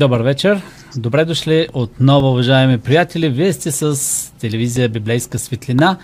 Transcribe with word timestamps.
Добър 0.00 0.20
вечер. 0.20 0.62
Добре 0.96 1.24
дошли 1.24 1.68
отново, 1.72 2.30
уважаеми 2.30 2.78
приятели. 2.78 3.28
Вие 3.28 3.52
сте 3.52 3.70
с 3.70 4.32
телевизия 4.38 4.88
Библейска 4.88 5.38
светлина. 5.38 5.96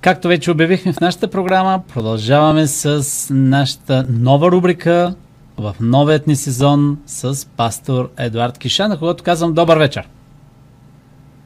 Както 0.00 0.28
вече 0.28 0.50
обявихме 0.50 0.92
в 0.92 1.00
нашата 1.00 1.28
програма, 1.28 1.82
продължаваме 1.94 2.66
с 2.66 3.06
нашата 3.30 4.06
нова 4.08 4.50
рубрика 4.50 5.14
в 5.58 5.76
новият 5.80 6.26
ни 6.26 6.36
сезон 6.36 6.98
с 7.06 7.46
пастор 7.56 8.10
Едуард 8.18 8.58
Киша, 8.58 8.88
на 8.88 8.98
когото 8.98 9.24
казвам 9.24 9.54
добър 9.54 9.78
вечер. 9.78 10.08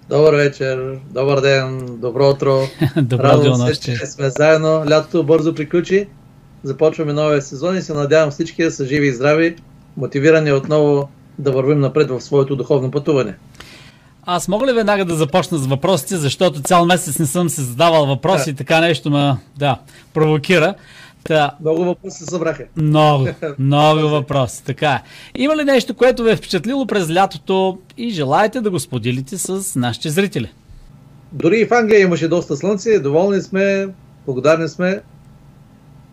Добър 0.08 0.34
вечер, 0.34 0.98
добър 1.10 1.40
ден, 1.40 1.86
добро 2.00 2.30
утро. 2.30 2.60
Добро 2.96 3.24
Радвам 3.24 3.74
се, 3.74 3.80
че 3.80 3.96
сме 3.96 4.30
заедно. 4.30 4.84
Лятото 4.90 5.24
бързо 5.24 5.54
приключи. 5.54 6.08
Започваме 6.62 7.12
новия 7.12 7.42
сезон 7.42 7.76
и 7.76 7.82
се 7.82 7.94
надявам 7.94 8.30
всички 8.30 8.64
да 8.64 8.70
са 8.70 8.86
живи 8.86 9.06
и 9.06 9.12
здрави, 9.12 9.56
мотивирани 9.96 10.52
отново 10.52 11.08
да 11.38 11.52
вървим 11.52 11.80
напред 11.80 12.10
в 12.10 12.20
своето 12.20 12.56
духовно 12.56 12.90
пътуване. 12.90 13.34
Аз 14.30 14.48
мога 14.48 14.66
ли 14.66 14.72
веднага 14.72 15.04
да 15.04 15.14
започна 15.14 15.58
с 15.58 15.66
въпросите, 15.66 16.16
защото 16.16 16.62
цял 16.62 16.86
месец 16.86 17.18
не 17.18 17.26
съм 17.26 17.48
се 17.48 17.62
задавал 17.62 18.06
въпроси 18.06 18.44
да. 18.44 18.50
и 18.50 18.54
така 18.54 18.80
нещо 18.80 19.10
ме 19.10 19.36
да, 19.56 19.78
провокира. 20.14 20.74
Та, 21.24 21.50
много 21.60 21.84
въпроси 21.84 22.18
се 22.18 22.24
събраха. 22.24 22.64
Много, 22.76 23.28
много 23.58 24.00
въпроси. 24.00 24.64
Така 24.64 24.90
е. 24.90 25.02
Има 25.34 25.56
ли 25.56 25.64
нещо, 25.64 25.94
което 25.94 26.22
ви 26.22 26.30
е 26.30 26.36
впечатлило 26.36 26.86
през 26.86 27.14
лятото 27.14 27.78
и 27.96 28.10
желаете 28.10 28.60
да 28.60 28.70
го 28.70 28.80
споделите 28.80 29.38
с 29.38 29.78
нашите 29.78 30.08
зрители? 30.08 30.52
Дори 31.32 31.56
и 31.56 31.66
в 31.66 31.72
Англия 31.72 32.00
имаше 32.00 32.28
доста 32.28 32.56
слънце, 32.56 32.98
доволни 32.98 33.42
сме, 33.42 33.88
благодарни 34.26 34.68
сме. 34.68 35.00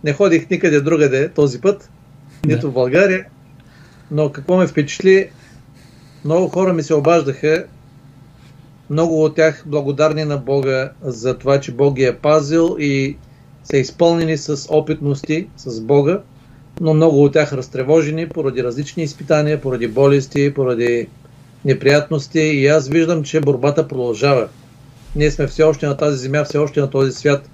Не 0.03 0.13
ходих 0.13 0.49
никъде 0.49 0.81
другаде 0.81 1.29
този 1.29 1.61
път, 1.61 1.89
нито 2.45 2.61
да. 2.61 2.67
в 2.67 2.73
България. 2.73 3.25
Но 4.11 4.31
какво 4.31 4.57
ме 4.57 4.67
впечатли, 4.67 5.29
много 6.25 6.47
хора 6.47 6.73
ми 6.73 6.83
се 6.83 6.93
обаждаха, 6.93 7.65
много 8.89 9.23
от 9.23 9.35
тях 9.35 9.63
благодарни 9.65 10.25
на 10.25 10.37
Бога 10.37 10.91
за 11.01 11.37
това, 11.37 11.59
че 11.59 11.71
Бог 11.71 11.95
ги 11.95 12.03
е 12.03 12.15
пазил 12.15 12.75
и 12.79 13.17
са 13.63 13.77
изпълнени 13.77 14.37
с 14.37 14.67
опитности 14.69 15.47
с 15.57 15.81
Бога, 15.81 16.21
но 16.81 16.93
много 16.93 17.23
от 17.23 17.33
тях 17.33 17.53
разтревожени 17.53 18.29
поради 18.29 18.63
различни 18.63 19.03
изпитания, 19.03 19.61
поради 19.61 19.87
болести, 19.87 20.53
поради 20.53 21.07
неприятности 21.65 22.39
и 22.39 22.67
аз 22.67 22.87
виждам, 22.87 23.23
че 23.23 23.41
борбата 23.41 23.87
продължава. 23.87 24.47
Ние 25.15 25.31
сме 25.31 25.47
все 25.47 25.63
още 25.63 25.87
на 25.87 25.97
тази 25.97 26.17
земя, 26.17 26.43
все 26.43 26.57
още 26.57 26.79
на 26.79 26.89
този 26.89 27.11
свят. 27.11 27.49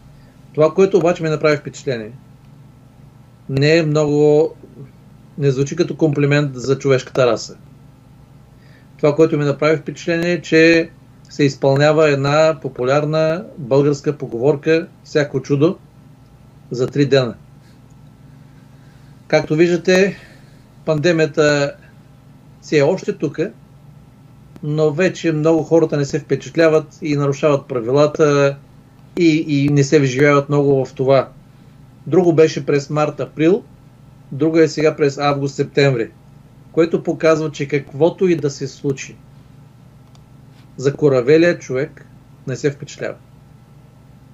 Това, 0.54 0.74
което 0.74 0.98
обаче 0.98 1.24
ми 1.24 1.30
направи 1.30 1.58
впечатление, 1.58 2.12
не 3.50 3.78
е 3.78 3.84
много 3.84 4.54
не 5.38 5.52
звучи 5.52 5.76
като 5.76 5.98
комплимент 5.98 6.56
за 6.56 6.80
човешката 6.80 7.28
раса. 7.28 7.58
Това, 8.98 9.16
което 9.16 9.38
ми 9.38 9.46
направи 9.46 9.78
впечатление 9.78 10.32
е, 10.32 10.42
че 10.42 10.90
се 11.30 11.44
изпълнява 11.44 12.10
една 12.10 12.60
популярна 12.62 13.46
българска 13.58 14.18
поговорка 14.18 14.88
всяко 15.04 15.42
чудо 15.42 15.78
за 16.72 16.88
три 16.88 17.06
дена. 17.06 17.36
Както 19.28 19.56
виждате, 19.56 20.18
пандемията 20.86 21.76
си 22.62 22.78
е 22.78 22.84
още 22.84 23.18
тук, 23.18 23.40
но 24.64 24.92
вече 24.92 25.32
много 25.32 25.64
хората 25.64 25.98
не 25.98 26.06
се 26.06 26.20
впечатляват 26.20 26.98
и 27.02 27.16
нарушават 27.16 27.68
правилата 27.68 28.58
и, 29.18 29.46
и 29.48 29.70
не 29.70 29.84
се 29.84 30.00
вживяват 30.00 30.50
много 30.50 30.86
в 30.86 30.94
това. 30.94 31.30
Друго 32.08 32.34
беше 32.34 32.66
през 32.66 32.90
март-април, 32.90 33.64
друга 34.32 34.64
е 34.64 34.68
сега 34.68 34.96
през 34.96 35.18
август-септември, 35.18 36.10
което 36.72 37.04
показва, 37.04 37.52
че 37.52 37.68
каквото 37.68 38.28
и 38.28 38.36
да 38.36 38.50
се 38.50 38.68
случи, 38.68 39.16
за 40.78 40.94
коравелия 40.94 41.60
човек 41.60 42.06
не 42.48 42.56
се 42.56 42.72
впечатлява. 42.72 43.16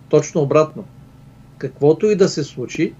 Точно 0.09 0.41
обратно. 0.41 0.86
Каквото 1.57 2.06
и 2.06 2.16
да 2.16 2.30
се 2.30 2.44
случи, 2.44 2.94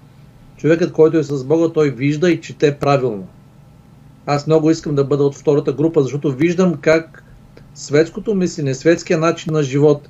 човекът, 0.56 0.92
който 0.92 1.18
е 1.18 1.22
с 1.22 1.44
Бога, 1.44 1.72
той 1.72 1.90
вижда 1.90 2.30
и 2.30 2.40
чете 2.40 2.78
правилно. 2.78 3.28
Аз 4.26 4.46
много 4.46 4.70
искам 4.70 4.94
да 4.94 5.04
бъда 5.04 5.24
от 5.24 5.36
втората 5.36 5.72
група, 5.72 6.02
защото 6.02 6.32
виждам 6.32 6.74
как 6.80 7.24
светското 7.74 8.34
мислене, 8.34 8.74
светския 8.74 9.18
начин 9.18 9.52
на 9.52 9.62
живот, 9.62 10.08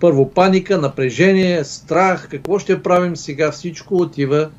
първо 0.00 0.30
паника, 0.30 0.78
напрежение, 0.78 1.64
страх, 1.64 2.28
какво 2.30 2.58
ще 2.58 2.82
правим 2.82 3.16
сега, 3.16 3.50
всичко 3.50 3.96
отива 3.96 4.50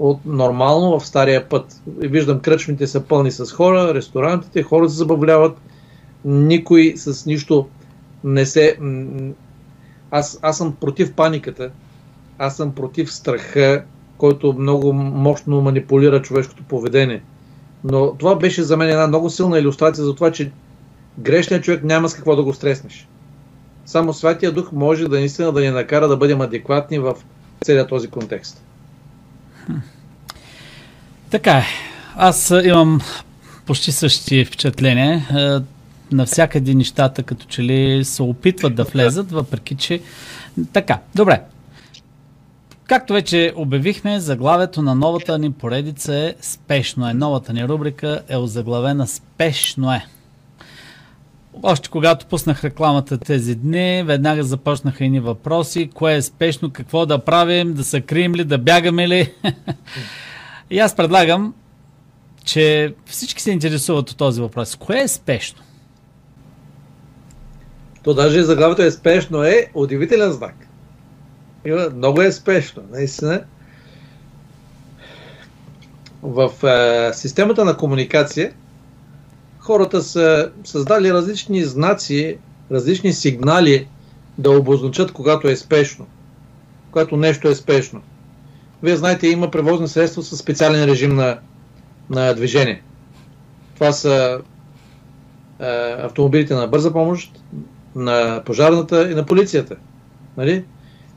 от 0.00 0.24
нормално 0.24 1.00
в 1.00 1.06
стария 1.06 1.48
път. 1.48 1.82
Виждам, 1.86 2.40
кръчмите 2.40 2.86
са 2.86 3.00
пълни 3.00 3.30
с 3.30 3.52
хора, 3.52 3.94
ресторантите, 3.94 4.62
хора 4.62 4.88
се 4.88 4.96
забавляват, 4.96 5.58
никой 6.24 6.94
с 6.96 7.26
нищо 7.26 7.68
не 8.24 8.46
се... 8.46 8.78
Аз, 10.10 10.38
аз 10.42 10.58
съм 10.58 10.76
против 10.80 11.12
паниката, 11.14 11.70
аз 12.38 12.56
съм 12.56 12.74
против 12.74 13.12
страха, 13.12 13.84
който 14.18 14.52
много 14.52 14.92
мощно 14.92 15.60
манипулира 15.60 16.22
човешкото 16.22 16.62
поведение. 16.62 17.22
Но 17.84 18.14
това 18.14 18.36
беше 18.36 18.62
за 18.62 18.76
мен 18.76 18.90
една 18.90 19.06
много 19.06 19.30
силна 19.30 19.58
иллюстрация 19.58 20.04
за 20.04 20.14
това, 20.14 20.32
че 20.32 20.52
грешният 21.18 21.64
човек 21.64 21.84
няма 21.84 22.08
с 22.08 22.14
какво 22.14 22.36
да 22.36 22.42
го 22.42 22.54
стреснеш. 22.54 23.08
Само 23.86 24.12
Святия 24.12 24.52
Дух 24.52 24.72
може 24.72 25.08
да 25.08 25.18
наистина 25.18 25.52
да 25.52 25.60
ни 25.60 25.70
накара 25.70 26.08
да 26.08 26.16
бъдем 26.16 26.40
адекватни 26.40 26.98
в 26.98 27.14
целият 27.64 27.88
този 27.88 28.08
контекст. 28.08 28.64
Така 31.32 31.58
е. 31.58 31.64
Аз 32.16 32.52
имам 32.64 33.00
почти 33.66 33.92
същи 33.92 34.44
впечатления. 34.44 35.26
Навсякъде 36.12 36.74
нещата 36.74 37.22
като 37.22 37.46
че 37.46 37.62
ли 37.62 38.04
се 38.04 38.22
опитват 38.22 38.74
да 38.74 38.84
влезат, 38.84 39.30
въпреки 39.30 39.74
че... 39.74 40.00
Така, 40.72 40.98
добре. 41.14 41.42
Както 42.84 43.12
вече 43.12 43.52
обявихме, 43.56 44.20
заглавието 44.20 44.82
на 44.82 44.94
новата 44.94 45.38
ни 45.38 45.52
поредица 45.52 46.14
е 46.16 46.34
Спешно 46.40 47.08
е. 47.08 47.14
Новата 47.14 47.52
ни 47.52 47.68
рубрика 47.68 48.22
е 48.28 48.36
озаглавена 48.36 49.06
Спешно 49.06 49.92
е. 49.92 50.06
Още 51.62 51.88
когато 51.88 52.26
пуснах 52.26 52.64
рекламата 52.64 53.18
тези 53.18 53.54
дни, 53.54 54.02
веднага 54.02 54.42
започнаха 54.42 55.04
ни 55.04 55.20
въпроси. 55.20 55.90
Кое 55.94 56.14
е 56.14 56.22
спешно, 56.22 56.70
какво 56.70 57.06
да 57.06 57.18
правим, 57.18 57.74
да 57.74 57.84
се 57.84 58.00
крием 58.00 58.34
ли, 58.34 58.44
да 58.44 58.58
бягаме 58.58 59.08
ли? 59.08 59.32
И 60.72 60.78
аз 60.78 60.96
предлагам, 60.96 61.54
че 62.44 62.94
всички 63.06 63.42
се 63.42 63.50
интересуват 63.50 64.10
от 64.10 64.16
този 64.16 64.40
въпрос. 64.40 64.76
Кое 64.76 65.00
е 65.00 65.08
спешно? 65.08 65.62
То 68.02 68.14
даже 68.14 68.42
заглавието 68.42 68.82
е 68.82 68.90
спешно 68.90 69.44
е 69.44 69.66
удивителен 69.74 70.32
знак. 70.32 70.54
Много 71.94 72.22
е 72.22 72.32
спешно, 72.32 72.82
наистина. 72.90 73.44
В 76.22 76.50
е, 76.66 77.14
системата 77.14 77.64
на 77.64 77.76
комуникация 77.76 78.52
хората 79.58 80.02
са 80.02 80.50
създали 80.64 81.12
различни 81.12 81.64
знаци, 81.64 82.38
различни 82.70 83.12
сигнали 83.12 83.88
да 84.38 84.50
обозначат 84.50 85.12
когато 85.12 85.48
е 85.48 85.56
спешно, 85.56 86.06
когато 86.90 87.16
нещо 87.16 87.48
е 87.48 87.54
спешно. 87.54 88.02
Вие 88.82 88.96
знаете, 88.96 89.28
има 89.28 89.50
превозни 89.50 89.88
средства 89.88 90.22
с 90.22 90.36
специален 90.36 90.84
режим 90.84 91.14
на, 91.14 91.38
на 92.10 92.34
движение. 92.34 92.82
Това 93.74 93.92
са 93.92 94.40
е, 95.60 95.64
автомобилите 95.98 96.54
на 96.54 96.66
бърза 96.66 96.92
помощ, 96.92 97.40
на 97.94 98.42
пожарната 98.44 99.10
и 99.10 99.14
на 99.14 99.26
полицията. 99.26 99.76
Нали? 100.36 100.64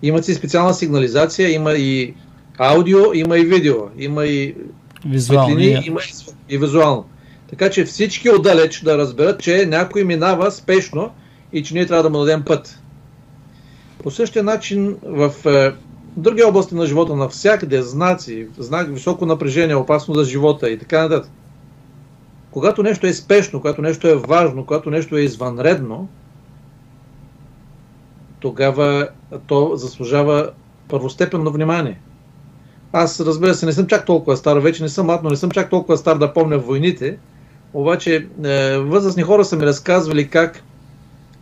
Имат 0.01 0.25
си 0.25 0.33
специална 0.33 0.73
сигнализация, 0.73 1.53
има 1.53 1.73
и 1.73 2.13
аудио, 2.57 3.13
има 3.13 3.37
и 3.37 3.45
видео, 3.45 3.75
има 3.97 4.25
и 4.25 4.55
светлини, 5.17 5.83
има 5.85 5.99
и, 6.01 6.55
и 6.55 6.57
визуално. 6.57 7.05
Така 7.49 7.69
че 7.69 7.85
всички 7.85 8.29
отдалеч 8.29 8.81
да 8.81 8.97
разберат, 8.97 9.41
че 9.41 9.65
някой 9.65 10.03
минава 10.03 10.51
спешно 10.51 11.11
и 11.53 11.63
че 11.63 11.73
ние 11.73 11.85
трябва 11.85 12.03
да 12.03 12.09
му 12.09 12.17
дадем 12.17 12.43
път. 12.45 12.79
По 14.03 14.11
същия 14.11 14.43
начин 14.43 14.97
в 15.03 15.33
е, 15.45 15.71
други 16.17 16.43
области 16.43 16.75
на 16.75 16.85
живота, 16.85 17.15
навсякъде 17.15 17.81
знаци, 17.81 18.47
знак 18.57 18.93
високо 18.93 19.25
напрежение, 19.25 19.75
опасно 19.75 20.13
за 20.13 20.23
живота 20.23 20.69
и 20.69 20.79
така 20.79 21.01
нататък. 21.01 21.31
Когато 22.51 22.83
нещо 22.83 23.07
е 23.07 23.13
спешно, 23.13 23.61
когато 23.61 23.81
нещо 23.81 24.07
е 24.07 24.15
важно, 24.15 24.65
когато 24.65 24.89
нещо 24.89 25.17
е 25.17 25.21
извънредно, 25.21 26.07
тогава 28.39 29.07
то 29.47 29.71
заслужава 29.75 30.49
първостепенно 30.87 31.51
внимание. 31.51 31.99
Аз, 32.91 33.19
разбира 33.19 33.53
се, 33.53 33.65
не 33.65 33.71
съм 33.71 33.87
чак 33.87 34.05
толкова 34.05 34.37
стар, 34.37 34.57
вече 34.57 34.83
не 34.83 34.89
съм 34.89 35.05
млад, 35.05 35.23
но 35.23 35.29
не 35.29 35.35
съм 35.35 35.51
чак 35.51 35.69
толкова 35.69 35.97
стар 35.97 36.17
да 36.17 36.33
помня 36.33 36.57
войните, 36.57 37.17
обаче 37.73 38.27
е, 38.45 38.77
възрастни 38.77 39.23
хора 39.23 39.45
са 39.45 39.55
ми 39.55 39.65
разказвали 39.65 40.27
как 40.27 40.63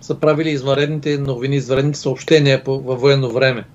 са 0.01 0.15
правили 0.19 0.49
извънредните 0.49 1.17
новини, 1.17 1.55
извънредните 1.55 1.99
съобщения 1.99 2.63
по, 2.63 2.79
във 2.79 3.01
военно 3.01 3.31
време 3.31 3.65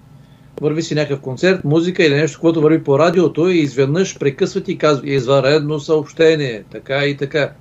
върви 0.61 0.83
си 0.83 0.95
някакъв 0.95 1.21
концерт, 1.21 1.65
музика 1.65 2.05
или 2.05 2.15
нещо, 2.15 2.41
което 2.41 2.61
върви 2.61 2.85
по 2.85 2.99
радиото 2.99 3.49
и 3.49 3.59
изведнъж 3.59 4.19
прекъсват 4.19 4.69
и 4.69 4.79
казва 4.79 5.11
извънредно 5.11 5.81
съобщение, 5.81 6.65
така 6.71 7.05
и 7.05 7.17
така. 7.17 7.53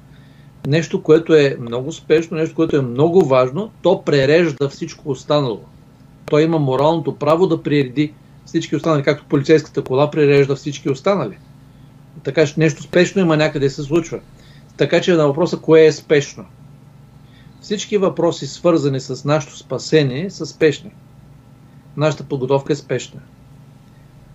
нещо, 0.67 1.03
което 1.03 1.33
е 1.33 1.57
много 1.59 1.91
спешно, 1.91 2.37
нещо, 2.37 2.55
което 2.55 2.77
е 2.77 2.81
много 2.81 3.25
важно, 3.25 3.71
то 3.81 4.01
прережда 4.01 4.69
всичко 4.69 5.09
останало. 5.09 5.61
Той 6.25 6.43
има 6.43 6.59
моралното 6.59 7.15
право 7.15 7.47
да 7.47 7.63
приреди 7.63 8.13
всички 8.45 8.75
останали, 8.75 9.03
както 9.03 9.25
полицейската 9.29 9.81
кола 9.81 10.11
прережда 10.11 10.55
всички 10.55 10.89
останали. 10.89 11.37
Така 12.23 12.45
че 12.45 12.53
нещо 12.57 12.83
спешно 12.83 13.21
има 13.21 13.37
някъде 13.37 13.69
се 13.69 13.83
случва. 13.83 14.19
Така 14.77 15.01
че 15.01 15.13
на 15.13 15.27
въпроса 15.27 15.57
кое 15.57 15.85
е 15.85 15.91
спешно. 15.91 16.45
Всички 17.61 17.97
въпроси, 17.97 18.47
свързани 18.47 18.99
с 18.99 19.25
нашето 19.25 19.57
спасение, 19.57 20.29
са 20.29 20.45
спешни. 20.45 20.91
Нашата 21.97 22.23
подготовка 22.23 22.73
е 22.73 22.75
спешна. 22.75 23.19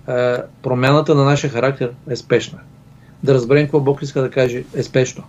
Е, 0.09 0.37
промяната 0.63 1.15
на 1.15 1.25
нашия 1.25 1.51
характер 1.51 1.93
е 2.11 2.17
спешна. 2.17 2.59
Да 3.23 3.35
разберем 3.35 3.65
какво 3.65 3.81
Бог 3.81 4.03
иска 4.03 4.23
да 4.23 4.31
каже 4.31 4.65
е 4.75 4.83
спешно. 4.83 5.25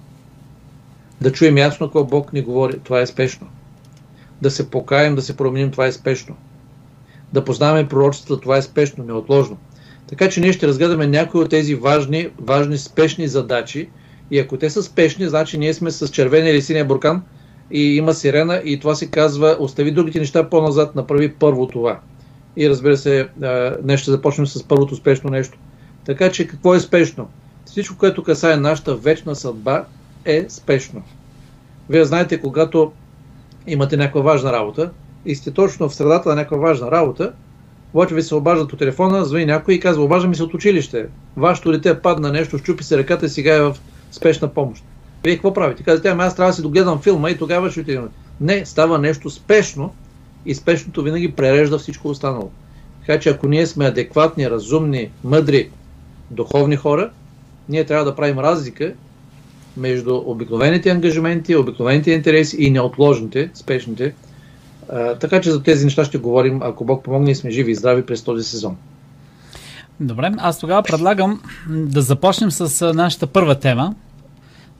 Да 1.21 1.31
чуем 1.31 1.57
ясно 1.57 1.87
какво 1.87 2.03
Бог 2.03 2.33
ни 2.33 2.41
говори, 2.41 2.79
това 2.83 3.01
е 3.01 3.07
спешно. 3.07 3.47
Да 4.41 4.51
се 4.51 4.69
покаем, 4.69 5.15
да 5.15 5.21
се 5.21 5.37
променим, 5.37 5.71
това 5.71 5.85
е 5.85 5.91
спешно. 5.91 6.35
Да 7.33 7.45
познаваме 7.45 7.87
пророчеството, 7.87 8.41
това 8.41 8.57
е 8.57 8.61
спешно, 8.61 9.03
неотложно. 9.03 9.57
Така 10.07 10.29
че 10.29 10.41
ние 10.41 10.53
ще 10.53 10.67
разгледаме 10.67 11.07
някои 11.07 11.41
от 11.41 11.49
тези 11.49 11.75
важни, 11.75 12.29
важни 12.39 12.77
спешни 12.77 13.27
задачи 13.27 13.89
и 14.31 14.39
ако 14.39 14.57
те 14.57 14.69
са 14.69 14.83
спешни, 14.83 15.27
значи 15.27 15.57
ние 15.57 15.73
сме 15.73 15.91
с 15.91 16.07
червения 16.07 16.53
или 16.53 16.61
синия 16.61 16.85
буркан 16.85 17.21
и 17.71 17.95
има 17.95 18.13
сирена 18.13 18.61
и 18.65 18.79
това 18.79 18.95
се 18.95 19.09
казва 19.09 19.57
остави 19.59 19.91
другите 19.91 20.19
неща 20.19 20.49
по-назад, 20.49 20.95
направи 20.95 21.33
първо 21.33 21.67
това. 21.67 21.99
И 22.57 22.69
разбира 22.69 22.97
се, 22.97 23.27
днес 23.81 23.99
ще 23.99 24.11
започнем 24.11 24.47
с 24.47 24.63
първото 24.63 24.95
спешно 24.95 25.29
нещо. 25.29 25.57
Така 26.05 26.31
че 26.31 26.47
какво 26.47 26.75
е 26.75 26.79
спешно? 26.79 27.29
Всичко, 27.65 27.97
което 27.97 28.23
касае 28.23 28.57
нашата 28.57 28.95
вечна 28.95 29.35
съдба 29.35 29.85
е 30.25 30.45
спешно. 30.49 31.03
Вие 31.89 32.05
знаете, 32.05 32.41
когато 32.41 32.91
имате 33.67 33.97
някаква 33.97 34.21
важна 34.21 34.53
работа 34.53 34.91
и 35.25 35.35
сте 35.35 35.51
точно 35.51 35.89
в 35.89 35.95
средата 35.95 36.29
на 36.29 36.35
някаква 36.35 36.57
важна 36.57 36.91
работа, 36.91 37.33
обаче 37.93 38.15
ви 38.15 38.21
се 38.21 38.35
обаждат 38.35 38.69
по 38.69 38.75
телефона, 38.75 39.25
звъни 39.25 39.45
някой 39.45 39.73
и 39.73 39.79
казва, 39.79 40.03
обажда 40.03 40.27
ми 40.27 40.35
се 40.35 40.43
от 40.43 40.53
училище. 40.53 41.05
Вашето 41.37 41.71
дете 41.71 42.01
падна 42.01 42.31
нещо, 42.31 42.57
щупи 42.57 42.83
се 42.83 42.97
ръката 42.97 43.25
и 43.25 43.29
сега 43.29 43.55
е 43.55 43.61
в 43.61 43.75
спешна 44.11 44.47
помощ. 44.47 44.83
Вие 45.23 45.33
какво 45.33 45.53
правите? 45.53 45.83
Казвате, 45.83 46.09
ами 46.09 46.23
аз 46.23 46.35
трябва 46.35 46.49
да 46.49 46.55
си 46.55 46.61
догледам 46.61 47.01
филма 47.01 47.29
и 47.29 47.37
тогава 47.37 47.71
ще 47.71 47.79
отидем. 47.79 48.09
Не, 48.41 48.65
става 48.65 48.99
нещо 48.99 49.29
спешно 49.29 49.93
и 50.45 50.55
спешното 50.55 51.03
винаги 51.03 51.31
прережда 51.31 51.77
всичко 51.77 52.07
останало. 52.09 52.51
Така 52.99 53.19
че 53.19 53.29
ако 53.29 53.47
ние 53.47 53.67
сме 53.67 53.85
адекватни, 53.85 54.49
разумни, 54.49 55.09
мъдри, 55.23 55.69
духовни 56.31 56.75
хора, 56.75 57.09
ние 57.69 57.85
трябва 57.85 58.05
да 58.05 58.15
правим 58.15 58.39
разлика 58.39 58.93
между 59.77 60.15
обикновените 60.25 60.89
ангажименти, 60.89 61.55
обикновените 61.55 62.11
интереси 62.11 62.57
и 62.59 62.71
неотложните, 62.71 63.49
спешните. 63.53 64.13
А, 64.89 65.15
така 65.15 65.41
че 65.41 65.51
за 65.51 65.63
тези 65.63 65.85
неща 65.85 66.05
ще 66.05 66.17
говорим, 66.17 66.61
ако 66.63 66.85
Бог 66.85 67.03
помогне 67.03 67.31
и 67.31 67.35
сме 67.35 67.51
живи 67.51 67.71
и 67.71 67.75
здрави 67.75 68.05
през 68.05 68.23
този 68.23 68.43
сезон. 68.43 68.77
Добре, 69.99 70.31
аз 70.37 70.59
тогава 70.59 70.83
предлагам 70.83 71.41
да 71.69 72.01
започнем 72.01 72.51
с 72.51 72.93
нашата 72.93 73.27
първа 73.27 73.59
тема. 73.59 73.95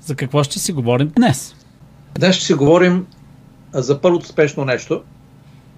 За 0.02 0.16
какво 0.16 0.44
ще 0.44 0.60
си 0.60 0.72
говорим 0.72 1.12
днес? 1.16 1.56
Днес 2.16 2.36
ще 2.36 2.46
си 2.46 2.54
говорим 2.54 3.06
за 3.74 4.02
първото 4.02 4.28
спешно 4.28 4.66
нещо. 4.66 5.02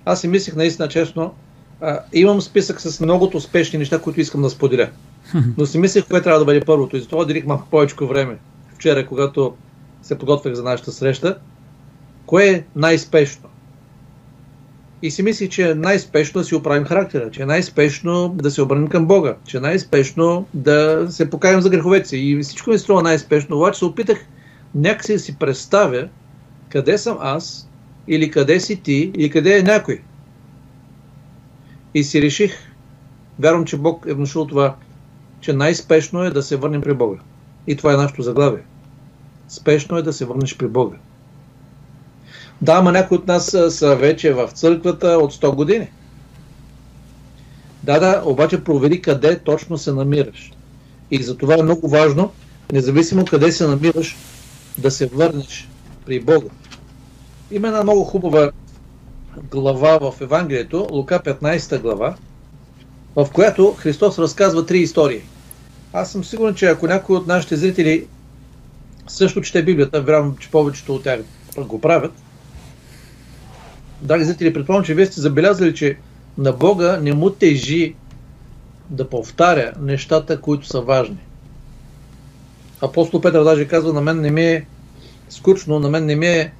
Аз 0.05 0.21
си 0.21 0.27
мислих 0.27 0.55
наистина 0.55 0.87
честно, 0.87 1.33
а, 1.81 1.99
имам 2.13 2.41
списък 2.41 2.81
с 2.81 2.99
многото 2.99 3.37
успешни 3.37 3.79
неща, 3.79 3.99
които 3.99 4.21
искам 4.21 4.41
да 4.41 4.49
споделя. 4.49 4.89
Но 5.57 5.65
си 5.65 5.77
мислех 5.77 6.07
кое 6.07 6.21
трябва 6.21 6.39
да 6.39 6.45
бъде 6.45 6.61
първото 6.61 6.97
и 6.97 6.99
затова 6.99 7.21
отделих 7.21 7.45
малко 7.45 7.67
повече 7.69 7.95
време 8.01 8.37
вчера, 8.75 9.07
когато 9.07 9.55
се 10.01 10.17
подготвях 10.17 10.53
за 10.53 10.63
нашата 10.63 10.91
среща. 10.91 11.37
Кое 12.25 12.47
е 12.47 12.63
най-спешно? 12.75 13.49
И 15.01 15.11
си 15.11 15.23
мислих, 15.23 15.49
че 15.49 15.69
е 15.69 15.75
най-спешно 15.75 16.41
да 16.41 16.45
си 16.45 16.55
оправим 16.55 16.85
характера, 16.85 17.31
че 17.31 17.41
е 17.41 17.45
най-спешно 17.45 18.29
да 18.29 18.51
се 18.51 18.61
обърнем 18.61 18.87
към 18.87 19.05
Бога, 19.05 19.35
че 19.47 19.57
е 19.57 19.59
най-спешно 19.59 20.47
да 20.53 21.07
се 21.09 21.29
покаем 21.29 21.61
за 21.61 21.69
греховете 21.69 22.09
си. 22.09 22.17
И 22.17 22.39
всичко 22.43 22.69
ми 22.69 22.77
струва 22.77 23.01
най-спешно, 23.01 23.57
обаче 23.57 23.79
се 23.79 23.85
опитах 23.85 24.17
някакси 24.75 25.13
да 25.13 25.19
си 25.19 25.39
представя 25.39 26.07
къде 26.69 26.97
съм 26.97 27.17
аз, 27.21 27.69
или 28.07 28.31
къде 28.31 28.59
си 28.59 28.75
ти, 28.81 29.11
или 29.15 29.29
къде 29.29 29.57
е 29.57 29.63
някой. 29.63 30.01
И 31.93 32.03
си 32.03 32.21
реших, 32.21 32.53
вярвам, 33.39 33.65
че 33.65 33.77
Бог 33.77 34.05
е 34.07 34.13
внушил 34.13 34.45
това, 34.45 34.75
че 35.41 35.53
най-спешно 35.53 36.23
е 36.23 36.29
да 36.29 36.43
се 36.43 36.55
върнем 36.55 36.81
при 36.81 36.93
Бога. 36.93 37.17
И 37.67 37.75
това 37.75 37.93
е 37.93 37.97
нашето 37.97 38.21
заглавие. 38.21 38.63
Спешно 39.47 39.97
е 39.97 40.01
да 40.01 40.13
се 40.13 40.25
върнеш 40.25 40.57
при 40.57 40.67
Бога. 40.67 40.97
Да, 42.61 42.73
ама 42.73 42.91
някои 42.91 43.17
от 43.17 43.27
нас 43.27 43.57
са, 43.69 43.95
вече 43.95 44.33
в 44.33 44.49
църквата 44.53 45.07
от 45.07 45.33
100 45.33 45.55
години. 45.55 45.87
Да, 47.83 47.99
да, 47.99 48.21
обаче 48.25 48.63
провери 48.63 49.01
къде 49.01 49.39
точно 49.39 49.77
се 49.77 49.93
намираш. 49.93 50.51
И 51.11 51.23
за 51.23 51.37
това 51.37 51.53
е 51.59 51.63
много 51.63 51.87
важно, 51.87 52.31
независимо 52.71 53.25
къде 53.25 53.51
се 53.51 53.67
намираш, 53.67 54.17
да 54.77 54.91
се 54.91 55.05
върнеш 55.05 55.69
при 56.05 56.19
Бога. 56.19 56.47
Има 57.51 57.67
една 57.67 57.83
много 57.83 58.03
хубава 58.03 58.51
глава 59.51 60.11
в 60.11 60.21
Евангелието, 60.21 60.87
Лука 60.91 61.19
15 61.25 61.81
глава, 61.81 62.15
в 63.15 63.27
която 63.33 63.75
Христос 63.77 64.19
разказва 64.19 64.65
три 64.65 64.79
истории. 64.79 65.21
Аз 65.93 66.11
съм 66.11 66.23
сигурен, 66.23 66.55
че 66.55 66.65
ако 66.65 66.87
някой 66.87 67.17
от 67.17 67.27
нашите 67.27 67.55
зрители 67.55 68.07
също 69.07 69.41
чете 69.41 69.63
Библията, 69.63 70.01
вярвам, 70.01 70.35
че 70.39 70.51
повечето 70.51 70.95
от 70.95 71.03
тях 71.03 71.19
го 71.57 71.81
правят, 71.81 72.13
драги 74.01 74.23
зрители, 74.23 74.53
предполагам, 74.53 74.85
че 74.85 74.93
вие 74.93 75.05
сте 75.05 75.21
забелязали, 75.21 75.75
че 75.75 75.97
на 76.37 76.51
Бога 76.51 76.99
не 77.01 77.13
му 77.13 77.29
тежи 77.29 77.95
да 78.89 79.09
повтаря 79.09 79.73
нещата, 79.79 80.41
които 80.41 80.67
са 80.67 80.81
важни. 80.81 81.17
Апостол 82.81 83.21
Петър 83.21 83.43
даже 83.43 83.67
казва, 83.67 83.93
на 83.93 84.01
мен 84.01 84.21
не 84.21 84.31
ми 84.31 84.45
е 84.45 84.65
скучно, 85.29 85.79
на 85.79 85.89
мен 85.89 86.05
не 86.05 86.15
ми 86.15 86.27
е 86.27 86.53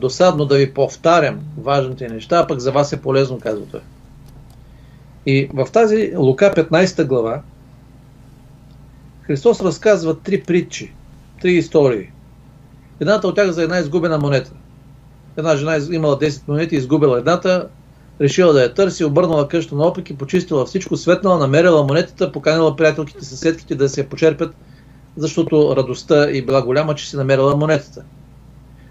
досадно 0.00 0.44
да 0.44 0.56
ви 0.56 0.74
повтарям 0.74 1.40
важните 1.58 2.08
неща, 2.08 2.38
а 2.38 2.46
пък 2.46 2.58
за 2.58 2.72
вас 2.72 2.92
е 2.92 3.02
полезно, 3.02 3.40
казва 3.40 3.66
той. 3.66 3.80
И 5.26 5.50
в 5.54 5.66
тази 5.72 6.12
Лука 6.16 6.52
15 6.56 7.04
глава 7.04 7.42
Христос 9.22 9.60
разказва 9.60 10.18
три 10.18 10.42
притчи, 10.42 10.94
три 11.42 11.52
истории. 11.52 12.10
Едната 13.00 13.28
от 13.28 13.34
тях 13.34 13.50
за 13.50 13.62
една 13.62 13.78
изгубена 13.78 14.18
монета. 14.18 14.52
Една 15.36 15.56
жена 15.56 15.78
имала 15.92 16.18
10 16.18 16.48
монети, 16.48 16.76
изгубила 16.76 17.18
едната, 17.18 17.68
решила 18.20 18.52
да 18.52 18.62
я 18.62 18.74
търси, 18.74 19.04
обърнала 19.04 19.48
къща 19.48 19.74
наопаки, 19.74 20.16
почистила 20.16 20.66
всичко, 20.66 20.96
светнала, 20.96 21.38
намерила 21.38 21.82
монетата, 21.82 22.32
поканила 22.32 22.76
приятелките, 22.76 23.24
съседките 23.24 23.74
да 23.74 23.88
се 23.88 24.08
почерпят, 24.08 24.54
защото 25.16 25.76
радостта 25.76 26.30
и 26.30 26.46
била 26.46 26.62
голяма, 26.62 26.94
че 26.94 27.10
си 27.10 27.16
намерила 27.16 27.56
монетата. 27.56 28.04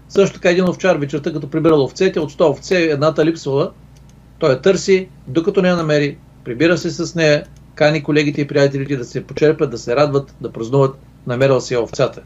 Също 0.08 0.34
така 0.34 0.50
един 0.50 0.68
овчар 0.68 0.96
вечерта, 0.96 1.32
като 1.32 1.50
прибирал 1.50 1.84
овцете, 1.84 2.20
от 2.20 2.32
100 2.32 2.50
овце 2.50 2.76
едната 2.76 3.24
липсвала, 3.24 3.72
той 4.38 4.50
я 4.50 4.60
търси, 4.60 5.08
докато 5.26 5.62
не 5.62 5.68
я 5.68 5.76
намери, 5.76 6.16
прибира 6.44 6.78
се 6.78 6.90
с 6.90 7.14
нея, 7.14 7.44
кани 7.74 8.02
колегите 8.02 8.40
и 8.40 8.46
приятелите 8.46 8.96
да 8.96 9.04
се 9.04 9.26
почерпят, 9.26 9.70
да 9.70 9.78
се 9.78 9.96
радват, 9.96 10.34
да 10.40 10.52
празнуват, 10.52 10.98
намерил 11.26 11.60
си 11.60 11.76
овцата. 11.76 12.22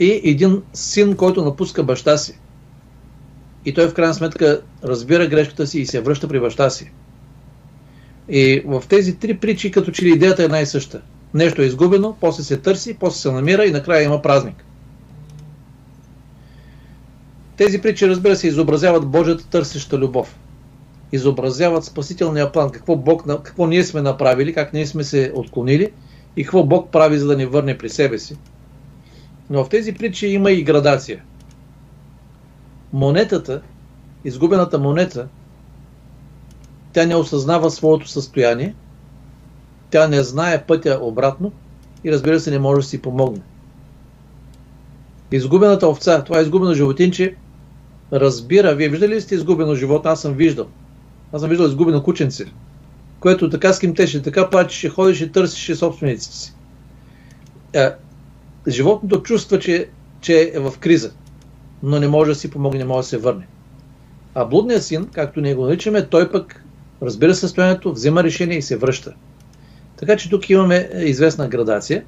И 0.00 0.20
един 0.24 0.62
син, 0.72 1.16
който 1.16 1.44
напуска 1.44 1.82
баща 1.82 2.16
си. 2.16 2.38
И 3.64 3.74
той 3.74 3.88
в 3.88 3.94
крайна 3.94 4.14
сметка 4.14 4.60
разбира 4.84 5.26
грешката 5.26 5.66
си 5.66 5.80
и 5.80 5.86
се 5.86 6.00
връща 6.00 6.28
при 6.28 6.40
баща 6.40 6.70
си. 6.70 6.92
И 8.28 8.62
в 8.66 8.82
тези 8.88 9.16
три 9.16 9.36
притчи, 9.36 9.70
като 9.70 9.90
че 9.90 10.04
ли 10.04 10.08
идеята 10.08 10.44
е 10.44 10.48
най-съща. 10.48 11.00
Нещо 11.34 11.62
е 11.62 11.64
изгубено, 11.64 12.16
после 12.20 12.42
се 12.42 12.56
търси, 12.56 12.96
после 13.00 13.18
се 13.18 13.32
намира 13.32 13.64
и 13.64 13.70
накрая 13.70 14.02
има 14.02 14.22
празник. 14.22 14.64
Тези 17.56 17.80
притчи, 17.80 18.08
разбира 18.08 18.36
се, 18.36 18.48
изобразяват 18.48 19.08
Божията 19.08 19.46
търсеща 19.46 19.98
любов. 19.98 20.38
Изобразяват 21.12 21.84
спасителния 21.84 22.52
план, 22.52 22.70
какво, 22.70 22.96
Бог, 22.96 23.26
какво 23.26 23.66
ние 23.66 23.84
сме 23.84 24.02
направили, 24.02 24.54
как 24.54 24.72
ние 24.72 24.86
сме 24.86 25.04
се 25.04 25.32
отклонили 25.34 25.92
и 26.36 26.42
какво 26.42 26.64
Бог 26.64 26.90
прави, 26.90 27.18
за 27.18 27.26
да 27.26 27.36
ни 27.36 27.46
върне 27.46 27.78
при 27.78 27.88
себе 27.88 28.18
си. 28.18 28.36
Но 29.50 29.64
в 29.64 29.68
тези 29.68 29.94
притчи 29.94 30.26
има 30.26 30.50
и 30.50 30.62
градация. 30.62 31.22
Монетата, 32.92 33.62
изгубената 34.24 34.78
монета, 34.78 35.28
тя 36.92 37.06
не 37.06 37.16
осъзнава 37.16 37.70
своето 37.70 38.08
състояние, 38.08 38.74
тя 39.90 40.08
не 40.08 40.22
знае 40.22 40.64
пътя 40.64 40.98
обратно 41.02 41.52
и 42.04 42.12
разбира 42.12 42.40
се 42.40 42.50
не 42.50 42.58
може 42.58 42.80
да 42.80 42.88
си 42.88 43.02
помогне. 43.02 43.42
Изгубената 45.32 45.88
овца, 45.88 46.24
това 46.24 46.38
е 46.38 46.42
изгубено 46.42 46.74
животинче, 46.74 47.36
разбира, 48.12 48.74
вие 48.74 48.88
виждали 48.88 49.14
ли 49.14 49.20
сте 49.20 49.34
изгубено 49.34 49.74
животно? 49.74 50.10
Аз 50.10 50.22
съм 50.22 50.32
виждал. 50.32 50.66
Аз 51.32 51.40
съм 51.40 51.50
виждал 51.50 51.66
изгубено 51.66 52.02
кученце, 52.02 52.44
което 53.20 53.50
така 53.50 53.72
скимтеше, 53.72 54.22
така 54.22 54.50
плачеше, 54.50 54.88
ходеше, 54.88 55.32
търсеше 55.32 55.76
собствениците 55.76 56.36
си. 56.36 56.54
Е, 57.72 57.90
животното 58.68 59.22
чувства, 59.22 59.58
че 59.58 59.88
че 60.24 60.52
е 60.54 60.58
в 60.58 60.78
криза, 60.80 61.12
но 61.82 62.00
не 62.00 62.08
може 62.08 62.30
да 62.30 62.34
си 62.34 62.50
помогне, 62.50 62.78
не 62.78 62.84
може 62.84 63.04
да 63.04 63.08
се 63.08 63.18
върне. 63.18 63.46
А 64.34 64.44
блудният 64.44 64.84
син, 64.84 65.08
както 65.12 65.40
ние 65.40 65.54
го 65.54 65.66
наричаме, 65.66 66.06
той 66.06 66.30
пък 66.30 66.64
разбира 67.02 67.34
състоянието, 67.34 67.92
взема 67.92 68.24
решение 68.24 68.58
и 68.58 68.62
се 68.62 68.76
връща. 68.76 69.14
Така 69.96 70.16
че 70.16 70.30
тук 70.30 70.50
имаме 70.50 70.90
известна 70.94 71.48
градация. 71.48 72.04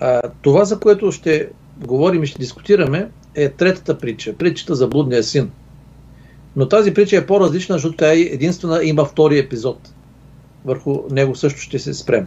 А, 0.00 0.20
това, 0.42 0.64
за 0.64 0.80
което 0.80 1.12
ще 1.12 1.48
говорим 1.86 2.22
и 2.22 2.26
ще 2.26 2.38
дискутираме, 2.38 3.10
е 3.36 3.48
третата 3.48 3.98
притча, 3.98 4.32
притчата 4.32 4.74
за 4.74 4.88
блудния 4.88 5.22
син. 5.22 5.50
Но 6.56 6.68
тази 6.68 6.94
притча 6.94 7.16
е 7.16 7.26
по-различна, 7.26 7.74
защото 7.74 7.96
тя 7.96 8.12
е 8.12 8.20
единствена 8.20 8.84
има 8.84 9.04
втори 9.04 9.38
епизод. 9.38 9.78
Върху 10.64 11.02
него 11.10 11.34
също 11.34 11.60
ще 11.60 11.78
се 11.78 11.94
спрем. 11.94 12.26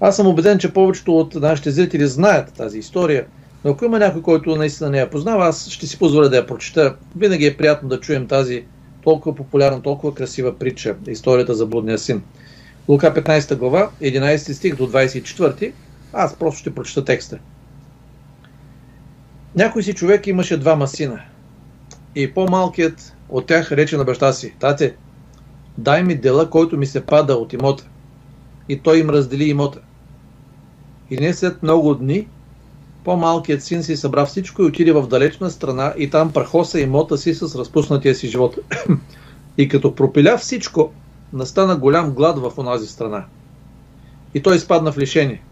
Аз 0.00 0.16
съм 0.16 0.26
убеден, 0.26 0.58
че 0.58 0.72
повечето 0.72 1.18
от 1.18 1.34
нашите 1.34 1.70
зрители 1.70 2.06
знаят 2.06 2.52
тази 2.52 2.78
история, 2.78 3.26
но 3.64 3.70
ако 3.70 3.84
има 3.84 3.98
някой, 3.98 4.22
който 4.22 4.56
наистина 4.56 4.90
не 4.90 4.98
я 4.98 5.10
познава, 5.10 5.46
аз 5.46 5.68
ще 5.68 5.86
си 5.86 5.98
позволя 5.98 6.28
да 6.28 6.36
я 6.36 6.46
прочета. 6.46 6.94
Винаги 7.16 7.46
е 7.46 7.56
приятно 7.56 7.88
да 7.88 8.00
чуем 8.00 8.26
тази 8.26 8.64
толкова 9.04 9.36
популярна, 9.36 9.82
толкова 9.82 10.14
красива 10.14 10.58
притча, 10.58 10.96
историята 11.08 11.54
за 11.54 11.66
блудния 11.66 11.98
син. 11.98 12.22
Лука 12.88 13.14
15 13.14 13.56
глава, 13.56 13.90
11 14.02 14.52
стих 14.52 14.76
до 14.76 14.88
24, 14.88 15.72
аз 16.12 16.36
просто 16.36 16.60
ще 16.60 16.74
прочета 16.74 17.04
текста. 17.04 17.38
Някой 19.56 19.82
си 19.82 19.94
човек 19.94 20.26
имаше 20.26 20.56
двама 20.56 20.88
сина. 20.88 21.20
И 22.14 22.34
по-малкият 22.34 23.16
от 23.28 23.46
тях 23.46 23.72
рече 23.72 23.96
на 23.96 24.04
баща 24.04 24.32
си, 24.32 24.54
тате, 24.58 24.96
дай 25.78 26.02
ми 26.02 26.14
дела, 26.14 26.50
който 26.50 26.76
ми 26.76 26.86
се 26.86 27.06
пада 27.06 27.34
от 27.34 27.52
имота. 27.52 27.84
И 28.68 28.78
той 28.78 28.98
им 28.98 29.10
раздели 29.10 29.44
имота. 29.44 29.80
И 31.10 31.16
не 31.16 31.34
след 31.34 31.62
много 31.62 31.94
дни, 31.94 32.26
по-малкият 33.04 33.62
син 33.62 33.82
си 33.82 33.96
събра 33.96 34.26
всичко 34.26 34.62
и 34.62 34.64
отиде 34.64 34.92
в 34.92 35.06
далечна 35.06 35.50
страна 35.50 35.94
и 35.98 36.10
там 36.10 36.32
прахоса 36.32 36.80
имота 36.80 37.18
си 37.18 37.34
с 37.34 37.58
разпуснатия 37.58 38.14
си 38.14 38.28
живот. 38.28 38.58
и 39.58 39.68
като 39.68 39.94
пропиля 39.94 40.38
всичко, 40.38 40.92
настана 41.32 41.76
голям 41.76 42.10
глад 42.10 42.38
в 42.38 42.52
онази 42.58 42.86
страна. 42.86 43.24
И 44.34 44.42
той 44.42 44.56
изпадна 44.56 44.92
в 44.92 44.98
лишение. 44.98 45.42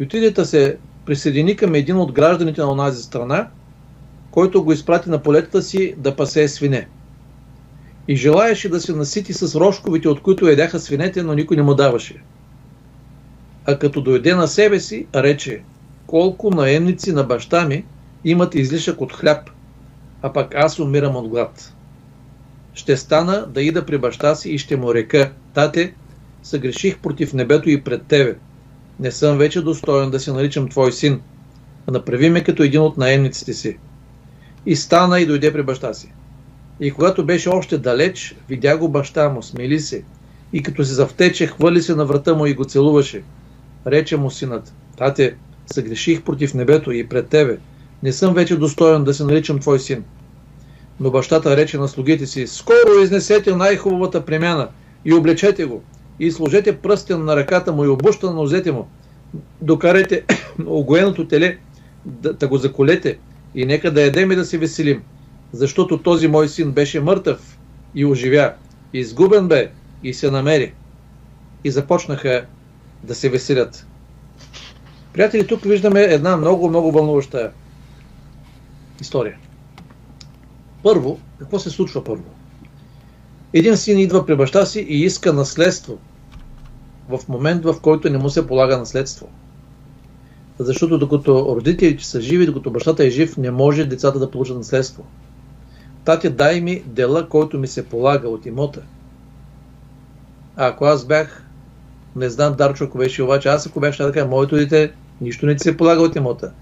И 0.00 0.04
отиде 0.04 0.30
да 0.30 0.46
се 0.46 0.78
присъедини 1.06 1.56
към 1.56 1.74
един 1.74 1.96
от 1.96 2.12
гражданите 2.12 2.60
на 2.60 2.72
онази 2.72 3.02
страна, 3.02 3.48
който 4.30 4.64
го 4.64 4.72
изпрати 4.72 5.10
на 5.10 5.22
полетата 5.22 5.62
си 5.62 5.94
да 5.98 6.16
пасе 6.16 6.48
свине. 6.48 6.88
И 8.08 8.16
желаеше 8.16 8.68
да 8.68 8.80
се 8.80 8.92
насити 8.92 9.32
с 9.32 9.60
рожковите, 9.60 10.08
от 10.08 10.22
които 10.22 10.48
едяха 10.48 10.80
свинете, 10.80 11.22
но 11.22 11.34
никой 11.34 11.56
не 11.56 11.62
му 11.62 11.74
даваше. 11.74 12.22
А 13.66 13.78
като 13.78 14.00
дойде 14.00 14.34
на 14.34 14.48
себе 14.48 14.80
си, 14.80 15.06
рече, 15.14 15.62
колко 16.06 16.50
наемници 16.50 17.12
на 17.12 17.24
баща 17.24 17.66
ми 17.66 17.84
имат 18.24 18.54
излишък 18.54 19.00
от 19.00 19.12
хляб, 19.12 19.50
а 20.22 20.32
пък 20.32 20.54
аз 20.54 20.78
умирам 20.78 21.16
от 21.16 21.28
глад. 21.28 21.74
Ще 22.74 22.96
стана 22.96 23.46
да 23.46 23.62
ида 23.62 23.86
при 23.86 23.98
баща 23.98 24.34
си 24.34 24.50
и 24.50 24.58
ще 24.58 24.76
му 24.76 24.94
река, 24.94 25.32
тате, 25.54 25.94
съгреших 26.42 26.98
против 26.98 27.32
небето 27.32 27.70
и 27.70 27.80
пред 27.80 28.06
тебе. 28.06 28.36
Не 29.00 29.10
съм 29.10 29.38
вече 29.38 29.60
достоен 29.60 30.10
да 30.10 30.20
се 30.20 30.32
наричам 30.32 30.68
твой 30.68 30.92
син. 30.92 31.20
Направи 31.90 32.30
ме 32.30 32.44
като 32.44 32.62
един 32.62 32.80
от 32.80 32.96
наемниците 32.96 33.52
си. 33.52 33.78
И 34.66 34.76
стана 34.76 35.20
и 35.20 35.26
дойде 35.26 35.52
при 35.52 35.62
баща 35.62 35.94
си. 35.94 36.12
И 36.80 36.90
когато 36.90 37.26
беше 37.26 37.48
още 37.48 37.78
далеч, 37.78 38.36
видя 38.48 38.76
го 38.76 38.88
баща 38.88 39.28
му, 39.28 39.42
смели 39.42 39.80
се. 39.80 40.02
И 40.52 40.62
като 40.62 40.84
се 40.84 40.94
завтече, 40.94 41.46
хвърли 41.46 41.82
се 41.82 41.94
на 41.94 42.04
врата 42.04 42.34
му 42.34 42.46
и 42.46 42.54
го 42.54 42.64
целуваше. 42.64 43.22
Рече 43.86 44.16
му 44.16 44.30
синът, 44.30 44.74
тате, 44.96 45.34
съгреших 45.72 46.22
против 46.22 46.54
небето 46.54 46.92
и 46.92 47.08
пред 47.08 47.28
тебе. 47.28 47.58
Не 48.02 48.12
съм 48.12 48.34
вече 48.34 48.56
достоен 48.56 49.04
да 49.04 49.14
се 49.14 49.24
наричам 49.24 49.58
твой 49.58 49.78
син. 49.78 50.04
Но 51.00 51.10
бащата 51.10 51.56
рече 51.56 51.78
на 51.78 51.88
слугите 51.88 52.26
си, 52.26 52.46
скоро 52.46 53.02
изнесете 53.02 53.56
най-хубавата 53.56 54.24
премяна 54.24 54.68
и 55.04 55.14
облечете 55.14 55.64
го, 55.64 55.82
и 56.20 56.30
сложете 56.30 56.78
пръстен 56.78 57.24
на 57.24 57.36
ръката 57.36 57.72
му 57.72 57.84
и 57.84 57.88
обуща 57.88 58.26
на 58.26 58.32
нозете 58.32 58.72
му. 58.72 58.88
Докарайте 59.60 60.24
огоеното 60.66 61.28
теле, 61.28 61.58
да, 62.04 62.32
да 62.32 62.48
го 62.48 62.56
заколете 62.56 63.18
и 63.54 63.66
нека 63.66 63.92
да 63.92 64.02
едем 64.02 64.32
и 64.32 64.36
да 64.36 64.44
се 64.44 64.58
веселим, 64.58 65.02
защото 65.52 65.98
този 65.98 66.28
мой 66.28 66.48
син 66.48 66.72
беше 66.72 67.00
мъртъв 67.00 67.58
и 67.94 68.04
оживя, 68.04 68.52
изгубен 68.92 69.48
бе 69.48 69.70
и 70.02 70.14
се 70.14 70.30
намери. 70.30 70.72
И 71.64 71.70
започнаха 71.70 72.44
да 73.04 73.14
се 73.14 73.28
веселят. 73.28 73.86
Приятели, 75.12 75.46
тук 75.46 75.62
виждаме 75.62 76.00
една 76.00 76.36
много, 76.36 76.68
много 76.68 76.92
вълнуваща 76.92 77.52
история. 79.00 79.36
Първо, 80.82 81.18
какво 81.38 81.58
се 81.58 81.70
случва 81.70 82.04
първо? 82.04 82.24
Един 83.52 83.76
син 83.76 83.98
идва 83.98 84.26
при 84.26 84.36
баща 84.36 84.66
си 84.66 84.80
и 84.80 85.04
иска 85.04 85.32
наследство 85.32 85.98
в 87.10 87.28
момент, 87.28 87.64
в 87.64 87.74
който 87.82 88.10
не 88.10 88.18
му 88.18 88.30
се 88.30 88.46
полага 88.46 88.78
наследство. 88.78 89.28
Защото 90.58 90.98
докато 90.98 91.56
родителите 91.56 92.04
са 92.04 92.20
живи, 92.20 92.46
докато 92.46 92.70
бащата 92.70 93.04
е 93.04 93.10
жив, 93.10 93.36
не 93.36 93.50
може 93.50 93.84
децата 93.84 94.18
да 94.18 94.30
получат 94.30 94.56
наследство. 94.56 95.04
Тати, 96.04 96.30
дай 96.30 96.60
ми 96.60 96.82
дела, 96.86 97.28
който 97.28 97.58
ми 97.58 97.66
се 97.66 97.86
полага 97.86 98.28
от 98.28 98.46
имота. 98.46 98.82
А 100.56 100.66
ако 100.66 100.84
аз 100.84 101.04
бях, 101.04 101.46
не 102.16 102.30
знам 102.30 102.54
Дарчо, 102.54 102.84
ако 102.84 102.98
беше 102.98 103.22
обаче, 103.22 103.48
аз 103.48 103.66
ако 103.66 103.80
бях, 103.80 103.94
ще 103.94 104.02
да 104.02 104.12
кажа, 104.12 104.26
моето 104.26 104.56
дете, 104.56 104.92
нищо 105.20 105.46
не 105.46 105.56
ти 105.56 105.62
се 105.62 105.76
полага 105.76 106.02
от 106.02 106.16
имота. 106.16 106.52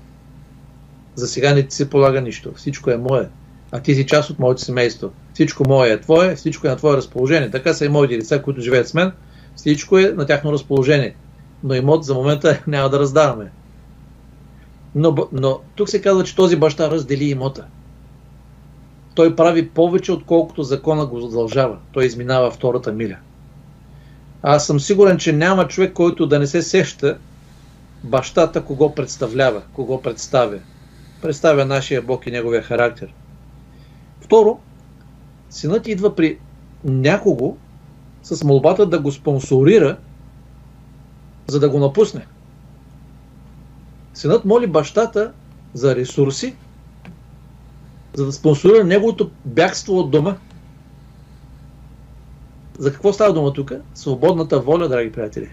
За 1.15 1.27
сега 1.27 1.55
не 1.55 1.63
ти 1.63 1.77
се 1.77 1.91
полага 1.91 2.21
нищо. 2.21 2.53
Всичко 2.57 2.91
е 2.91 2.97
мое. 2.97 3.29
А 3.73 3.81
ти 3.81 3.95
си 3.95 4.07
част 4.07 4.31
от 4.31 4.39
моето 4.39 4.61
семейство. 4.61 5.11
Всичко 5.35 5.69
мое 5.69 5.91
е 5.91 6.01
твое, 6.01 6.37
всичко 6.37 6.67
е 6.67 6.71
на 6.71 6.77
твое 6.77 6.97
разположение. 6.97 7.51
Така 7.51 7.75
са 7.75 7.85
и 7.85 7.89
моите 7.89 8.17
деца, 8.17 8.43
които 8.43 8.61
живеят 8.61 8.89
с 8.89 8.95
мен. 8.95 9.13
Всичко 9.59 9.99
е 9.99 10.13
на 10.17 10.27
тяхно 10.27 10.53
разположение. 10.53 11.15
Но 11.65 11.75
имот 11.75 12.05
за 12.05 12.15
момента 12.15 12.63
няма 12.67 12.89
да 12.89 12.99
раздаваме. 12.99 13.51
Но, 14.95 15.29
но 15.33 15.61
тук 15.75 15.89
се 15.89 16.03
казва, 16.03 16.25
че 16.25 16.37
този 16.37 16.57
баща 16.57 16.91
раздели 16.91 17.25
имота. 17.25 17.65
Той 19.15 19.37
прави 19.37 19.69
повече, 19.69 20.13
отколкото 20.13 20.63
закона 20.63 21.07
го 21.07 21.21
задължава. 21.21 21.79
Той 21.93 22.05
изминава 22.05 22.51
втората 22.51 22.93
миля. 22.93 23.17
Аз 24.43 24.67
съм 24.67 24.81
сигурен, 24.81 25.19
че 25.19 25.33
няма 25.33 25.69
човек, 25.69 25.93
който 25.93 26.27
да 26.27 26.39
не 26.39 26.47
се 26.47 26.63
сеща 26.63 27.19
бащата 28.05 28.65
кого 28.65 28.95
представлява, 28.95 29.63
кого 29.73 30.03
представя. 30.03 30.59
Представя 31.23 31.65
нашия 31.65 32.03
Бог 32.03 32.27
и 32.27 32.31
неговия 32.31 32.63
характер. 32.63 33.15
Второ, 34.21 34.59
синът 35.51 35.87
идва 35.87 36.15
при 36.15 36.39
някого 36.85 37.57
с 38.37 38.45
молбата 38.45 38.87
да 38.87 38.99
го 38.99 39.13
спонсорира, 39.13 39.97
за 41.47 41.61
да 41.61 41.69
го 41.69 41.79
напусне. 41.79 42.27
Синът 44.15 44.45
моли 44.45 44.67
бащата 44.67 45.33
за 45.75 45.97
ресурси, 45.97 46.55
за 48.15 48.27
да 48.27 48.33
спонсорира 48.33 48.85
неговото 48.85 49.31
бягство 49.45 49.99
от 49.99 50.11
дома. 50.11 50.37
За 52.79 52.93
какво 52.93 53.13
става 53.13 53.33
дума 53.33 53.53
тук? 53.53 53.73
Свободната 53.95 54.61
воля, 54.61 54.89
драги 54.89 55.13
приятели. 55.13 55.49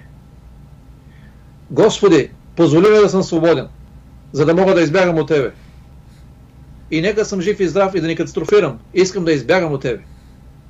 Господи, 1.71 2.29
позволи 2.55 2.89
ми 2.89 2.97
да 2.97 3.09
съм 3.09 3.23
свободен, 3.23 3.67
за 4.31 4.45
да 4.45 4.55
мога 4.55 4.73
да 4.73 4.81
избягам 4.81 5.17
от 5.17 5.27
Тебе. 5.27 5.53
И 6.91 7.01
нека 7.01 7.25
съм 7.25 7.41
жив 7.41 7.59
и 7.59 7.67
здрав 7.67 7.95
и 7.95 8.01
да 8.01 8.07
не 8.07 8.15
катастрофирам. 8.15 8.79
Искам 8.93 9.25
да 9.25 9.33
избягам 9.33 9.73
от 9.73 9.81
Тебе. 9.81 10.03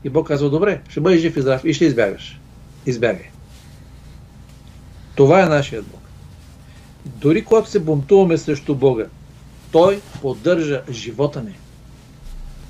И 0.06 0.10
Бог 0.10 0.28
казва, 0.28 0.50
добре, 0.50 0.82
ще 0.90 1.00
бъдеш 1.00 1.22
жив 1.22 1.38
и 1.38 1.42
здрав 1.42 1.66
и 1.66 1.74
ще 1.74 1.86
избягаш. 1.86 2.40
Избягай. 2.86 3.30
Това 5.16 5.42
е 5.42 5.46
нашият 5.46 5.86
Бог. 5.86 6.02
Дори 7.06 7.44
когато 7.44 7.70
се 7.70 7.80
бунтуваме 7.80 8.38
срещу 8.38 8.76
Бога, 8.76 9.06
Той 9.72 10.02
поддържа 10.22 10.82
живота 10.92 11.42
ни. 11.44 11.58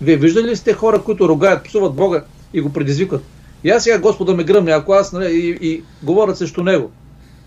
Вие 0.02 0.18
виждали 0.18 0.48
ли 0.48 0.56
сте 0.56 0.74
хора, 0.74 1.04
които 1.04 1.30
ругаят, 1.30 1.64
псуват 1.64 1.96
Бога 1.96 2.24
и 2.54 2.62
го 2.62 2.74
предизвикват? 2.74 3.24
И 3.64 3.70
аз 3.70 3.84
сега 3.84 4.00
Господа 4.00 4.34
ме 4.34 4.44
гръмне, 4.44 4.72
ако 4.72 4.94
аз 4.94 5.14
нали, 5.14 5.36
и, 5.36 5.70
и 5.70 5.84
говорят 6.04 6.38
срещу 6.38 6.64
Него. 6.64 6.92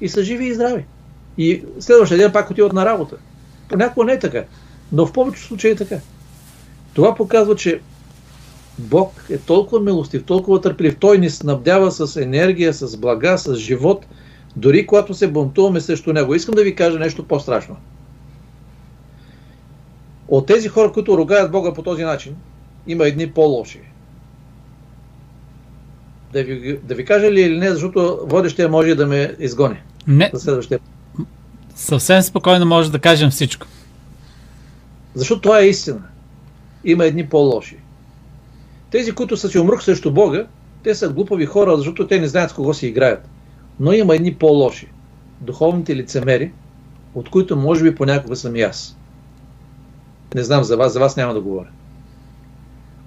И 0.01 0.09
са 0.09 0.25
живи 0.25 0.47
и 0.47 0.55
здрави. 0.55 0.85
И 1.39 1.63
следващия 1.81 2.19
ден 2.19 2.33
пак 2.33 2.51
отиват 2.51 2.73
на 2.73 2.85
работа. 2.85 3.17
Понякога 3.69 4.07
не 4.07 4.13
е 4.13 4.19
така. 4.19 4.45
Но 4.93 5.07
в 5.07 5.13
повечето 5.13 5.47
случаи 5.47 5.71
е 5.71 5.77
така. 5.77 5.97
Това 6.95 7.15
показва, 7.15 7.57
че 7.57 7.81
Бог 8.79 9.25
е 9.31 9.39
толкова 9.39 9.81
милостив, 9.81 10.25
толкова 10.25 10.61
търпелив. 10.61 10.97
Той 10.97 11.19
ни 11.19 11.31
снабдява 11.31 11.93
с 11.93 12.17
енергия, 12.17 12.73
с 12.73 12.97
блага, 12.97 13.39
с 13.39 13.55
живот, 13.55 14.07
дори 14.57 14.87
когато 14.87 15.15
се 15.15 15.29
бунтуваме 15.29 15.81
срещу 15.81 16.13
Него. 16.13 16.35
Искам 16.35 16.55
да 16.55 16.63
ви 16.63 16.75
кажа 16.75 16.99
нещо 16.99 17.25
по-страшно. 17.25 17.77
От 20.29 20.47
тези 20.47 20.69
хора, 20.69 20.93
които 20.93 21.19
ругаят 21.19 21.53
Бога 21.53 21.73
по 21.73 21.83
този 21.83 22.05
начин, 22.05 22.37
има 22.87 23.07
едни 23.07 23.31
по-лоши. 23.31 23.81
Да 26.33 26.45
ви, 26.45 26.79
да 26.85 26.95
ви 26.95 27.05
кажа 27.05 27.33
ли 27.33 27.41
или 27.41 27.59
не, 27.59 27.71
защото 27.71 28.21
водещия 28.23 28.69
може 28.69 28.95
да 28.95 29.07
ме 29.07 29.37
изгони. 29.39 29.83
Не. 30.07 30.31
За 30.35 30.41
следващия. 30.41 30.79
Съвсем 31.75 32.23
спокойно 32.23 32.67
може 32.67 32.93
да 32.93 32.99
кажем 32.99 33.31
всичко. 33.31 33.67
Защото 35.15 35.41
това 35.41 35.61
е 35.61 35.69
истина. 35.69 36.03
Има 36.85 37.05
едни 37.05 37.29
по-лоши. 37.29 37.77
Тези, 38.91 39.13
които 39.13 39.37
са 39.37 39.49
си 39.49 39.59
умръх 39.59 39.85
срещу 39.85 40.13
Бога, 40.13 40.47
те 40.83 40.95
са 40.95 41.09
глупави 41.09 41.47
хора, 41.47 41.77
защото 41.77 42.07
те 42.07 42.21
не 42.21 42.29
знаят 42.29 42.51
с 42.51 42.55
кого 42.55 42.75
си 42.75 42.87
играят. 42.87 43.29
Но 43.81 43.93
има 43.93 44.15
едни 44.15 44.35
по-лоши. 44.35 44.89
Духовните 45.41 45.97
лицемери, 45.97 46.53
от 47.15 47.31
които 47.31 47.57
може 47.57 47.83
би 47.83 47.95
понякога 47.95 48.37
съм 48.37 48.57
и 48.57 48.63
аз. 48.63 48.97
Не 50.35 50.43
знам 50.43 50.65
за 50.65 50.77
вас, 50.77 50.93
за 50.93 51.01
вас 51.01 51.17
няма 51.17 51.35
да 51.35 51.41
говоря. 51.41 51.69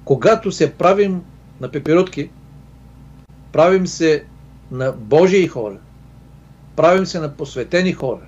Когато 0.05 0.51
се 0.51 0.73
правим 0.73 1.21
на 1.61 1.71
пеперутки, 1.71 2.29
правим 3.51 3.87
се 3.87 4.25
на 4.71 4.91
Божии 4.91 5.47
хора, 5.47 5.77
правим 6.75 7.05
се 7.05 7.19
на 7.19 7.33
посветени 7.33 7.93
хора, 7.93 8.25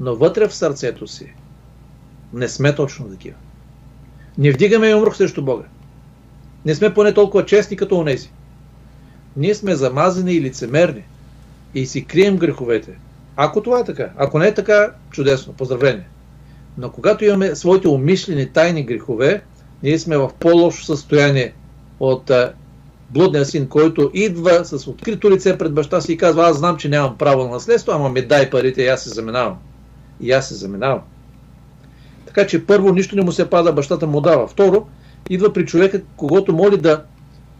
но 0.00 0.16
вътре 0.16 0.48
в 0.48 0.54
сърцето 0.54 1.06
си 1.06 1.34
не 2.32 2.48
сме 2.48 2.74
точно 2.74 3.10
такива. 3.10 3.36
Не 4.38 4.52
вдигаме 4.52 4.94
умрух 4.94 5.16
срещу 5.16 5.42
Бога. 5.42 5.64
Не 6.64 6.74
сме 6.74 6.94
поне 6.94 7.14
толкова 7.14 7.46
честни 7.46 7.76
като 7.76 7.98
онези. 7.98 8.30
Ние 9.36 9.54
сме 9.54 9.74
замазани 9.74 10.32
и 10.32 10.40
лицемерни 10.40 11.02
и 11.74 11.86
си 11.86 12.04
крием 12.04 12.36
греховете. 12.36 12.92
Ако 13.36 13.62
това 13.62 13.80
е 13.80 13.84
така, 13.84 14.10
ако 14.16 14.38
не 14.38 14.46
е 14.46 14.54
така, 14.54 14.90
чудесно, 15.10 15.52
поздравление. 15.52 16.08
Но 16.78 16.90
когато 16.90 17.24
имаме 17.24 17.54
своите 17.54 17.88
умишлени 17.88 18.46
тайни 18.46 18.84
грехове, 18.84 19.42
ние 19.82 19.98
сме 19.98 20.16
в 20.16 20.30
по-лошо 20.40 20.84
състояние 20.84 21.52
от 22.00 22.30
а, 22.30 22.52
блудния 23.10 23.44
син, 23.44 23.68
който 23.68 24.10
идва 24.14 24.64
с 24.64 24.86
открито 24.86 25.30
лице 25.30 25.58
пред 25.58 25.74
баща 25.74 26.00
си 26.00 26.12
и 26.12 26.16
казва, 26.16 26.48
аз 26.48 26.58
знам, 26.58 26.76
че 26.76 26.88
нямам 26.88 27.18
право 27.18 27.44
на 27.44 27.50
наследство, 27.50 27.92
ама 27.92 28.08
ми 28.08 28.26
дай 28.26 28.50
парите 28.50 28.82
и 28.82 28.88
аз 28.88 29.02
се 29.02 29.08
заминавам. 29.08 29.56
И 30.20 30.32
аз 30.32 30.48
се 30.48 30.54
заминавам. 30.54 31.00
Така 32.26 32.46
че 32.46 32.66
първо 32.66 32.92
нищо 32.92 33.16
не 33.16 33.22
му 33.22 33.32
се 33.32 33.50
пада, 33.50 33.72
бащата 33.72 34.06
му 34.06 34.20
дава. 34.20 34.46
Второ, 34.46 34.86
идва 35.34 35.52
при 35.52 35.66
човека, 35.66 36.00
когато 36.16 36.52
моли 36.52 36.76
да, 36.76 37.04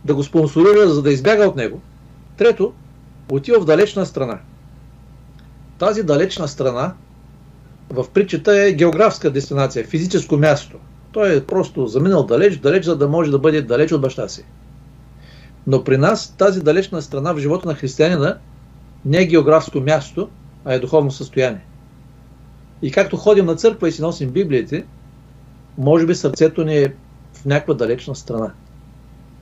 да 0.05 0.15
го 0.15 0.23
спонсорира, 0.23 0.89
за 0.89 1.03
да 1.03 1.13
избяга 1.13 1.45
от 1.45 1.57
него. 1.57 1.81
Трето, 2.37 2.73
отива 3.31 3.61
в 3.61 3.65
далечна 3.65 4.07
страна. 4.07 4.39
Тази 5.79 6.03
далечна 6.03 6.49
страна 6.49 6.95
в 7.91 8.11
притчата 8.15 8.63
е 8.63 8.73
географска 8.73 9.31
дестинация, 9.31 9.85
физическо 9.85 10.37
място. 10.37 10.79
Той 11.13 11.37
е 11.37 11.45
просто 11.45 11.87
заминал 11.87 12.27
далеч, 12.27 12.57
далеч, 12.57 12.85
за 12.85 12.97
да 12.97 13.09
може 13.09 13.31
да 13.31 13.39
бъде 13.39 13.63
далеч 13.63 13.93
от 13.93 14.01
баща 14.01 14.29
си. 14.29 14.45
Но 15.67 15.85
при 15.85 15.97
нас 15.97 16.35
тази 16.39 16.63
далечна 16.63 17.03
страна 17.03 17.33
в 17.33 17.39
живота 17.39 17.69
на 17.69 17.75
християнина 17.75 18.39
не 19.05 19.19
е 19.23 19.27
географско 19.27 19.81
място, 19.81 20.29
а 20.65 20.75
е 20.75 20.79
духовно 20.79 21.11
състояние. 21.11 21.65
И 22.83 22.91
както 22.91 23.17
ходим 23.17 23.47
на 23.47 23.57
църква 23.57 23.89
и 23.89 23.93
си 23.93 24.03
носим 24.03 24.31
Библиите, 24.31 24.85
може 25.79 26.07
би 26.07 26.15
сърцето 26.15 26.65
ни 26.65 26.79
е 26.79 26.95
в 27.43 27.45
някаква 27.45 27.75
далечна 27.75 28.15
страна. 28.15 28.53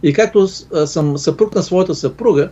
И 0.03 0.13
както 0.13 0.49
съм 0.87 1.19
съпруг 1.19 1.55
на 1.55 1.63
своята 1.63 1.95
съпруга 1.95 2.51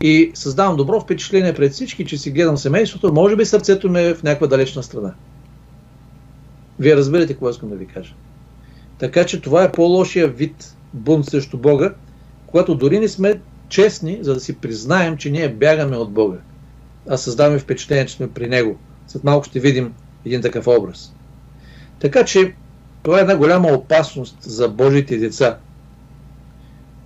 и 0.00 0.30
създавам 0.34 0.76
добро 0.76 1.00
впечатление 1.00 1.54
пред 1.54 1.72
всички, 1.72 2.04
че 2.04 2.18
си 2.18 2.30
гледам 2.30 2.56
семейството, 2.56 3.12
може 3.12 3.36
би 3.36 3.44
сърцето 3.44 3.90
ми 3.90 4.00
е 4.00 4.14
в 4.14 4.22
някаква 4.22 4.46
далечна 4.46 4.82
страна. 4.82 5.14
Вие 6.78 6.96
разбирате 6.96 7.32
какво 7.32 7.50
искам 7.50 7.68
да 7.68 7.76
ви 7.76 7.86
кажа. 7.86 8.14
Така 8.98 9.26
че 9.26 9.40
това 9.40 9.64
е 9.64 9.72
по-лошия 9.72 10.28
вид 10.28 10.76
бунт 10.92 11.26
срещу 11.26 11.58
Бога, 11.58 11.94
когато 12.46 12.74
дори 12.74 12.98
не 12.98 13.08
сме 13.08 13.40
честни, 13.68 14.18
за 14.20 14.34
да 14.34 14.40
си 14.40 14.56
признаем, 14.56 15.16
че 15.16 15.30
ние 15.30 15.48
бягаме 15.48 15.96
от 15.96 16.12
Бога, 16.12 16.36
а 17.08 17.16
създаваме 17.16 17.58
впечатление, 17.58 18.06
че 18.06 18.14
сме 18.14 18.30
при 18.30 18.48
Него. 18.48 18.76
След 19.06 19.24
малко 19.24 19.44
ще 19.44 19.60
видим 19.60 19.94
един 20.24 20.42
такъв 20.42 20.66
образ. 20.66 21.14
Така 21.98 22.24
че 22.24 22.54
това 23.04 23.18
е 23.18 23.20
една 23.20 23.36
голяма 23.36 23.68
опасност 23.68 24.36
за 24.40 24.68
Божите 24.68 25.16
деца. 25.16 25.58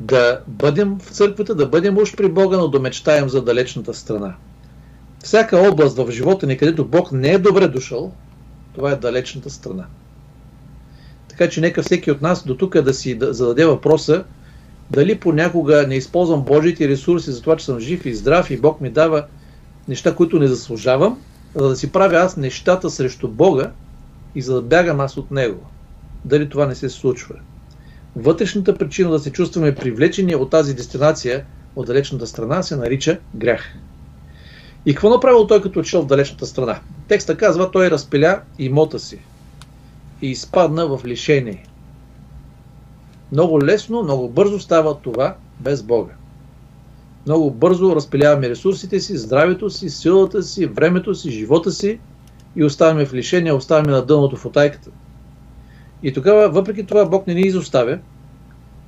Да 0.01 0.41
бъдем 0.47 0.99
в 0.99 1.11
църквата, 1.11 1.55
да 1.55 1.67
бъдем 1.67 1.99
уж 1.99 2.17
при 2.17 2.29
Бога, 2.29 2.57
но 2.57 2.69
да 2.69 2.81
мечтаем 2.81 3.29
за 3.29 3.43
далечната 3.43 3.95
страна. 3.95 4.35
Всяка 5.25 5.59
област 5.59 5.97
в 5.97 6.11
живота 6.11 6.47
ни, 6.47 6.57
където 6.57 6.85
Бог 6.85 7.13
не 7.13 7.29
е 7.29 7.39
добре 7.39 7.69
дошъл, 7.69 8.13
това 8.75 8.93
е 8.93 8.97
далечната 8.97 9.51
страна. 9.51 9.87
Така 11.29 11.49
че 11.49 11.61
нека 11.61 11.83
всеки 11.83 12.11
от 12.11 12.23
нас 12.23 12.47
до 12.47 12.57
тук 12.57 12.81
да 12.81 12.95
си 12.95 13.19
зададе 13.21 13.67
въпроса 13.67 14.25
дали 14.91 15.19
понякога 15.19 15.87
не 15.89 15.95
използвам 15.95 16.43
Божите 16.43 16.89
ресурси 16.89 17.31
за 17.31 17.43
това, 17.43 17.57
че 17.57 17.65
съм 17.65 17.81
жив 17.81 18.07
и 18.07 18.15
здрав 18.15 18.51
и 18.51 18.61
Бог 18.61 18.81
ми 18.81 18.91
дава 18.91 19.25
неща, 19.89 20.15
които 20.15 20.39
не 20.39 20.47
заслужавам, 20.47 21.21
за 21.55 21.69
да 21.69 21.77
си 21.77 21.93
правя 21.93 22.17
аз 22.17 22.37
нещата 22.37 22.91
срещу 22.91 23.29
Бога 23.29 23.71
и 24.35 24.43
за 24.43 24.55
да 24.55 24.63
бягам 24.63 25.01
аз 25.01 25.17
от 25.17 25.31
Него. 25.31 25.67
Дали 26.25 26.49
това 26.49 26.67
не 26.67 26.75
се 26.75 26.89
случва? 26.89 27.35
Вътрешната 28.17 28.79
причина 28.79 29.11
да 29.11 29.19
се 29.19 29.33
чувстваме 29.33 29.75
привлечени 29.75 30.35
от 30.35 30.51
тази 30.51 30.75
дестинация, 30.75 31.45
от 31.77 31.87
далечната 31.87 32.27
страна, 32.27 32.63
се 32.63 32.77
нарича 32.77 33.19
грях. 33.35 33.75
И 34.87 34.95
какво 34.95 35.11
направил 35.11 35.47
той 35.47 35.63
като 35.63 35.79
отишъл 35.79 36.03
в 36.03 36.07
далечната 36.07 36.47
страна? 36.47 36.81
Текста 37.09 37.37
казва, 37.37 37.71
той 37.71 37.91
разпиля 37.91 38.41
имота 38.59 38.99
си 38.99 39.19
и 40.23 40.31
изпадна 40.31 40.87
в 40.97 41.07
лишение. 41.07 41.65
Много 43.33 43.65
лесно, 43.65 44.03
много 44.03 44.29
бързо 44.29 44.61
става 44.61 44.99
това 44.99 45.37
без 45.61 45.83
Бога. 45.83 46.13
Много 47.27 47.51
бързо 47.51 47.97
разпиляваме 47.97 48.49
ресурсите 48.49 49.01
си, 49.01 49.19
здравето 49.19 49.71
си, 49.71 49.91
силата 49.91 50.43
си, 50.43 50.67
времето 50.67 51.15
си, 51.15 51.31
живота 51.31 51.71
си 51.71 51.99
и 52.57 52.65
оставяме 52.65 53.07
в 53.07 53.15
лишение, 53.15 53.53
оставяме 53.53 53.93
на 53.93 54.07
дъното 54.07 54.37
в 54.37 54.47
отайката. 54.47 54.91
И 56.03 56.13
тогава, 56.13 56.49
въпреки 56.49 56.87
това, 56.87 57.05
Бог 57.05 57.27
не 57.27 57.35
ни 57.35 57.41
изоставя, 57.41 57.99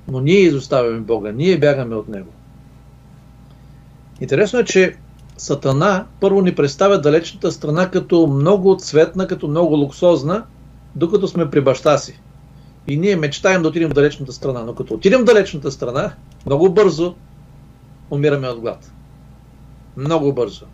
но 0.09 0.21
ние 0.21 0.41
изоставяме 0.41 1.01
Бога, 1.01 1.33
ние 1.33 1.59
бягаме 1.59 1.95
от 1.95 2.09
Него. 2.09 2.31
Интересно 4.21 4.59
е, 4.59 4.65
че 4.65 4.97
Сатана 5.37 6.07
първо 6.21 6.43
ни 6.43 6.55
представя 6.55 7.01
далечната 7.01 7.53
страна 7.53 7.91
като 7.91 8.27
много 8.27 8.77
цветна, 8.77 9.27
като 9.27 9.49
много 9.49 9.75
луксозна, 9.75 10.45
докато 10.97 11.29
сме 11.29 11.51
при 11.51 11.61
баща 11.61 11.99
си. 11.99 12.21
И 12.89 12.97
ние 12.97 13.17
мечтаем 13.17 13.63
да 13.63 13.69
отидем 13.69 13.91
в 13.91 13.95
далечната 13.95 14.33
страна. 14.33 14.65
Но 14.65 14.75
като 14.75 14.95
отидем 14.95 15.21
в 15.21 15.25
далечната 15.25 15.71
страна, 15.71 16.13
много 16.47 16.73
бързо 16.73 17.15
умираме 18.11 18.49
от 18.49 18.61
глад. 18.61 18.93
Много 19.97 20.33
бързо. 20.33 20.67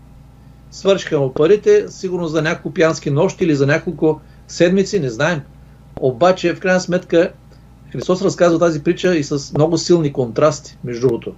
Свършиха 0.70 1.20
му 1.20 1.33
парите, 1.33 1.85
сигурно 1.88 2.29
за 2.29 2.42
няколко 2.42 2.75
пиянски 2.75 3.11
нощи 3.11 3.44
или 3.44 3.55
за 3.55 3.66
няколко 3.66 4.20
седмици, 4.49 5.01
не 5.01 5.11
знаем. 5.11 5.40
Обаче, 6.01 6.55
в 6.55 6.61
крайна 6.61 6.81
сметка, 6.81 7.33
Христос 7.93 8.23
разказва 8.23 8.59
тази 8.59 8.83
притча 8.83 9.17
и 9.17 9.25
с 9.25 9.53
много 9.55 9.79
силни 9.79 10.13
контрасти, 10.13 10.79
между 10.85 11.09
другото. 11.09 11.35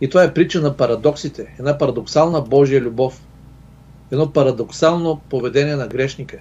И 0.00 0.08
това 0.08 0.22
е 0.22 0.34
притча 0.34 0.60
на 0.60 0.76
парадоксите, 0.76 1.54
една 1.58 1.78
парадоксална 1.78 2.40
Божия 2.40 2.80
любов, 2.80 3.26
едно 4.10 4.32
парадоксално 4.32 5.20
поведение 5.30 5.76
на 5.76 5.88
грешника. 5.88 6.38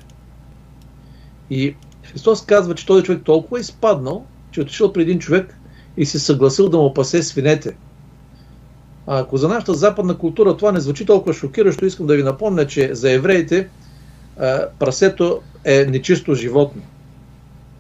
И 1.50 1.76
Христос 2.04 2.46
казва, 2.46 2.76
че 2.76 2.86
този 2.86 3.04
човек 3.04 3.22
толкова 3.24 3.60
е 3.60 3.62
изпаднал, 3.62 4.26
че 4.52 4.60
е 4.60 4.64
отишъл 4.64 4.94
при 4.94 5.02
един 5.02 5.20
човек 5.20 5.58
и 5.98 6.06
се 6.06 6.20
съгласил 6.20 6.70
да 6.70 6.78
му 6.78 6.94
пасе 6.94 7.24
свинете. 7.24 7.76
А 9.08 9.20
ако 9.20 9.38
за 9.38 9.48
нашата 9.48 9.74
западна 9.74 10.18
култура 10.18 10.58
това 10.58 10.72
не 10.72 10.80
звучи 10.80 11.06
толкова 11.06 11.34
шокиращо, 11.34 11.86
искам 11.86 12.08
да 12.08 12.16
ви 12.16 12.24
напомня, 12.24 12.68
че 12.68 12.96
за 12.96 13.12
евреите 13.12 13.70
прасето 14.80 15.42
е 15.66 15.86
нечисто 15.86 16.36
животно. 16.36 16.82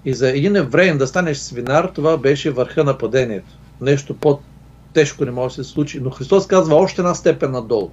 И 0.05 0.13
за 0.13 0.29
един 0.29 0.55
евреин 0.55 0.97
да 0.97 1.07
станеш 1.07 1.37
свинар, 1.37 1.91
това 1.95 2.17
беше 2.17 2.51
върха 2.51 2.83
на 2.83 2.97
падението. 2.97 3.57
Нещо 3.81 4.13
по-тежко 4.13 5.25
не 5.25 5.31
може 5.31 5.55
да 5.55 5.63
се 5.63 5.69
случи. 5.69 5.99
Но 5.99 6.09
Христос 6.09 6.47
казва 6.47 6.75
още 6.75 7.01
една 7.01 7.15
степен 7.15 7.51
надолу. 7.51 7.91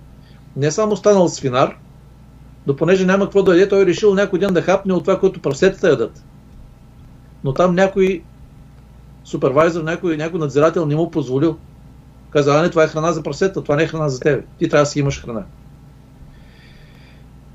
Не 0.56 0.70
само 0.70 0.96
станал 0.96 1.28
свинар, 1.28 1.76
но 2.66 2.76
понеже 2.76 3.06
няма 3.06 3.24
какво 3.24 3.42
да 3.42 3.52
яде, 3.52 3.68
той 3.68 3.82
е 3.82 3.86
решил 3.86 4.14
някой 4.14 4.38
ден 4.38 4.54
да 4.54 4.62
хапне 4.62 4.92
от 4.92 5.04
това, 5.04 5.20
което 5.20 5.40
прасетата 5.40 5.88
ядат. 5.88 6.24
Но 7.44 7.54
там 7.54 7.74
някой 7.74 8.22
супервайзър, 9.24 9.82
някой, 9.82 10.16
някой 10.16 10.40
надзирател 10.40 10.86
не 10.86 10.96
му 10.96 11.10
позволил. 11.10 11.56
Каза, 12.30 12.58
а 12.58 12.62
не, 12.62 12.70
това 12.70 12.84
е 12.84 12.88
храна 12.88 13.12
за 13.12 13.22
прасета, 13.22 13.62
това 13.62 13.76
не 13.76 13.82
е 13.82 13.86
храна 13.86 14.08
за 14.08 14.20
тебе. 14.20 14.42
Ти 14.58 14.68
трябва 14.68 14.82
да 14.82 14.90
си 14.90 14.98
имаш 14.98 15.22
храна. 15.22 15.44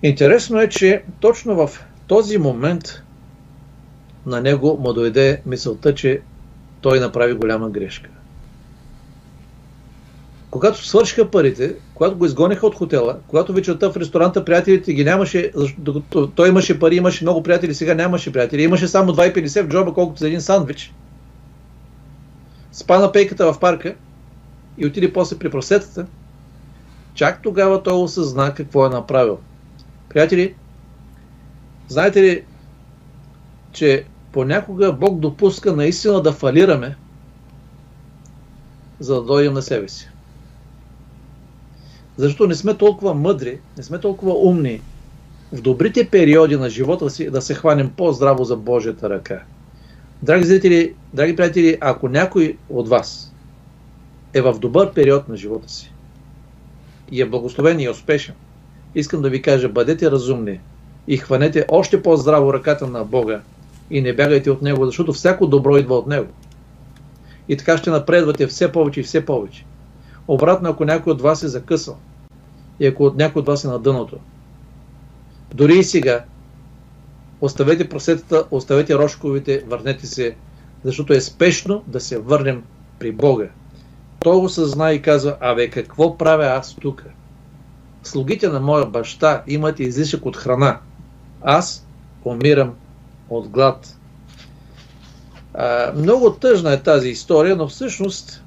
Интересно 0.03 0.59
е, 0.61 0.69
че 0.69 1.03
точно 1.19 1.67
в 1.67 1.85
този 2.07 2.37
момент 2.37 3.02
на 4.25 4.41
него 4.41 4.77
му 4.81 4.93
дойде 4.93 5.41
мисълта, 5.45 5.95
че 5.95 6.21
той 6.81 6.99
направи 6.99 7.33
голяма 7.33 7.69
грешка. 7.69 8.09
Когато 10.49 10.85
свършиха 10.85 11.31
парите, 11.31 11.75
когато 11.95 12.17
го 12.17 12.25
изгониха 12.25 12.67
от 12.67 12.75
хотела, 12.75 13.17
когато 13.27 13.53
вечерта 13.53 13.91
в 13.91 13.97
ресторанта 13.97 14.45
приятелите 14.45 14.93
ги 14.93 15.03
нямаше, 15.03 15.51
защото 15.55 16.27
той 16.35 16.49
имаше 16.49 16.79
пари, 16.79 16.95
имаше 16.95 17.23
много 17.23 17.43
приятели, 17.43 17.73
сега 17.73 17.93
нямаше 17.93 18.31
приятели, 18.31 18.63
имаше 18.63 18.87
само 18.87 19.11
2,50 19.11 19.63
в 19.63 19.67
джоба, 19.67 19.93
колкото 19.93 20.19
за 20.19 20.27
един 20.27 20.41
сандвич. 20.41 20.93
Спа 22.71 22.99
на 22.99 23.11
пейката 23.11 23.53
в 23.53 23.59
парка 23.59 23.95
и 24.77 24.85
отиде 24.85 25.13
после 25.13 25.39
при 25.39 25.49
просетата, 25.49 26.05
чак 27.13 27.41
тогава 27.41 27.83
той 27.83 27.93
осъзна 27.93 28.53
какво 28.53 28.85
е 28.85 28.89
направил. 28.89 29.39
Приятели, 30.09 30.55
знаете 31.87 32.21
ли, 32.21 32.43
че 33.71 34.05
понякога 34.33 34.93
Бог 34.93 35.19
допуска 35.19 35.73
наистина 35.73 36.21
да 36.21 36.31
фалираме, 36.31 36.95
за 38.99 39.15
да 39.15 39.21
дойдем 39.21 39.53
на 39.53 39.61
себе 39.61 39.89
си. 39.89 40.09
Защото 42.17 42.47
не 42.47 42.55
сме 42.55 42.77
толкова 42.77 43.13
мъдри, 43.13 43.59
не 43.77 43.83
сме 43.83 43.99
толкова 43.99 44.33
умни 44.33 44.81
в 45.51 45.61
добрите 45.61 46.09
периоди 46.09 46.55
на 46.55 46.69
живота 46.69 47.09
си 47.09 47.29
да 47.29 47.41
се 47.41 47.53
хванем 47.53 47.91
по-здраво 47.97 48.43
за 48.43 48.55
Божията 48.55 49.09
ръка. 49.09 49.43
Драги 50.23 50.45
зрители, 50.45 50.93
драги 51.13 51.35
приятели, 51.35 51.77
ако 51.81 52.09
някой 52.09 52.57
от 52.69 52.89
вас 52.89 53.33
е 54.33 54.41
в 54.41 54.59
добър 54.59 54.93
период 54.93 55.29
на 55.29 55.37
живота 55.37 55.69
си 55.69 55.93
и 57.11 57.21
е 57.21 57.29
благословен 57.29 57.79
и 57.79 57.85
е 57.85 57.89
успешен, 57.89 58.35
искам 58.95 59.21
да 59.21 59.29
ви 59.29 59.41
кажа, 59.41 59.69
бъдете 59.69 60.11
разумни 60.11 60.59
и 61.07 61.17
хванете 61.17 61.65
още 61.69 62.03
по-здраво 62.03 62.53
ръката 62.53 62.87
на 62.87 63.03
Бога 63.03 63.41
и 63.89 64.01
не 64.01 64.15
бягайте 64.15 64.51
от 64.51 64.61
Него, 64.61 64.85
защото 64.85 65.13
всяко 65.13 65.47
добро 65.47 65.77
идва 65.77 65.95
от 65.95 66.07
Него. 66.07 66.31
И 67.47 67.57
така 67.57 67.77
ще 67.77 67.89
напредвате 67.89 68.47
все 68.47 68.71
повече 68.71 68.99
и 68.99 69.03
все 69.03 69.25
повече. 69.25 69.65
Обратно, 70.27 70.69
ако 70.69 70.85
някой 70.85 71.13
от 71.13 71.21
вас 71.21 71.43
е 71.43 71.47
закъсал 71.47 71.97
и 72.79 72.87
ако 72.87 73.03
от 73.03 73.17
някой 73.17 73.39
от 73.39 73.45
вас 73.45 73.63
е 73.63 73.67
на 73.67 73.79
дъното, 73.79 74.17
дори 75.53 75.77
и 75.77 75.83
сега, 75.83 76.23
оставете 77.41 77.89
просетата, 77.89 78.45
оставете 78.51 78.95
рошковите, 78.95 79.63
върнете 79.67 80.07
се, 80.07 80.35
защото 80.83 81.13
е 81.13 81.21
спешно 81.21 81.83
да 81.87 81.99
се 81.99 82.19
върнем 82.19 82.63
при 82.99 83.11
Бога. 83.11 83.47
Той 84.19 84.39
го 84.39 84.49
съзна 84.49 84.93
и 84.93 85.01
казва, 85.01 85.37
абе 85.39 85.69
какво 85.69 86.17
правя 86.17 86.45
аз 86.45 86.75
тук? 86.75 87.05
Слугите 88.03 88.47
на 88.47 88.59
моя 88.59 88.85
баща 88.85 89.43
имат 89.47 89.79
излишък 89.79 90.25
от 90.25 90.37
храна. 90.37 90.79
Аз 91.41 91.87
умирам 92.25 92.73
от 93.37 93.47
глад. 93.47 93.97
А, 95.53 95.93
много 95.95 96.33
тъжна 96.33 96.73
е 96.73 96.81
тази 96.81 97.09
история, 97.09 97.55
но 97.55 97.67
всъщност 97.67 98.43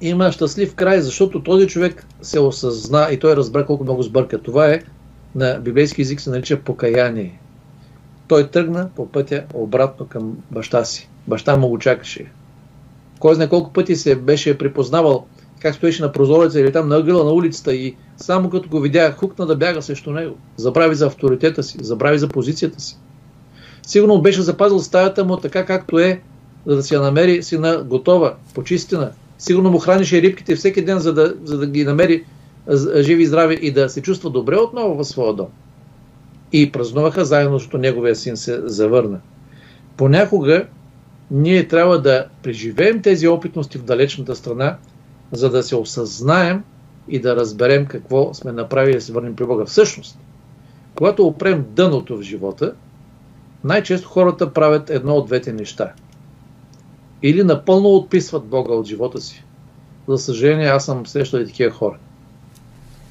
има 0.00 0.32
щастлив 0.32 0.74
край, 0.74 1.00
защото 1.00 1.42
този 1.42 1.66
човек 1.66 2.06
се 2.22 2.40
осъзна 2.40 3.08
и 3.12 3.18
той 3.18 3.36
разбра 3.36 3.66
колко 3.66 3.84
много 3.84 4.02
сбърка. 4.02 4.42
Това 4.42 4.66
е 4.66 4.82
на 5.34 5.60
библейски 5.60 6.02
език 6.02 6.20
се 6.20 6.30
нарича 6.30 6.60
покаяние. 6.60 7.38
Той 8.28 8.50
тръгна 8.50 8.88
по 8.96 9.08
пътя 9.08 9.44
обратно 9.54 10.06
към 10.06 10.36
баща 10.50 10.84
си. 10.84 11.08
Баща 11.26 11.56
му 11.56 11.68
го 11.68 11.78
чакаше. 11.78 12.26
Кой 13.18 13.34
знае 13.34 13.48
колко 13.48 13.72
пъти 13.72 13.96
се 13.96 14.16
беше 14.16 14.58
припознавал 14.58 15.26
как 15.60 15.74
стоеше 15.74 16.02
на 16.02 16.12
прозореца 16.12 16.60
или 16.60 16.72
там 16.72 16.88
на 16.88 16.96
ъгъла 16.96 17.24
на 17.24 17.32
улицата 17.32 17.74
и 17.74 17.96
само 18.16 18.50
като 18.50 18.68
го 18.68 18.80
видя, 18.80 19.12
хукна 19.12 19.46
да 19.46 19.56
бяга 19.56 19.82
срещу 19.82 20.10
него. 20.10 20.36
Забрави 20.56 20.94
за 20.94 21.06
авторитета 21.06 21.62
си, 21.62 21.78
забрави 21.80 22.18
за 22.18 22.28
позицията 22.28 22.80
си. 22.80 22.98
Сигурно 23.86 24.22
беше 24.22 24.42
запазил 24.42 24.78
стаята 24.78 25.24
му 25.24 25.36
така 25.36 25.64
както 25.64 25.98
е, 25.98 26.20
за 26.66 26.76
да 26.76 26.82
си 26.82 26.94
я 26.94 27.00
намери 27.00 27.42
сина 27.42 27.84
готова, 27.86 28.34
почистена. 28.54 29.10
Сигурно 29.38 29.70
му 29.70 29.78
хранише 29.78 30.22
рибките 30.22 30.56
всеки 30.56 30.84
ден, 30.84 30.98
за 30.98 31.12
да, 31.12 31.34
за 31.44 31.58
да 31.58 31.66
ги 31.66 31.84
намери 31.84 32.24
живи 32.98 33.22
и 33.22 33.26
здрави 33.26 33.58
и 33.62 33.70
да 33.70 33.88
се 33.88 34.02
чувства 34.02 34.30
добре 34.30 34.56
отново 34.56 34.94
в 34.94 35.04
своя 35.04 35.34
дом. 35.34 35.46
И 36.52 36.72
празнуваха 36.72 37.24
заедно, 37.24 37.58
защото 37.58 37.78
неговия 37.78 38.16
син 38.16 38.36
се 38.36 38.60
завърна. 38.64 39.20
Понякога 39.96 40.66
ние 41.30 41.68
трябва 41.68 42.00
да 42.00 42.26
преживеем 42.42 43.02
тези 43.02 43.28
опитности 43.28 43.78
в 43.78 43.84
далечната 43.84 44.36
страна, 44.36 44.76
за 45.32 45.50
да 45.50 45.62
се 45.62 45.76
осъзнаем 45.76 46.62
и 47.08 47.20
да 47.20 47.36
разберем 47.36 47.86
какво 47.86 48.34
сме 48.34 48.52
направили 48.52 48.94
да 48.94 49.00
се 49.00 49.12
върнем 49.12 49.36
при 49.36 49.46
Бога. 49.46 49.64
Всъщност, 49.64 50.18
когато 50.96 51.26
опрем 51.26 51.64
дъното 51.70 52.18
в 52.18 52.22
живота, 52.22 52.74
най-често 53.64 54.08
хората 54.08 54.52
правят 54.52 54.90
едно 54.90 55.14
от 55.14 55.26
двете 55.26 55.52
неща. 55.52 55.92
Или 57.22 57.42
напълно 57.42 57.88
отписват 57.88 58.44
Бога 58.44 58.74
от 58.74 58.86
живота 58.86 59.20
си. 59.20 59.44
За 60.08 60.18
съжаление, 60.18 60.66
аз 60.66 60.84
съм 60.84 61.06
срещал 61.06 61.38
и 61.38 61.46
такива 61.46 61.70
хора. 61.70 61.96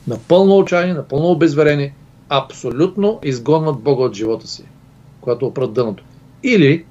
Напълно 0.07 0.57
отчаяни, 0.57 0.93
напълно 0.93 1.31
обезверени, 1.31 1.93
абсолютно 2.29 3.19
изгонват 3.23 3.79
Бога 3.79 4.03
от 4.03 4.15
живота 4.15 4.47
си, 4.47 4.63
когато 5.21 5.45
опрат 5.45 5.73
дъното. 5.73 6.03
Или, 6.43 6.85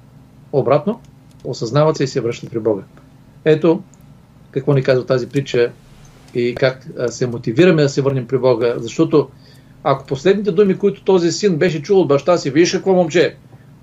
обратно, 0.51 1.01
осъзнават 1.43 1.97
се 1.97 2.03
и 2.03 2.07
се 2.07 2.21
връщат 2.21 2.51
при 2.51 2.59
Бога. 2.59 2.83
Ето 3.45 3.81
какво 4.51 4.73
ни 4.73 4.83
казва 4.83 5.05
тази 5.05 5.29
притча 5.29 5.71
и 6.33 6.55
как 6.55 6.87
се 7.07 7.27
мотивираме 7.27 7.81
да 7.81 7.89
се 7.89 8.01
върнем 8.01 8.27
при 8.27 8.37
Бога, 8.37 8.73
защото 8.77 9.29
ако 9.83 10.05
последните 10.05 10.51
думи, 10.51 10.77
които 10.77 11.03
този 11.03 11.31
син 11.31 11.57
беше 11.57 11.81
чул 11.81 12.01
от 12.01 12.07
баща 12.07 12.37
си, 12.37 12.49
виж 12.49 12.71
какво 12.71 12.93
момче, 12.93 13.35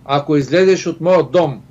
ако 0.04 0.36
излезеш 0.36 0.86
от 0.86 1.00
моят 1.00 1.30
дом, 1.30 1.62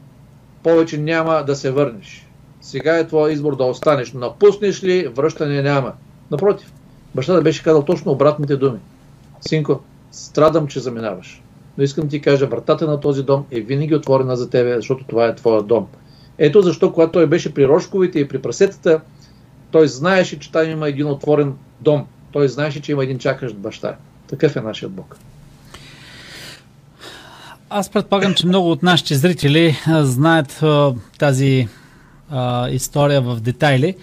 повече 0.63 0.97
няма 0.97 1.43
да 1.47 1.55
се 1.55 1.71
върнеш. 1.71 2.27
Сега 2.61 2.97
е 2.97 3.07
твой 3.07 3.31
избор 3.31 3.55
да 3.55 3.63
останеш. 3.63 4.13
Напуснеш 4.13 4.83
ли, 4.83 5.07
връщане 5.07 5.61
няма. 5.61 5.93
Напротив, 6.31 6.73
бащата 7.15 7.41
беше 7.41 7.63
казал 7.63 7.85
точно 7.85 8.11
обратните 8.11 8.57
думи. 8.57 8.79
Синко, 9.41 9.79
страдам, 10.11 10.67
че 10.67 10.79
заминаваш. 10.79 11.41
Но 11.77 11.83
искам 11.83 12.09
ти 12.09 12.21
кажа, 12.21 12.47
вратата 12.47 12.87
на 12.87 12.99
този 12.99 13.23
дом 13.23 13.45
е 13.51 13.61
винаги 13.61 13.95
отворена 13.95 14.35
за 14.35 14.49
тебе, 14.49 14.75
защото 14.75 15.05
това 15.07 15.27
е 15.27 15.35
твоя 15.35 15.63
дом. 15.63 15.87
Ето 16.37 16.61
защо, 16.61 16.93
когато 16.93 17.11
той 17.11 17.27
беше 17.27 17.53
при 17.53 17.67
рожковите 17.67 18.19
и 18.19 18.27
при 18.27 18.41
прасетата, 18.41 19.01
той 19.71 19.87
знаеше, 19.87 20.39
че 20.39 20.51
там 20.51 20.69
има 20.69 20.89
един 20.89 21.07
отворен 21.07 21.53
дом. 21.81 22.05
Той 22.31 22.47
знаеше, 22.47 22.81
че 22.81 22.91
има 22.91 23.03
един 23.03 23.19
чакащ 23.19 23.55
баща. 23.55 23.95
Такъв 24.27 24.55
е 24.55 24.61
нашият 24.61 24.91
Бог. 24.91 25.17
Аз 27.69 27.89
предполагам, 27.89 28.33
че 28.33 28.47
много 28.47 28.71
от 28.71 28.83
нашите 28.83 29.15
зрители 29.15 29.77
знаят 29.87 30.63
а, 30.63 30.93
тази 31.17 31.67
а, 32.29 32.69
история 32.69 33.21
в 33.21 33.39
детайли, 33.39 33.95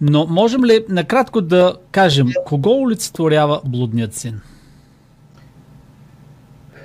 но 0.00 0.26
можем 0.26 0.64
ли 0.64 0.84
накратко 0.88 1.40
да 1.40 1.76
кажем, 1.90 2.28
кого 2.46 2.82
олицетворява 2.82 3.60
блудният 3.64 4.14
син? 4.14 4.40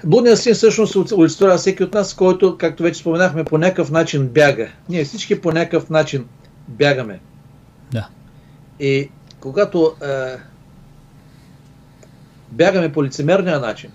Блудният 0.03 0.39
син 0.39 0.53
всъщност 0.53 1.11
олицетворява 1.11 1.57
всеки 1.57 1.83
от 1.83 1.93
нас, 1.93 2.13
който, 2.13 2.57
както 2.57 2.83
вече 2.83 2.99
споменахме, 2.99 3.43
по 3.43 3.57
някакъв 3.57 3.91
начин 3.91 4.27
бяга. 4.27 4.67
Ние 4.89 5.05
всички 5.05 5.41
по 5.41 5.51
някакъв 5.51 5.89
начин 5.89 6.25
бягаме. 6.67 7.19
Да. 7.91 8.07
И 8.79 9.09
когато 9.39 9.93
е, 10.01 10.37
бягаме 12.51 12.91
по 12.91 13.03
лицемерния 13.03 13.59
начин, 13.59 13.89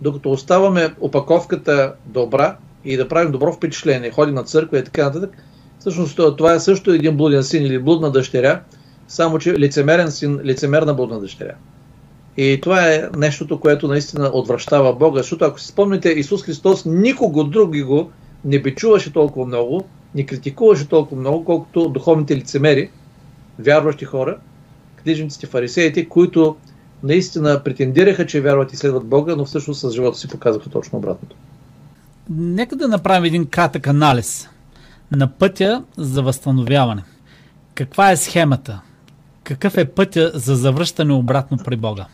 докато 0.00 0.30
оставаме 0.30 0.94
опаковката 1.00 1.94
добра 2.06 2.56
и 2.84 2.96
да 2.96 3.08
правим 3.08 3.32
добро 3.32 3.52
впечатление, 3.52 4.10
ходим 4.10 4.34
на 4.34 4.44
църква 4.44 4.78
и 4.78 4.84
така 4.84 5.04
нататък, 5.04 5.30
всъщност 5.78 6.16
това 6.16 6.54
е 6.54 6.60
също 6.60 6.90
един 6.90 7.16
блуден 7.16 7.42
син 7.42 7.66
или 7.66 7.78
блудна 7.78 8.10
дъщеря, 8.10 8.60
само 9.08 9.38
че 9.38 9.58
лицемерен 9.58 10.10
син, 10.10 10.40
лицемерна 10.44 10.94
блудна 10.94 11.20
дъщеря. 11.20 11.54
И 12.36 12.58
това 12.62 12.94
е 12.94 13.08
нещото, 13.16 13.60
което 13.60 13.88
наистина 13.88 14.30
отвръщава 14.32 14.94
Бога, 14.94 15.18
защото 15.18 15.44
ако 15.44 15.60
си 15.60 15.66
спомните, 15.66 16.08
Исус 16.08 16.42
Христос 16.42 16.84
никого 16.84 17.44
други 17.44 17.82
го 17.82 18.10
не 18.44 18.62
бичуваше 18.62 19.12
толкова 19.12 19.46
много, 19.46 19.84
не 20.14 20.26
критикуваше 20.26 20.88
толкова 20.88 21.20
много, 21.20 21.44
колкото 21.44 21.88
духовните 21.88 22.36
лицемери, 22.36 22.90
вярващи 23.58 24.04
хора, 24.04 24.38
книжниците, 25.02 25.46
фарисеите, 25.46 26.08
които 26.08 26.56
наистина 27.02 27.64
претендираха, 27.64 28.26
че 28.26 28.40
вярват 28.40 28.72
и 28.72 28.76
следват 28.76 29.06
Бога, 29.06 29.36
но 29.36 29.44
всъщност 29.44 29.80
с 29.80 29.90
живота 29.90 30.18
си 30.18 30.28
показаха 30.28 30.70
точно 30.70 30.98
обратното. 30.98 31.36
Нека 32.30 32.76
да 32.76 32.88
направим 32.88 33.24
един 33.24 33.46
кратък 33.46 33.86
анализ 33.86 34.48
на 35.10 35.28
пътя 35.32 35.84
за 35.96 36.22
възстановяване. 36.22 37.02
Каква 37.74 38.10
е 38.10 38.16
схемата? 38.16 38.80
Какъв 39.44 39.76
е 39.76 39.84
пътя 39.84 40.30
за 40.34 40.56
завръщане 40.56 41.12
обратно 41.12 41.58
при 41.64 41.76
Бога? 41.76 42.06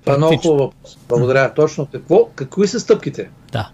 Това 0.00 0.14
е 0.14 0.18
много 0.18 0.36
хубаво 0.36 0.64
въпрос. 0.64 0.98
Благодаря. 1.08 1.54
Точно 1.54 1.86
какво? 1.86 2.28
Какви 2.34 2.68
са 2.68 2.80
стъпките? 2.80 3.30
Да. 3.52 3.70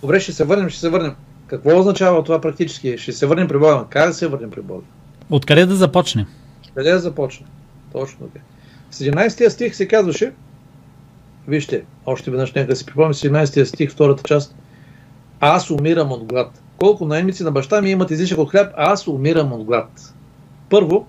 Добре, 0.00 0.20
ще 0.20 0.32
се 0.32 0.44
върнем, 0.44 0.68
ще 0.68 0.80
се 0.80 0.88
върнем. 0.88 1.14
Какво 1.46 1.78
означава 1.78 2.24
това 2.24 2.40
практически? 2.40 2.98
Ще 2.98 3.12
се 3.12 3.26
върнем 3.26 3.48
при 3.48 3.58
Бога. 3.58 3.84
Как 3.90 4.08
да 4.08 4.14
се 4.14 4.28
върнем 4.28 4.50
при 4.50 4.60
Бога? 4.60 4.84
Откъде 5.30 5.66
да 5.66 5.76
започнем? 5.76 6.26
Къде 6.74 6.92
да 6.92 6.98
започнем? 6.98 7.48
Точно 7.92 8.26
така. 8.26 8.44
В 8.98 9.00
17 9.00 9.48
стих 9.48 9.76
се 9.76 9.88
казваше, 9.88 10.32
вижте, 11.48 11.84
още 12.06 12.30
веднъж 12.30 12.52
нека 12.52 12.76
си 12.76 12.86
припомня 12.86 13.14
17 13.14 13.64
стих, 13.64 13.90
втората 13.90 14.22
част, 14.22 14.54
аз 15.40 15.70
умирам 15.70 16.12
от 16.12 16.24
глад. 16.24 16.62
Колко 16.76 17.04
наемници 17.04 17.44
на 17.44 17.50
баща 17.50 17.80
ми 17.82 17.90
имат 17.90 18.10
излишък 18.10 18.38
от 18.38 18.50
хляб, 18.50 18.72
аз 18.76 19.08
умирам 19.08 19.52
от 19.52 19.64
глад. 19.64 20.14
Първо, 20.70 21.06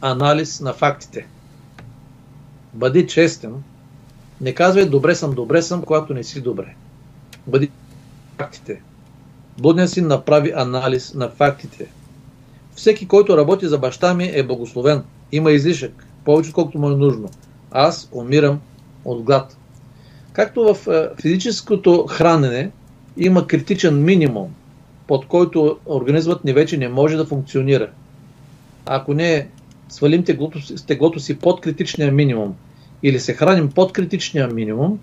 анализ 0.00 0.60
на 0.60 0.72
фактите. 0.72 1.26
Бъди 2.72 3.06
честен. 3.06 3.52
Не 4.40 4.54
казвай 4.54 4.86
добре 4.86 5.14
съм, 5.14 5.34
добре 5.34 5.62
съм, 5.62 5.82
когато 5.82 6.14
не 6.14 6.24
си 6.24 6.40
добре. 6.40 6.74
Бъди 7.46 7.70
фактите. 8.38 8.82
Блудният 9.58 9.90
си 9.90 10.00
направи 10.00 10.52
анализ 10.56 11.14
на 11.14 11.28
фактите. 11.28 11.86
Всеки, 12.74 13.08
който 13.08 13.36
работи 13.36 13.66
за 13.66 13.78
баща 13.78 14.14
ми 14.14 14.30
е 14.34 14.46
благословен. 14.46 15.02
Има 15.32 15.52
излишък 15.52 16.06
повече 16.24 16.52
колкото 16.52 16.78
му 16.78 16.90
е 16.90 16.96
нужно. 16.96 17.28
Аз 17.70 18.08
умирам 18.12 18.60
от 19.04 19.22
глад. 19.22 19.56
Както 20.32 20.74
в 20.74 20.86
е, 20.88 21.08
физическото 21.22 22.06
хранене, 22.06 22.70
има 23.16 23.46
критичен 23.46 24.04
минимум, 24.04 24.48
под 25.06 25.26
който 25.26 25.78
организмът 25.86 26.44
ни 26.44 26.52
вече 26.52 26.76
не 26.76 26.88
може 26.88 27.16
да 27.16 27.26
функционира. 27.26 27.90
Ако 28.86 29.14
не 29.14 29.48
свалим 29.88 30.24
теглото, 30.24 30.58
теглото 30.86 31.20
си 31.20 31.38
под 31.38 31.60
критичния 31.60 32.12
минимум 32.12 32.54
или 33.02 33.20
се 33.20 33.34
храним 33.34 33.70
под 33.70 33.92
критичния 33.92 34.48
минимум, 34.48 34.98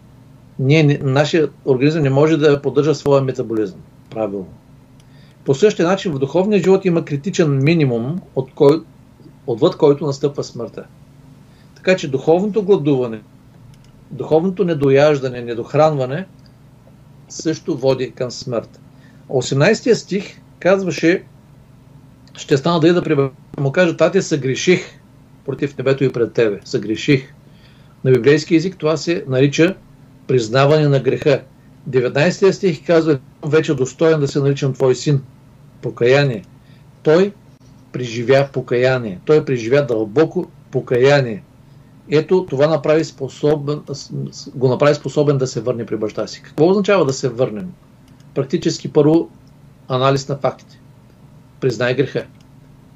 ние, 0.60 0.99
нашия 1.03 1.49
организъм 1.65 2.03
не 2.03 2.10
може 2.10 2.38
да 2.38 2.62
поддържа 2.62 2.95
своя 2.95 3.21
метаболизъм. 3.21 3.79
Правилно. 4.10 4.47
По 5.45 5.53
същия 5.53 5.88
начин 5.88 6.12
в 6.12 6.19
духовния 6.19 6.63
живот 6.63 6.86
има 6.86 7.05
критичен 7.05 7.63
минимум, 7.63 8.21
от 8.36 8.51
кой, 8.55 8.81
отвъд 9.47 9.77
който 9.77 10.05
настъпва 10.05 10.43
смъртта. 10.43 10.86
Така 11.84 11.98
че 11.98 12.12
духовното 12.12 12.63
гладуване, 12.63 13.22
духовното 14.12 14.63
недояждане, 14.63 15.41
недохранване 15.41 16.26
също 17.30 17.78
води 17.78 18.12
към 18.12 18.32
смърт. 18.32 18.80
18 19.30 19.94
стих 19.94 20.41
казваше, 20.60 21.24
ще 22.38 22.58
стана 22.58 22.80
да 22.80 22.88
ида 22.88 23.02
да 23.02 23.32
му 23.62 23.72
кажа, 23.72 23.98
тати, 23.98 24.22
съгреших 24.22 25.00
против 25.46 25.78
небето 25.78 26.04
и 26.04 26.12
пред 26.12 26.34
тебе. 26.34 26.60
Съгреших. 26.65 27.34
На 28.04 28.12
библейски 28.12 28.54
язик 28.54 28.78
това 28.78 28.98
се 28.98 29.24
нарича 29.28 29.76
признаване 30.28 30.88
на 30.88 31.00
греха. 31.00 31.41
19 31.89 32.52
стих 32.52 32.86
казва, 32.86 33.20
вече 33.46 33.74
достоен 33.74 34.20
да 34.20 34.28
се 34.28 34.39
наричам 34.39 34.74
твой 34.74 34.96
син. 34.96 35.22
Покаяние. 35.82 36.44
Той 37.04 37.34
преживя 37.91 38.50
покаяние. 38.54 39.20
Той 39.26 39.46
преживя 39.46 39.86
дълбоко 39.86 40.48
покаяние. 40.72 41.44
Ето 42.12 42.45
това 42.50 42.67
направи 42.67 43.06
способен, 43.06 43.82
го 44.56 44.67
направи 44.67 44.95
способен 44.95 45.38
да 45.38 45.47
се 45.47 45.62
върне 45.62 45.86
при 45.86 45.97
баща 45.97 46.28
си. 46.28 46.41
Какво 46.43 46.69
означава 46.69 47.06
да 47.06 47.13
се 47.13 47.30
върнем? 47.30 47.71
Практически 48.36 48.93
първо 48.93 49.30
анализ 49.88 50.30
на 50.30 50.38
фактите. 50.38 50.80
Признай 51.60 51.95
греха. 51.95 52.26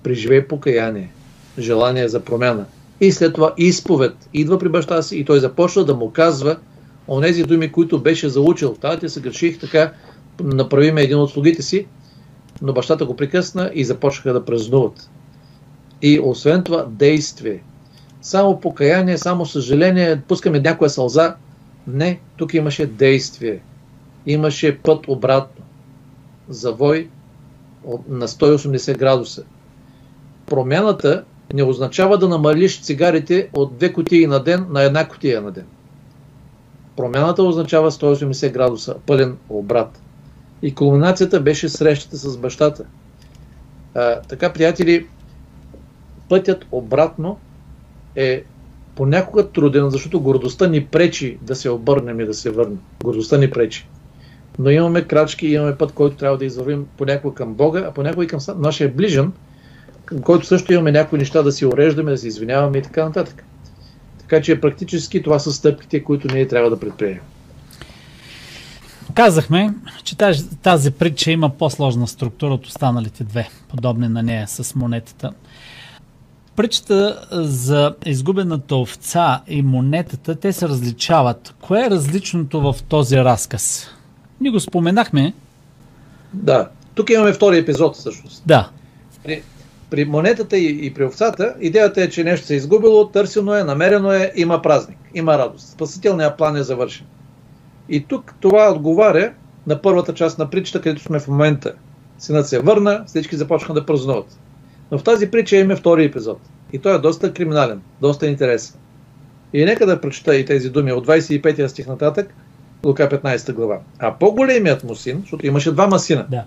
Преживей 0.03 0.47
покаяние. 0.47 1.11
Желание 1.59 2.07
за 2.07 2.19
промяна. 2.19 2.65
И 3.01 3.11
след 3.11 3.33
това 3.33 3.53
изповед. 3.57 4.29
Идва 4.33 4.59
при 4.59 4.69
баща 4.69 5.01
си 5.01 5.17
и 5.17 5.25
той 5.25 5.39
започва 5.39 5.85
да 5.85 5.95
му 5.95 6.11
казва 6.11 6.57
онези 7.07 7.43
думи, 7.43 7.71
които 7.71 8.01
беше 8.01 8.29
заучил. 8.29 8.73
Тате 8.73 9.09
се 9.09 9.21
греших, 9.21 9.59
така 9.59 9.93
направиме 10.43 11.01
един 11.01 11.17
от 11.17 11.31
слугите 11.31 11.61
си, 11.61 11.87
но 12.61 12.73
бащата 12.73 13.05
го 13.05 13.15
прекъсна 13.15 13.71
и 13.73 13.85
започнаха 13.85 14.33
да 14.33 14.45
празнуват. 14.45 15.09
И 16.01 16.19
освен 16.23 16.63
това, 16.63 16.85
действие. 16.89 17.63
Само 18.25 18.59
покаяние, 18.59 19.17
само 19.17 19.45
съжаление, 19.45 20.21
пускаме 20.27 20.59
някоя 20.59 20.89
сълза. 20.89 21.35
Не, 21.87 22.19
тук 22.37 22.53
имаше 22.53 22.85
действие. 22.85 23.59
Имаше 24.25 24.79
път 24.79 25.07
обратно. 25.07 25.65
Завой 26.49 27.09
на 28.09 28.27
180 28.27 28.97
градуса. 28.97 29.43
Промяната 30.45 31.23
не 31.53 31.63
означава 31.63 32.17
да 32.17 32.29
намалиш 32.29 32.81
цигарите 32.81 33.49
от 33.53 33.77
две 33.77 33.93
кутии 33.93 34.27
на 34.27 34.43
ден 34.43 34.65
на 34.69 34.81
една 34.81 35.07
кутия 35.07 35.41
на 35.41 35.51
ден. 35.51 35.65
Промяната 36.95 37.43
означава 37.43 37.91
180 37.91 38.51
градуса, 38.51 38.95
пълен 39.05 39.37
обрат. 39.49 40.01
И 40.61 40.75
кулминацията 40.75 41.41
беше 41.41 41.69
срещата 41.69 42.17
с 42.17 42.37
бащата. 42.37 42.85
А, 43.95 44.21
така, 44.21 44.53
приятели, 44.53 45.07
пътят 46.29 46.65
обратно 46.71 47.37
е 48.15 48.43
понякога 48.95 49.49
труден, 49.49 49.89
защото 49.89 50.19
гордостта 50.19 50.67
ни 50.67 50.85
пречи 50.85 51.37
да 51.41 51.55
се 51.55 51.69
обърнем 51.69 52.19
и 52.19 52.25
да 52.25 52.33
се 52.33 52.49
върнем. 52.49 52.79
Гордостта 53.03 53.37
ни 53.37 53.51
пречи. 53.51 53.87
Но 54.59 54.69
имаме 54.69 55.01
крачки, 55.01 55.47
имаме 55.47 55.77
път, 55.77 55.91
който 55.91 56.17
трябва 56.17 56.37
да 56.37 56.45
извървим 56.45 56.85
понякога 56.97 57.35
към 57.35 57.53
Бога, 57.53 57.85
а 57.87 57.91
понякога 57.91 58.23
и 58.23 58.27
към 58.27 58.39
нашия 58.57 58.91
ближен, 58.91 59.31
към 60.05 60.21
който 60.21 60.45
също 60.45 60.73
имаме 60.73 60.91
някои 60.91 61.19
неща 61.19 61.43
да 61.43 61.51
си 61.51 61.65
уреждаме, 61.65 62.11
да 62.11 62.17
си 62.17 62.27
извиняваме 62.27 62.77
и 62.77 62.81
така 62.81 63.05
нататък. 63.05 63.43
Така 64.19 64.41
че 64.41 64.61
практически 64.61 65.23
това 65.23 65.39
са 65.39 65.53
стъпките, 65.53 66.03
които 66.03 66.27
ние 66.33 66.47
трябва 66.47 66.69
да 66.69 66.79
предприемем. 66.79 67.19
Казахме, 69.13 69.73
че 70.03 70.17
тази, 70.17 70.49
тази 70.49 70.91
притча 70.91 71.31
има 71.31 71.49
по-сложна 71.49 72.07
структура 72.07 72.53
от 72.53 72.65
останалите 72.65 73.23
две, 73.23 73.49
подобни 73.69 74.07
на 74.07 74.23
нея 74.23 74.47
с 74.47 74.75
монетата. 74.75 75.31
Притчата 76.55 77.27
за 77.31 77.95
изгубената 78.05 78.75
овца 78.75 79.41
и 79.47 79.61
монетата, 79.61 80.35
те 80.35 80.53
се 80.53 80.67
различават. 80.67 81.55
Кое 81.61 81.85
е 81.85 81.89
различното 81.89 82.61
в 82.61 82.75
този 82.83 83.17
разказ? 83.17 83.87
Ние 84.41 84.51
го 84.51 84.59
споменахме. 84.59 85.33
Да, 86.33 86.69
тук 86.95 87.09
имаме 87.09 87.33
втори 87.33 87.57
епизод 87.57 87.95
всъщност. 87.95 88.43
Да. 88.45 88.69
При, 89.23 89.43
при 89.89 90.05
монетата 90.05 90.57
и, 90.57 90.85
и 90.85 90.93
при 90.93 91.05
овцата, 91.05 91.55
идеята 91.61 92.01
е, 92.01 92.09
че 92.09 92.23
нещо 92.23 92.47
се 92.47 92.53
е 92.53 92.57
изгубило, 92.57 93.07
търсено 93.07 93.55
е, 93.55 93.63
намерено 93.63 94.11
е, 94.11 94.31
има 94.35 94.61
празник, 94.61 94.97
има 95.13 95.37
радост. 95.37 95.67
Спасителният 95.67 96.37
план 96.37 96.55
е 96.55 96.63
завършен. 96.63 97.05
И 97.89 98.05
тук 98.05 98.33
това 98.39 98.71
отговаря 98.71 99.33
на 99.67 99.81
първата 99.81 100.13
част 100.13 100.39
на 100.39 100.49
притчата, 100.49 100.81
където 100.81 101.01
сме 101.01 101.19
в 101.19 101.27
момента. 101.27 101.73
Синът 102.19 102.47
се 102.47 102.59
върна, 102.59 103.03
всички 103.07 103.35
започнаха 103.35 103.73
да 103.73 103.85
празнуват. 103.85 104.39
Но 104.91 104.97
в 104.97 105.03
тази 105.03 105.31
притча 105.31 105.55
има 105.55 105.75
втори 105.75 106.05
епизод. 106.05 106.39
И 106.73 106.79
той 106.79 106.95
е 106.95 106.99
доста 106.99 107.33
криминален, 107.33 107.81
доста 108.01 108.27
интересен. 108.27 108.79
И 109.53 109.65
нека 109.65 109.85
да 109.85 110.01
прочета 110.01 110.35
и 110.35 110.45
тези 110.45 110.69
думи 110.69 110.91
от 110.91 111.07
25 111.07 111.67
стих 111.67 111.87
нататък, 111.87 112.33
Лука 112.85 113.09
15 113.09 113.53
глава. 113.53 113.79
А 113.99 114.13
по-големият 114.13 114.83
му 114.83 114.95
син, 114.95 115.19
защото 115.21 115.47
имаше 115.47 115.71
двама 115.71 115.99
сина, 115.99 116.25
да. 116.31 116.45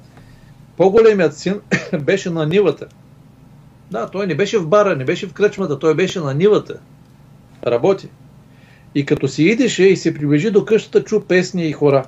по-големият 0.77 1.37
син 1.37 1.61
беше 2.01 2.31
на 2.31 2.47
нивата. 2.47 2.87
Да, 3.91 4.11
той 4.11 4.27
не 4.27 4.35
беше 4.35 4.59
в 4.59 4.69
бара, 4.69 4.97
не 4.97 5.05
беше 5.05 5.27
в 5.27 5.33
кръчмата, 5.33 5.79
той 5.79 5.95
беше 5.95 6.21
на 6.21 6.35
нивата. 6.35 6.81
Работи. 7.67 8.09
И 8.95 9.07
като 9.07 9.29
си 9.29 9.45
идеше 9.45 9.85
и 9.85 9.97
се 9.97 10.15
приближи 10.15 10.51
до 10.51 10.65
къщата, 10.65 11.05
чу 11.05 11.21
песни 11.21 11.69
и 11.69 11.73
хора. 11.73 12.07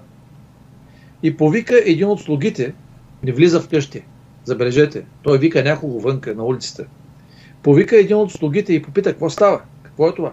И 1.23 1.37
повика 1.37 1.83
един 1.85 2.09
от 2.09 2.21
слугите, 2.21 2.75
не 3.23 3.33
влиза 3.33 3.61
в 3.61 3.69
къщи. 3.69 4.03
Забележете, 4.50 5.04
той 5.22 5.38
вика 5.38 5.62
някого 5.62 6.00
вънка 6.00 6.34
на 6.34 6.44
улицата. 6.44 6.84
Повика 7.62 7.96
един 7.96 8.16
от 8.16 8.32
слугите 8.32 8.72
и 8.72 8.82
попита, 8.82 9.10
какво 9.12 9.30
става? 9.30 9.60
Какво 9.82 10.08
е 10.08 10.14
това? 10.14 10.32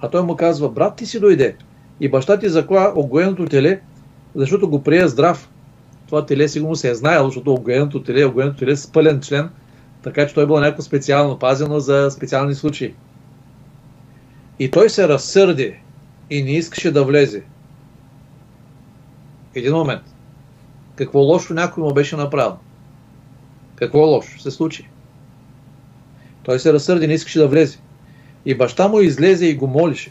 А 0.00 0.10
той 0.10 0.22
му 0.22 0.36
казва, 0.36 0.68
брат 0.68 0.96
ти 0.96 1.06
си 1.06 1.20
дойде. 1.20 1.56
И 2.00 2.08
баща 2.08 2.38
ти 2.38 2.48
закла 2.48 2.92
огоеното 2.96 3.44
теле, 3.44 3.80
защото 4.34 4.68
го 4.68 4.82
прие 4.82 5.08
здрав. 5.08 5.50
Това 6.06 6.26
теле 6.26 6.48
сигурно 6.48 6.76
се 6.76 6.90
е 6.90 6.94
знаел, 6.94 7.24
защото 7.24 7.54
огоеното 7.54 8.02
теле, 8.02 8.24
огоеното 8.24 8.58
теле 8.58 8.72
е 8.72 8.76
с 8.76 8.92
пълен 8.92 9.20
член, 9.20 9.50
така 10.02 10.26
че 10.26 10.34
той 10.34 10.46
било 10.46 10.60
някакво 10.60 10.82
специално, 10.82 11.38
пазено 11.38 11.80
за 11.80 12.10
специални 12.10 12.54
случаи. 12.54 12.94
И 14.58 14.70
той 14.70 14.90
се 14.90 15.08
разсърди 15.08 15.74
и 16.30 16.42
не 16.42 16.50
искаше 16.50 16.92
да 16.92 17.04
влезе. 17.04 17.42
Един 19.54 19.72
момент. 19.72 20.02
Какво 20.96 21.18
лошо 21.18 21.54
някой 21.54 21.84
му 21.84 21.94
беше 21.94 22.16
направил? 22.16 22.56
Какво 23.76 23.98
лошо 23.98 24.40
се 24.40 24.50
случи? 24.50 24.88
Той 26.42 26.58
се 26.58 26.72
разсърди, 26.72 27.06
не 27.06 27.14
искаше 27.14 27.38
да 27.38 27.48
влезе. 27.48 27.78
И 28.44 28.54
баща 28.54 28.88
му 28.88 29.00
излезе 29.00 29.46
и 29.46 29.54
го 29.54 29.66
молише. 29.66 30.10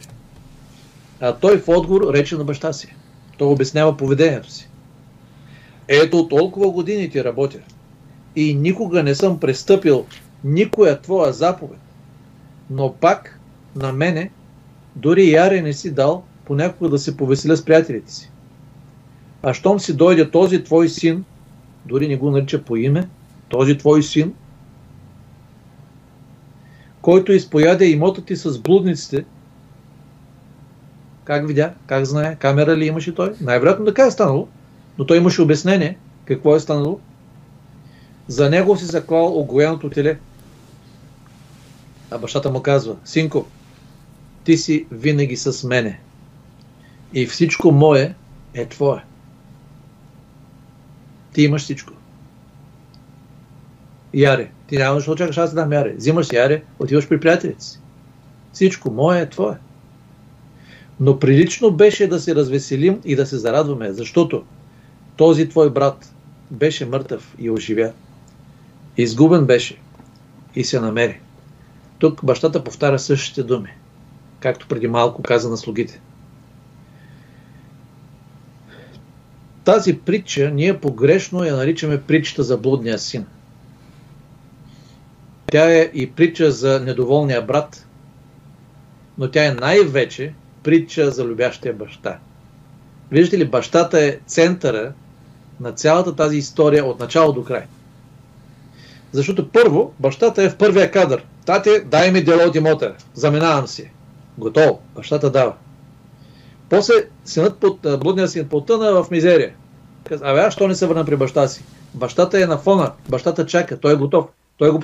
А 1.19 1.35
той 1.35 1.57
в 1.57 1.69
отговор 1.69 2.13
рече 2.13 2.35
на 2.35 2.43
баща 2.43 2.73
си. 2.73 2.95
Той 3.37 3.47
обяснява 3.47 3.97
поведението 3.97 4.51
си. 4.51 4.69
Ето 5.87 6.27
толкова 6.27 6.71
години 6.71 7.09
ти 7.09 7.23
работя 7.23 7.59
и 8.35 8.53
никога 8.53 9.03
не 9.03 9.15
съм 9.15 9.39
престъпил 9.39 10.05
никоя 10.43 11.01
твоя 11.01 11.33
заповед. 11.33 11.79
Но 12.69 12.93
пак 12.93 13.39
на 13.75 13.93
мене 13.93 14.31
дори 14.95 15.31
яре 15.31 15.61
не 15.61 15.73
си 15.73 15.91
дал 15.91 16.23
понякога 16.45 16.89
да 16.89 16.99
се 16.99 17.17
повеселя 17.17 17.57
с 17.57 17.65
приятелите 17.65 18.11
си. 18.11 18.31
А 19.43 19.53
щом 19.53 19.79
си 19.79 19.93
дойде 19.93 20.31
този 20.31 20.63
твой 20.63 20.89
син, 20.89 21.23
дори 21.85 22.07
не 22.07 22.17
го 22.17 22.31
нарича 22.31 22.63
по 22.63 22.75
име, 22.75 23.07
този 23.49 23.77
твой 23.77 24.03
син, 24.03 24.33
който 27.01 27.31
изпояде 27.31 27.85
имота 27.85 28.25
ти 28.25 28.35
с 28.35 28.59
блудниците, 28.59 29.25
как 31.23 31.47
видя, 31.47 31.73
как 31.87 32.05
знае, 32.05 32.35
камера 32.35 32.77
ли 32.77 32.85
имаше 32.85 33.15
той? 33.15 33.33
Най-вероятно 33.41 33.85
така 33.85 34.05
е 34.05 34.11
станало, 34.11 34.47
но 34.97 35.05
той 35.05 35.17
имаше 35.17 35.41
обяснение 35.41 35.97
какво 36.25 36.55
е 36.55 36.59
станало. 36.59 36.99
За 38.27 38.49
него 38.49 38.77
си 38.77 38.85
заклал 38.85 39.39
огоеното 39.39 39.89
теле. 39.89 40.19
А 42.11 42.17
бащата 42.17 42.51
му 42.51 42.61
казва, 42.61 42.95
синко, 43.05 43.45
ти 44.43 44.57
си 44.57 44.87
винаги 44.91 45.37
с 45.37 45.63
мене. 45.63 45.99
И 47.13 47.25
всичко 47.25 47.71
мое 47.71 48.15
е 48.53 48.65
твое. 48.65 49.03
Ти 51.33 51.41
имаш 51.41 51.61
всичко. 51.61 51.93
Яре, 54.15 54.49
ти 54.67 54.77
няма 54.77 54.99
да 54.99 55.11
очакваш 55.11 55.37
аз 55.37 55.53
да 55.53 55.61
дам 55.61 55.73
яре. 55.73 55.93
Взимаш 55.97 56.33
яре, 56.33 56.63
отиваш 56.79 57.09
при 57.09 57.19
приятелите 57.19 57.63
си. 57.63 57.79
Всичко 58.53 58.91
мое 58.91 59.21
е 59.21 59.29
твое. 59.29 59.55
Но 60.99 61.19
прилично 61.19 61.71
беше 61.71 62.07
да 62.07 62.19
се 62.19 62.35
развеселим 62.35 63.01
и 63.05 63.15
да 63.15 63.25
се 63.25 63.37
зарадваме, 63.37 63.93
защото 63.93 64.43
този 65.17 65.49
твой 65.49 65.69
брат 65.69 66.13
беше 66.51 66.85
мъртъв 66.85 67.35
и 67.39 67.49
оживя. 67.49 67.91
Изгубен 68.97 69.45
беше 69.45 69.77
и 70.55 70.63
се 70.63 70.79
намери. 70.79 71.19
Тук 71.99 72.25
бащата 72.25 72.63
повтаря 72.63 72.99
същите 72.99 73.43
думи, 73.43 73.69
както 74.39 74.67
преди 74.67 74.87
малко 74.87 75.23
каза 75.23 75.49
на 75.49 75.57
слугите. 75.57 76.01
Тази 79.63 79.99
притча 79.99 80.51
ние 80.51 80.79
погрешно 80.79 81.43
я 81.43 81.55
наричаме 81.55 82.01
притчата 82.01 82.43
за 82.43 82.57
блудния 82.57 82.99
син. 82.99 83.25
Тя 85.51 85.71
е 85.71 85.91
и 85.93 86.11
притча 86.11 86.51
за 86.51 86.79
недоволния 86.79 87.41
брат, 87.41 87.87
но 89.17 89.31
тя 89.31 89.45
е 89.45 89.51
най-вече 89.51 90.33
притча 90.63 91.11
за 91.11 91.25
любящия 91.25 91.73
баща. 91.73 92.17
Виждате 93.11 93.37
ли, 93.37 93.45
бащата 93.45 94.01
е 94.01 94.17
центъра 94.25 94.93
на 95.59 95.71
цялата 95.71 96.15
тази 96.15 96.37
история 96.37 96.85
от 96.85 96.99
начало 96.99 97.33
до 97.33 97.43
край. 97.43 97.63
Защото 99.11 99.49
първо, 99.49 99.93
бащата 99.99 100.43
е 100.43 100.49
в 100.49 100.57
първия 100.57 100.91
кадър. 100.91 101.25
Тате, 101.45 101.79
дай 101.79 102.11
ми 102.11 102.23
дело 102.23 102.41
от 102.47 102.55
имота. 102.55 102.95
Заминавам 103.13 103.67
си. 103.67 103.91
Готово. 104.37 104.79
Бащата 104.95 105.31
дава. 105.31 105.53
После 106.69 106.93
синът 107.25 107.57
под, 107.57 107.79
блудният 107.99 108.31
син 108.31 108.49
потъна 108.49 109.03
в 109.03 109.11
мизерия. 109.11 109.53
Каза, 110.03 110.25
абе, 110.25 110.39
аз 110.39 110.53
що 110.53 110.67
не 110.67 110.75
се 110.75 110.87
върна 110.87 111.05
при 111.05 111.15
баща 111.15 111.47
си? 111.47 111.63
Бащата 111.93 112.41
е 112.41 112.45
на 112.45 112.57
фона. 112.57 112.91
Бащата 113.09 113.45
чака. 113.45 113.79
Той 113.79 113.93
е 113.93 113.95
готов. 113.95 114.25
Той 114.57 114.71
го 114.71 114.79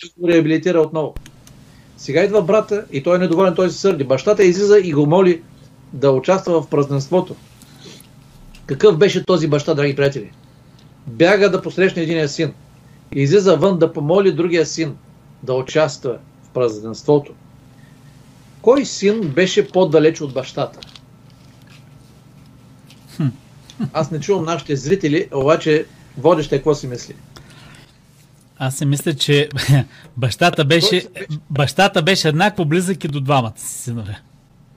последва. 0.00 0.20
Го 0.20 0.28
реабилитира 0.28 0.80
отново. 0.80 1.14
Сега 1.96 2.24
идва 2.24 2.42
брата 2.42 2.84
и 2.92 3.02
той 3.02 3.16
е 3.16 3.18
недоволен, 3.18 3.54
той 3.54 3.70
се 3.70 3.78
сърди. 3.78 4.04
Бащата 4.04 4.44
излиза 4.44 4.78
и 4.78 4.92
го 4.92 5.06
моли 5.06 5.42
да 5.92 6.10
участва 6.10 6.62
в 6.62 6.68
празненството. 6.68 7.36
Какъв 8.66 8.98
беше 8.98 9.24
този 9.24 9.48
баща, 9.48 9.74
драги 9.74 9.96
приятели? 9.96 10.32
Бяга 11.06 11.50
да 11.50 11.62
посрещне 11.62 12.02
единия 12.02 12.28
син. 12.28 12.52
Излиза 13.12 13.56
вън 13.56 13.78
да 13.78 13.92
помоли 13.92 14.32
другия 14.32 14.66
син 14.66 14.96
да 15.42 15.54
участва 15.54 16.18
в 16.42 16.48
празненството. 16.48 17.32
Кой 18.62 18.84
син 18.84 19.20
беше 19.20 19.68
по-далеч 19.68 20.20
от 20.20 20.34
бащата? 20.34 20.78
Аз 23.92 24.10
не 24.10 24.20
чувам 24.20 24.44
нашите 24.44 24.76
зрители, 24.76 25.28
обаче 25.34 25.86
водеща 26.18 26.56
какво 26.56 26.74
си 26.74 26.86
мисли? 26.86 27.14
Аз 28.58 28.74
си 28.74 28.84
мисля, 28.84 29.14
че 29.14 29.48
бащата 30.16 30.64
беше, 30.64 31.08
бащата 31.50 32.02
беше 32.02 32.28
еднакво 32.28 32.64
близък 32.64 33.04
и 33.04 33.08
до 33.08 33.20
двамата 33.20 33.52
си 33.56 33.82
синове. 33.82 34.20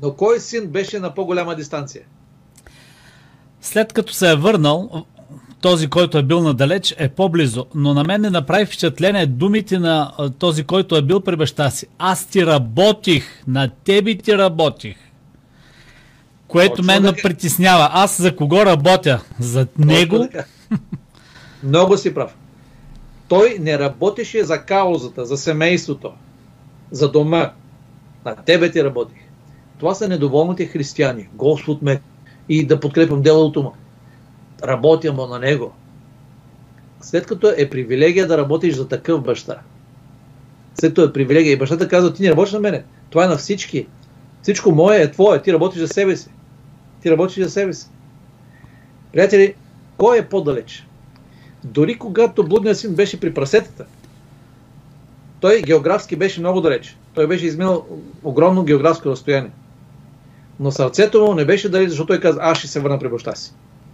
Но 0.02 0.14
кой 0.14 0.40
син 0.40 0.68
беше 0.68 1.00
на 1.00 1.14
по-голяма 1.14 1.56
дистанция? 1.56 2.04
След 3.62 3.94
като 3.94 4.14
се 4.14 4.32
е 4.32 4.36
върнал, 4.36 5.06
този, 5.62 5.88
който 5.88 6.18
е 6.18 6.24
бил 6.24 6.42
надалеч, 6.42 6.96
е 6.98 7.10
по-близо. 7.10 7.66
Но 7.76 7.94
на 7.94 8.04
мен 8.04 8.22
не 8.22 8.30
направи 8.30 8.66
впечатление 8.66 9.26
думите 9.26 9.80
на 9.80 10.12
този, 10.40 10.64
който 10.64 10.96
е 10.96 11.02
бил 11.02 11.20
при 11.20 11.36
баща 11.36 11.70
си. 11.70 11.88
Аз 12.00 12.26
ти 12.26 12.46
работих, 12.46 13.44
на 13.48 13.70
тебе 13.70 14.18
ти 14.18 14.38
работих. 14.38 14.96
Което 16.48 16.76
Точно 16.76 16.86
мен 16.86 17.04
така. 17.04 17.22
притеснява. 17.24 17.90
Аз 17.92 18.22
за 18.22 18.36
кого 18.36 18.66
работя? 18.66 19.24
За 19.40 19.68
него? 19.78 20.28
Много 21.64 21.98
си 21.98 22.14
прав. 22.14 22.36
Той 23.32 23.58
не 23.60 23.80
работеше 23.80 24.44
за 24.44 24.62
каузата, 24.62 25.26
за 25.26 25.38
семейството, 25.38 26.14
за 26.92 27.12
дома. 27.12 27.52
На 28.26 28.36
тебе 28.36 28.72
ти 28.72 28.84
работих. 28.84 29.18
Това 29.80 29.96
са 29.96 30.08
недоволните 30.08 30.66
християни. 30.66 31.30
Господ 31.34 31.82
ме 31.82 32.02
и 32.50 32.68
да 32.68 32.80
подкрепям 32.80 33.22
делото 33.22 33.64
му. 33.64 33.74
Работя 34.64 35.14
му 35.14 35.26
на 35.26 35.40
него. 35.40 35.74
След 37.02 37.26
като 37.26 37.54
е 37.58 37.70
привилегия 37.70 38.28
да 38.28 38.38
работиш 38.38 38.76
за 38.76 38.88
такъв 38.88 39.24
баща, 39.24 39.60
след 40.80 40.92
като 40.92 41.04
е 41.04 41.14
привилегия 41.14 41.52
и 41.52 41.58
бащата 41.58 41.88
казва, 41.88 42.14
ти 42.14 42.24
не 42.24 42.32
работиш 42.32 42.54
на 42.54 42.60
мене, 42.60 42.84
това 43.10 43.26
е 43.26 43.28
на 43.28 43.38
всички. 43.38 43.88
Всичко 44.42 44.72
мое 44.72 45.02
е 45.02 45.12
твое, 45.12 45.42
ти 45.42 45.54
работиш 45.54 45.80
за 45.80 45.88
себе 45.88 46.18
си. 46.18 46.30
Ти 47.02 47.12
работиш 47.12 47.44
за 47.44 47.50
себе 47.50 47.74
си. 47.74 47.90
Приятели, 49.12 49.56
кой 49.98 50.20
е 50.20 50.30
по-далеч? 50.30 50.88
Дори 51.64 51.98
когато 51.98 52.48
блудният 52.48 52.80
син 52.80 52.96
беше 52.96 53.20
при 53.20 53.34
прасетата, 53.34 53.86
той 55.40 55.62
географски 55.62 56.16
беше 56.16 56.40
много 56.40 56.62
далеч. 56.62 56.98
Той 57.14 57.28
беше 57.28 57.46
изминал 57.46 57.86
огромно 58.24 58.64
географско 58.64 59.10
разстояние. 59.10 59.52
Но 60.60 60.72
сърцето 60.72 61.26
му 61.26 61.34
не 61.34 61.46
беше 61.46 61.70
дали, 61.70 61.90
защото 61.90 62.08
той 62.08 62.20
каза, 62.20 62.40
аз 62.42 62.58
ще 62.58 62.68
се 62.68 62.80
върна 62.80 63.00
при 63.00 63.10
баща 63.10 63.36
си. 63.36 63.54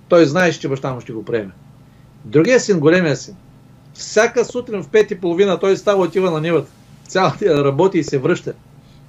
Той 0.09 0.25
знаеше, 0.25 0.59
че 0.59 0.69
баща 0.69 0.93
му 0.93 1.01
ще 1.01 1.13
го 1.13 1.25
приеме. 1.25 1.51
Другия 2.25 2.59
син, 2.59 2.79
големия 2.79 3.15
син, 3.15 3.35
всяка 3.93 4.45
сутрин 4.45 4.83
в 4.83 4.89
пет 4.89 5.11
и 5.11 5.19
половина 5.19 5.59
той 5.59 5.77
става 5.77 6.03
отива 6.03 6.31
на 6.31 6.41
нивата. 6.41 6.71
Цялата 7.07 7.63
работи 7.63 7.97
и 7.97 8.03
се 8.03 8.17
връща. 8.17 8.53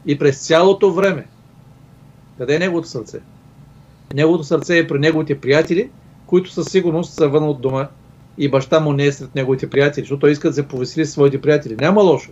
И 0.07 0.18
през 0.18 0.47
цялото 0.47 0.92
време, 0.92 1.27
къде 2.38 2.55
е 2.55 2.59
неговото 2.59 2.88
сърце? 2.88 3.21
Неговото 4.14 4.44
сърце 4.44 4.79
е 4.79 4.87
при 4.87 4.99
неговите 4.99 5.40
приятели, 5.40 5.90
които 6.27 6.51
със 6.51 6.66
сигурност 6.66 7.14
са 7.14 7.29
вън 7.29 7.44
от 7.44 7.61
дома 7.61 7.88
и 8.38 8.51
баща 8.51 8.81
му 8.81 8.92
не 8.92 9.05
е 9.07 9.12
сред 9.12 9.35
неговите 9.35 9.70
приятели, 9.70 10.05
защото 10.05 10.20
той 10.20 10.31
иска 10.31 10.48
да 10.48 10.55
се 10.55 10.68
повесели 10.68 11.07
своите 11.07 11.40
приятели. 11.40 11.77
Няма 11.77 12.03
лошо. 12.03 12.31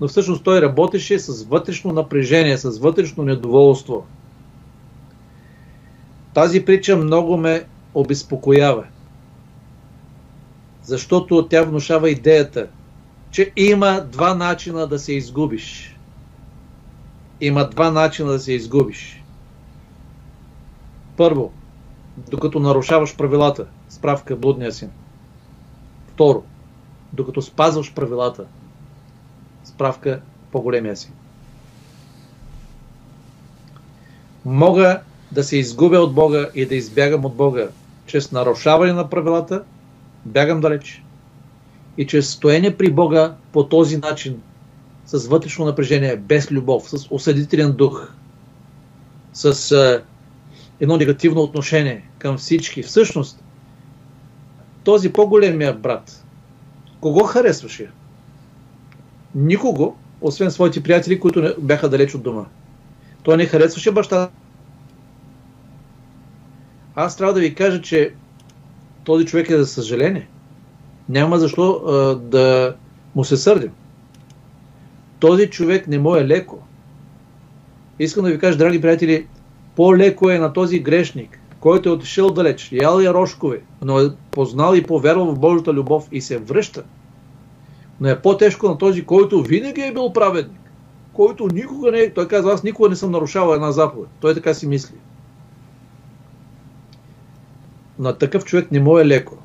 Но 0.00 0.08
всъщност 0.08 0.44
той 0.44 0.62
работеше 0.62 1.18
с 1.18 1.44
вътрешно 1.44 1.92
напрежение, 1.92 2.58
с 2.58 2.78
вътрешно 2.78 3.24
недоволство. 3.24 4.06
Тази 6.34 6.64
притча 6.64 6.96
много 6.96 7.36
ме 7.36 7.64
обезпокоява. 7.94 8.84
Защото 10.82 11.48
тя 11.48 11.62
внушава 11.62 12.10
идеята, 12.10 12.66
че 13.30 13.52
има 13.56 14.00
два 14.12 14.34
начина 14.34 14.86
да 14.86 14.98
се 14.98 15.12
изгубиш. 15.12 15.96
Има 17.40 17.68
два 17.68 17.90
начина 17.90 18.32
да 18.32 18.38
се 18.38 18.52
изгубиш. 18.52 19.24
Първо, 21.16 21.52
докато 22.30 22.60
нарушаваш 22.60 23.16
правилата, 23.16 23.66
справка 23.88 24.36
блудния 24.36 24.72
син. 24.72 24.90
Второ, 26.12 26.42
докато 27.12 27.42
спазваш 27.42 27.94
правилата, 27.94 28.44
справка 29.64 30.20
по-големия 30.52 30.96
си. 30.96 31.12
Мога 34.44 35.00
да 35.32 35.44
се 35.44 35.56
изгубя 35.56 35.98
от 35.98 36.14
Бога 36.14 36.48
и 36.54 36.66
да 36.66 36.74
избягам 36.74 37.24
от 37.24 37.34
Бога 37.34 37.68
чрез 38.06 38.32
нарушаване 38.32 38.92
на 38.92 39.10
правилата, 39.10 39.64
бягам 40.24 40.60
далеч. 40.60 41.02
И 41.96 42.06
чрез 42.06 42.30
стоене 42.30 42.76
при 42.76 42.92
Бога 42.92 43.34
по 43.52 43.68
този 43.68 43.96
начин, 43.96 44.42
с 45.06 45.26
вътрешно 45.26 45.64
напрежение, 45.64 46.16
без 46.16 46.50
любов, 46.50 46.90
с 46.90 47.06
осъдителен 47.10 47.72
дух, 47.72 48.12
с 49.32 50.02
едно 50.80 50.96
негативно 50.96 51.40
отношение 51.40 52.08
към 52.18 52.38
всички. 52.38 52.82
Всъщност, 52.82 53.44
този 54.84 55.12
по-големия 55.12 55.74
брат, 55.74 56.24
кого 57.00 57.24
харесваше? 57.24 57.90
Никого, 59.34 59.96
освен 60.20 60.50
своите 60.50 60.82
приятели, 60.82 61.20
които 61.20 61.54
бяха 61.58 61.88
далеч 61.88 62.14
от 62.14 62.22
дома. 62.22 62.44
Той 63.22 63.36
не 63.36 63.46
харесваше 63.46 63.92
баща. 63.92 64.30
Аз 66.94 67.16
трябва 67.16 67.34
да 67.34 67.40
ви 67.40 67.54
кажа, 67.54 67.82
че 67.82 68.14
този 69.04 69.26
човек 69.26 69.50
е 69.50 69.58
за 69.58 69.66
съжаление. 69.66 70.28
Няма 71.08 71.38
защо 71.38 71.72
а, 71.72 72.14
да 72.14 72.74
му 73.14 73.24
се 73.24 73.36
сърдим. 73.36 73.70
Този 75.18 75.50
човек 75.50 75.88
не 75.88 75.98
му 75.98 76.16
е 76.16 76.26
леко. 76.26 76.58
Искам 77.98 78.24
да 78.24 78.30
ви 78.30 78.38
кажа, 78.38 78.58
драги 78.58 78.80
приятели, 78.80 79.26
по-леко 79.76 80.30
е 80.30 80.38
на 80.38 80.52
този 80.52 80.80
грешник, 80.80 81.38
който 81.62 81.88
е 81.88 81.92
отишъл 81.92 82.30
далеч, 82.30 82.72
ял 82.72 83.00
я 83.00 83.14
рошкове, 83.14 83.60
но 83.82 84.00
е 84.00 84.10
познал 84.30 84.74
и 84.74 84.82
повярвал 84.82 85.26
в 85.26 85.38
Божията 85.38 85.72
любов 85.72 86.08
и 86.12 86.20
се 86.20 86.38
връща. 86.38 86.82
Но 88.00 88.08
е 88.08 88.22
по-тежко 88.22 88.68
на 88.68 88.78
този, 88.78 89.04
който 89.04 89.42
винаги 89.42 89.80
е 89.80 89.92
бил 89.92 90.12
праведник, 90.12 90.60
който 91.12 91.48
никога 91.52 91.90
не 91.90 91.98
е... 91.98 92.12
Той 92.12 92.28
казва, 92.28 92.52
аз 92.52 92.62
никога 92.62 92.88
не 92.88 92.96
съм 92.96 93.10
нарушавал 93.10 93.54
една 93.54 93.72
заповед. 93.72 94.08
Той 94.20 94.34
така 94.34 94.54
си 94.54 94.66
мисли. 94.66 94.94
На 97.98 98.18
такъв 98.18 98.44
човек 98.44 98.72
не 98.72 98.80
му 98.80 98.98
е 98.98 99.06
леко. 99.06 99.36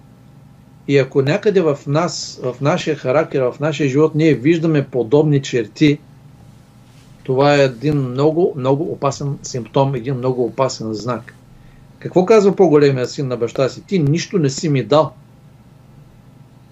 И 0.87 0.97
ако 0.97 1.21
някъде 1.21 1.61
в 1.61 1.77
нас, 1.87 2.39
в 2.43 2.61
нашия 2.61 2.95
характер, 2.95 3.41
в 3.41 3.59
нашия 3.59 3.89
живот, 3.89 4.15
ние 4.15 4.33
виждаме 4.33 4.87
подобни 4.87 5.41
черти, 5.41 5.99
това 7.23 7.55
е 7.55 7.63
един 7.63 7.97
много, 7.97 8.53
много 8.55 8.83
опасен 8.83 9.37
симптом, 9.43 9.95
един 9.95 10.15
много 10.15 10.45
опасен 10.45 10.93
знак. 10.93 11.36
Какво 12.07 12.25
казва 12.25 12.55
по-големия 12.55 13.07
син 13.07 13.27
на 13.27 13.37
баща 13.37 13.69
си? 13.69 13.83
Ти 13.83 13.99
нищо 13.99 14.39
не 14.39 14.49
си 14.49 14.69
ми 14.69 14.83
дал. 14.83 15.13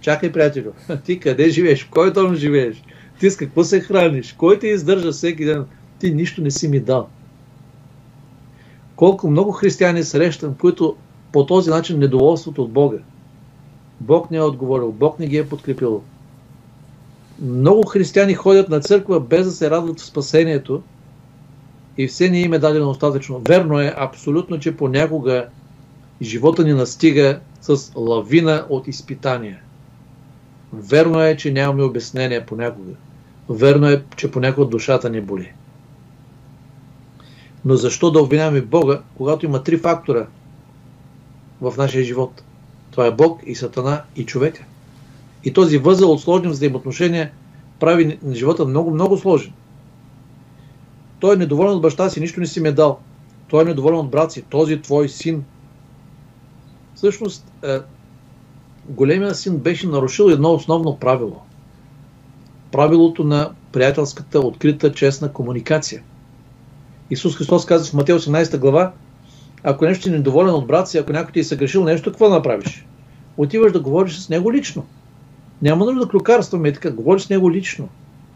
Чакай, 0.02 0.32
приятелю, 0.32 0.72
ти 1.06 1.20
къде 1.20 1.50
живееш? 1.50 1.86
В 1.86 1.90
кой 1.90 2.14
дом 2.14 2.36
живееш? 2.36 2.84
Ти 3.20 3.32
с 3.32 3.38
какво 3.38 3.64
се 3.64 3.80
храниш? 3.80 4.34
Кой 4.34 4.60
те 4.60 4.68
издържа 4.68 5.12
всеки 5.12 5.46
ден? 5.46 5.66
Ти 6.00 6.14
нищо 6.14 6.42
не 6.42 6.52
си 6.52 6.68
ми 6.68 6.80
дал. 6.80 7.08
Колко 8.96 9.30
много 9.30 9.52
християни 9.52 10.04
срещам, 10.04 10.56
които 10.62 10.96
по 11.32 11.46
този 11.46 11.70
начин 11.70 12.00
недоволството 12.00 12.64
от 12.64 12.72
Бога. 12.72 12.98
Бог 14.02 14.32
не 14.32 14.38
е 14.38 14.42
отговорил, 14.42 14.92
Бог 14.92 15.20
не 15.20 15.28
ги 15.28 15.38
е 15.38 15.50
подкрепил. 15.50 16.04
Много 17.42 17.88
християни 17.88 18.34
ходят 18.34 18.70
на 18.70 18.80
църква 18.80 19.20
без 19.20 19.46
да 19.46 19.52
се 19.52 19.70
радват 19.70 20.00
в 20.00 20.06
спасението 20.06 20.82
и 21.98 22.08
все 22.08 22.30
не 22.30 22.39
им 22.39 22.54
е 22.54 22.60
дадено 22.60 22.86
достатъчно. 22.86 23.41
Верно 23.48 23.80
е 23.80 23.93
абсолютно, 23.98 24.60
че 24.60 24.78
понякога 24.78 25.48
живота 26.22 26.64
ни 26.64 26.74
настига 26.74 27.39
с 27.62 27.91
лавина 27.96 28.66
от 28.70 28.88
изпитания. 28.88 29.60
Верно 30.74 31.22
е, 31.22 31.38
че 31.38 31.52
нямаме 31.52 31.84
обяснение 31.84 32.46
понякога. 32.46 32.91
Верно 33.50 33.89
е, 33.89 34.04
че 34.16 34.32
понякога 34.32 34.68
душата 34.68 35.10
ни 35.10 35.22
боли. 35.22 35.54
Но 37.66 37.76
защо 37.76 38.12
да 38.12 38.20
обвиняваме 38.20 38.62
Бога, 38.62 39.02
когато 39.18 39.46
има 39.46 39.64
три 39.64 39.78
фактора 39.78 40.28
в 41.62 41.74
нашия 41.78 42.04
живот? 42.04 42.43
Това 42.91 43.06
е 43.06 43.12
Бог 43.12 43.41
и 43.46 43.56
Сатана 43.56 44.02
и 44.16 44.26
човека. 44.26 44.64
И 45.43 45.54
този 45.54 45.78
възел 45.78 46.12
от 46.12 46.22
сложни 46.22 46.48
взаимоотношения 46.48 47.32
прави 47.80 48.20
живота 48.32 48.66
много, 48.66 48.91
много 48.91 49.18
сложен. 49.18 49.54
Той 51.26 51.34
е 51.34 51.38
недоволен 51.38 51.74
от 51.74 51.82
баща 51.82 52.10
си, 52.10 52.20
нищо 52.20 52.40
не 52.40 52.46
си 52.46 52.60
ме 52.62 52.72
дал. 52.72 53.00
Той 53.48 53.62
е 53.62 53.66
недоволен 53.66 54.00
от 54.00 54.10
брат 54.10 54.32
си, 54.32 54.42
този 54.42 54.82
твой 54.82 55.10
син. 55.10 55.44
Всъщност, 56.96 57.52
е, 57.64 57.80
големия 58.90 59.36
син 59.36 59.58
беше 59.58 59.88
нарушил 59.88 60.24
едно 60.24 60.54
основно 60.54 60.98
правило. 61.00 61.42
Правилото 62.72 63.24
на 63.24 63.52
приятелската, 63.72 64.40
открита, 64.40 64.94
честна 64.94 65.34
комуникация. 65.34 66.04
Исус 67.10 67.38
Христос 67.38 67.66
каза 67.66 67.92
в 67.92 67.94
Матео 67.94 68.20
18 68.20 68.58
глава, 68.58 68.92
ако 69.64 69.86
нещо 69.86 70.04
си 70.04 70.12
недоволен 70.12 70.54
от 70.54 70.68
брат 70.68 70.90
си, 70.90 70.98
ако 70.98 71.12
някой 71.12 71.32
ти 71.32 71.40
е 71.40 71.44
съгрешил 71.44 71.84
нещо, 71.84 72.12
какво 72.12 72.30
направиш? 72.30 72.86
Отиваш 73.38 73.72
да 73.72 73.80
говориш 73.80 74.18
с 74.18 74.30
него 74.30 74.54
лично. 74.54 74.86
Няма 75.62 75.86
нужда 75.86 76.02
да 76.02 76.12
клюкарстваме 76.12 76.74
така, 76.74 76.92
говориш 76.92 77.24
с 77.24 77.30
него 77.30 77.52
лично. 77.52 77.90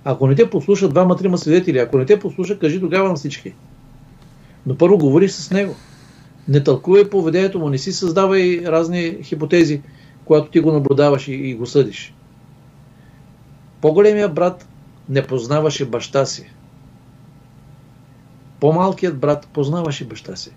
Ако 0.03 0.27
не 0.27 0.35
те 0.35 0.49
послушат 0.49 0.91
двама-трима 0.91 1.37
свидетели, 1.37 1.77
ако 1.77 1.97
не 1.97 2.05
те 2.05 2.19
послушат, 2.19 2.59
кажи 2.59 2.79
тогава 2.79 3.09
на 3.09 3.15
всички. 3.15 3.53
Но 4.65 4.77
първо 4.77 4.97
говориш 4.97 5.31
с 5.31 5.51
него. 5.51 5.75
Не 6.47 6.63
тълкувай 6.63 7.09
поведението 7.09 7.59
му, 7.59 7.69
не 7.69 7.77
си 7.77 7.91
създавай 7.91 8.63
разни 8.65 9.17
хипотези, 9.23 9.81
когато 10.25 10.51
ти 10.51 10.59
го 10.59 10.71
наблюдаваш 10.71 11.27
и, 11.27 11.33
и 11.33 11.53
го 11.53 11.65
съдиш. 11.65 12.13
По-големия 13.81 14.29
брат 14.29 14.67
не 15.09 15.27
познаваше 15.27 15.85
баща 15.85 16.25
си. 16.25 16.51
По-малкият 18.59 19.17
брат 19.17 19.47
познаваше 19.53 20.05
баща 20.05 20.35
си. 20.35 20.51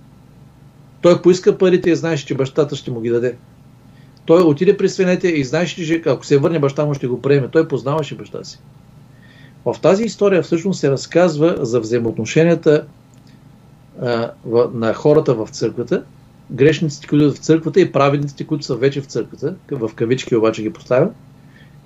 Той 1.01 1.23
поиска 1.23 1.59
парите 1.59 1.91
и 1.91 1.97
знаеше, 1.97 2.27
че 2.27 2.35
бащата 2.35 2.77
ще 2.77 2.91
му 2.91 3.01
ги 3.01 3.11
даде. 3.11 3.37
Той 4.27 4.43
отиде 4.43 4.77
при 4.77 4.89
свинете 4.89 5.29
и 5.29 5.45
знаеше, 5.45 5.87
че 5.87 6.03
ако 6.07 6.27
се 6.27 6.39
върне 6.39 6.59
баща 6.59 6.85
му 6.85 6.95
ще 6.95 7.07
го 7.07 7.23
приеме. 7.23 7.49
Той 7.49 7.69
познаваше 7.69 8.17
баща 8.17 8.45
си. 8.45 8.59
В 9.65 9.77
тази 9.83 10.05
история 10.05 10.43
всъщност 10.43 10.81
се 10.81 10.91
разказва 10.91 11.57
за 11.61 11.81
взаимоотношенията 11.81 12.87
а, 14.03 14.31
на 14.75 14.95
хората 14.95 15.35
в 15.35 15.49
църквата, 15.49 16.05
грешниците, 16.51 17.07
които 17.07 17.31
са 17.31 17.35
в 17.35 17.45
църквата 17.45 17.81
и 17.81 17.93
праведниците, 17.93 18.47
които 18.47 18.65
са 18.65 18.77
вече 18.77 19.01
в 19.01 19.07
църквата, 19.07 19.55
в 19.71 19.91
кавички 19.95 20.37
обаче 20.37 20.63
ги 20.63 20.73
поставя, 20.73 21.11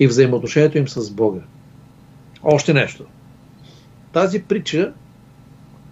и 0.00 0.06
взаимоотношението 0.06 0.78
им 0.78 0.88
с 0.88 1.10
Бога. 1.10 1.40
Още 2.42 2.74
нещо. 2.74 3.04
Тази 4.12 4.42
притча 4.42 4.92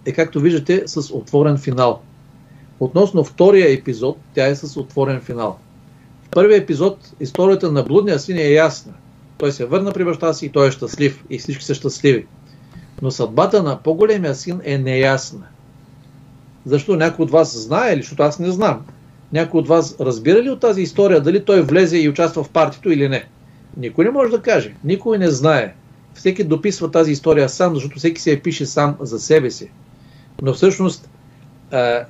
е, 0.05 0.11
както 0.13 0.39
виждате, 0.39 0.83
с 0.85 1.13
отворен 1.13 1.57
финал. 1.57 2.01
Относно 2.79 3.23
втория 3.23 3.73
епизод, 3.73 4.17
тя 4.33 4.47
е 4.47 4.55
с 4.55 4.79
отворен 4.79 5.21
финал. 5.21 5.59
В 6.23 6.29
първия 6.29 6.57
епизод 6.57 7.13
историята 7.19 7.71
на 7.71 7.83
блудния 7.83 8.19
син 8.19 8.37
е 8.37 8.49
ясна. 8.49 8.93
Той 9.37 9.51
се 9.51 9.65
върна 9.65 9.91
при 9.91 10.05
баща 10.05 10.33
си 10.33 10.45
и 10.45 10.49
той 10.49 10.67
е 10.67 10.71
щастлив. 10.71 11.23
И 11.29 11.37
всички 11.37 11.63
са 11.63 11.73
щастливи. 11.73 12.25
Но 13.01 13.11
съдбата 13.11 13.63
на 13.63 13.83
по-големия 13.83 14.35
син 14.35 14.61
е 14.63 14.77
неясна. 14.77 15.47
Защо 16.65 16.95
някой 16.95 17.23
от 17.23 17.31
вас 17.31 17.57
знае 17.57 17.93
или 17.93 18.01
защото 18.01 18.23
аз 18.23 18.39
не 18.39 18.51
знам? 18.51 18.85
Някой 19.33 19.59
от 19.59 19.67
вас 19.67 19.95
разбира 19.99 20.43
ли 20.43 20.49
от 20.49 20.59
тази 20.59 20.81
история 20.81 21.21
дали 21.21 21.45
той 21.45 21.61
влезе 21.61 21.97
и 21.97 22.09
участва 22.09 22.43
в 22.43 22.49
партито 22.49 22.91
или 22.91 23.09
не? 23.09 23.27
Никой 23.77 24.05
не 24.05 24.11
може 24.11 24.31
да 24.31 24.41
каже. 24.41 24.73
Никой 24.83 25.17
не 25.17 25.31
знае. 25.31 25.73
Всеки 26.13 26.43
дописва 26.43 26.91
тази 26.91 27.11
история 27.11 27.49
сам, 27.49 27.75
защото 27.75 27.97
всеки 27.97 28.21
се 28.21 28.31
я 28.31 28.41
пише 28.41 28.65
сам 28.65 28.95
за 28.99 29.19
себе 29.19 29.51
си. 29.51 29.71
Но 30.41 30.53
всъщност 30.53 31.09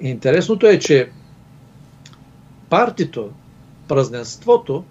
интересното 0.02 0.68
е, 0.68 0.80
че 0.80 1.10
партито, 2.70 3.30
празненството, 3.88 4.84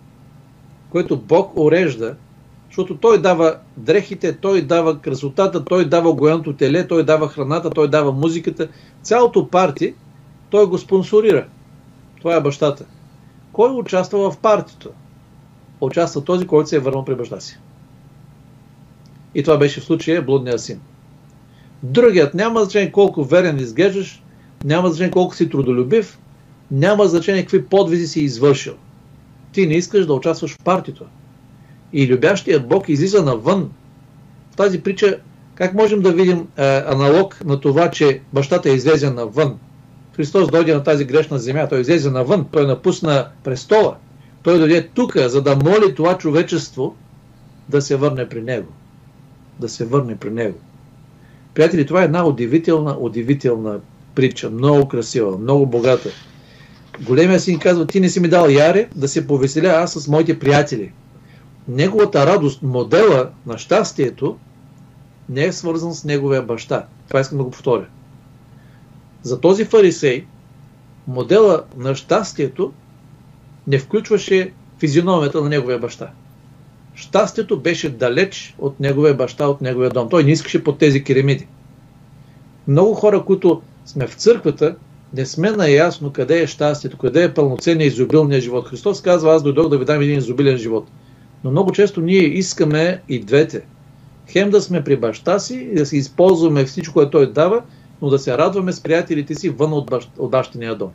което 0.90 1.16
Бог 1.16 1.56
урежда, 1.56 2.16
защото 2.74 2.96
Той 2.96 3.22
дава 3.22 3.56
дрехите, 3.76 4.36
Той 4.36 4.62
дава 4.62 4.98
красотата, 4.98 5.64
Той 5.64 5.88
дава 5.88 6.12
гояното 6.12 6.52
теле, 6.52 6.88
Той 6.88 7.04
дава 7.04 7.28
храната, 7.28 7.70
Той 7.70 7.88
дава 7.88 8.12
музиката. 8.12 8.68
Цялото 9.02 9.48
парти 9.48 9.94
Той 10.50 10.66
го 10.66 10.78
спонсорира. 10.78 11.46
Това 12.18 12.36
е 12.36 12.40
бащата. 12.40 12.84
Кой 13.52 13.70
участва 13.70 14.30
в 14.30 14.38
партито? 14.38 14.90
Участва 15.80 16.24
този, 16.24 16.46
който 16.46 16.68
се 16.68 16.76
е 16.76 16.78
върнал 16.78 17.04
при 17.04 17.14
баща 17.14 17.40
си. 17.40 17.58
И 19.34 19.42
това 19.42 19.56
беше 19.56 19.80
в 19.80 19.84
случая 19.84 20.22
блудния 20.22 20.58
син. 20.58 20.80
Другият 21.82 22.34
няма 22.34 22.64
значение 22.64 22.92
колко 22.92 23.24
верен 23.24 23.58
изглеждаш, 23.58 24.22
няма 24.64 24.88
значение 24.88 25.10
колко 25.10 25.34
си 25.34 25.50
трудолюбив, 25.50 26.18
няма 26.70 27.06
значение 27.06 27.42
какви 27.42 27.66
подвизи 27.66 28.06
си 28.06 28.20
извършил. 28.20 28.74
Ти 29.52 29.66
не 29.66 29.74
искаш 29.74 30.06
да 30.06 30.14
участваш 30.14 30.54
в 30.54 30.64
партито. 30.64 31.04
И 31.94 32.08
любящият 32.08 32.68
Бог 32.68 32.88
излиза 32.88 33.22
навън. 33.22 33.70
В 34.52 34.56
тази 34.56 34.80
притча, 34.80 35.18
как 35.54 35.74
можем 35.74 36.00
да 36.00 36.12
видим 36.12 36.46
е, 36.56 36.82
аналог 36.86 37.44
на 37.44 37.60
това, 37.60 37.90
че 37.90 38.20
бащата 38.32 38.70
е 38.70 38.74
излезе 38.74 39.10
навън? 39.10 39.58
Христос 40.16 40.48
дойде 40.48 40.74
на 40.74 40.82
тази 40.82 41.04
грешна 41.04 41.38
земя, 41.38 41.68
той 41.68 41.80
излезе 41.80 42.10
навън, 42.10 42.46
той 42.52 42.66
напусна 42.66 43.28
престола. 43.44 43.96
Той 44.42 44.58
дойде 44.58 44.88
тук, 44.94 45.16
за 45.16 45.42
да 45.42 45.56
моли 45.56 45.94
това 45.94 46.18
човечество 46.18 46.96
да 47.68 47.82
се 47.82 47.96
върне 47.96 48.28
при 48.28 48.42
него. 48.42 48.72
Да 49.60 49.68
се 49.68 49.84
върне 49.84 50.16
при 50.16 50.30
него. 50.30 50.58
Приятели, 51.54 51.86
това 51.86 52.02
е 52.02 52.04
една 52.04 52.26
удивителна, 52.26 52.96
удивителна 53.00 53.80
притча. 54.14 54.50
Много 54.50 54.88
красива, 54.88 55.38
много 55.38 55.66
богата. 55.66 56.08
Големия 57.06 57.40
син 57.40 57.58
казва, 57.58 57.86
ти 57.86 58.00
не 58.00 58.08
си 58.08 58.20
ми 58.20 58.28
дал 58.28 58.48
яре 58.48 58.88
да 58.94 59.08
се 59.08 59.26
повеселя 59.26 59.68
аз 59.68 59.92
с 59.92 60.08
моите 60.08 60.38
приятели. 60.38 60.92
Неговата 61.68 62.26
радост, 62.26 62.62
модела 62.62 63.30
на 63.46 63.58
щастието, 63.58 64.38
не 65.28 65.44
е 65.44 65.52
свързан 65.52 65.94
с 65.94 66.04
неговия 66.04 66.42
баща. 66.42 66.86
Това 67.08 67.20
искам 67.20 67.38
да 67.38 67.44
го 67.44 67.50
повторя. 67.50 67.86
За 69.22 69.40
този 69.40 69.64
фарисей, 69.64 70.26
модела 71.06 71.64
на 71.76 71.94
щастието 71.94 72.72
не 73.66 73.78
включваше 73.78 74.52
физиономията 74.78 75.42
на 75.42 75.48
неговия 75.48 75.78
баща. 75.78 76.10
Щастието 76.94 77.60
беше 77.60 77.90
далеч 77.90 78.54
от 78.58 78.80
неговия 78.80 79.14
баща, 79.14 79.48
от 79.48 79.60
неговия 79.60 79.90
дом. 79.90 80.08
Той 80.08 80.24
не 80.24 80.30
искаше 80.30 80.64
под 80.64 80.78
тези 80.78 81.04
керамиди. 81.04 81.46
Много 82.68 82.94
хора, 82.94 83.24
които 83.24 83.62
сме 83.86 84.06
в 84.06 84.14
църквата, 84.14 84.76
не 85.14 85.26
сме 85.26 85.50
наясно 85.50 86.12
къде 86.12 86.42
е 86.42 86.46
щастието, 86.46 86.98
къде 86.98 87.24
е 87.24 87.34
пълноценният 87.34 87.92
изобилният 87.92 88.44
живот. 88.44 88.68
Христос 88.68 89.02
казва, 89.02 89.34
аз 89.34 89.42
дойдох 89.42 89.68
да 89.68 89.78
ви 89.78 89.84
дам 89.84 90.00
един 90.00 90.18
изобилен 90.18 90.56
живот. 90.56 90.90
Но 91.44 91.50
много 91.50 91.72
често 91.72 92.00
ние 92.00 92.22
искаме 92.22 93.02
и 93.08 93.20
двете. 93.20 93.66
Хем 94.28 94.50
да 94.50 94.62
сме 94.62 94.84
при 94.84 94.96
баща 94.96 95.38
си 95.38 95.54
и 95.54 95.74
да 95.74 95.86
си 95.86 95.96
използваме 95.96 96.64
всичко, 96.64 96.94
което 96.94 97.10
той 97.10 97.32
дава, 97.32 97.62
но 98.02 98.08
да 98.08 98.18
се 98.18 98.38
радваме 98.38 98.72
с 98.72 98.80
приятелите 98.80 99.34
си 99.34 99.50
вън 99.50 99.72
от, 99.72 99.86
бащ, 99.86 100.10
от 100.18 100.30
бащиния 100.30 100.74
дом. 100.74 100.90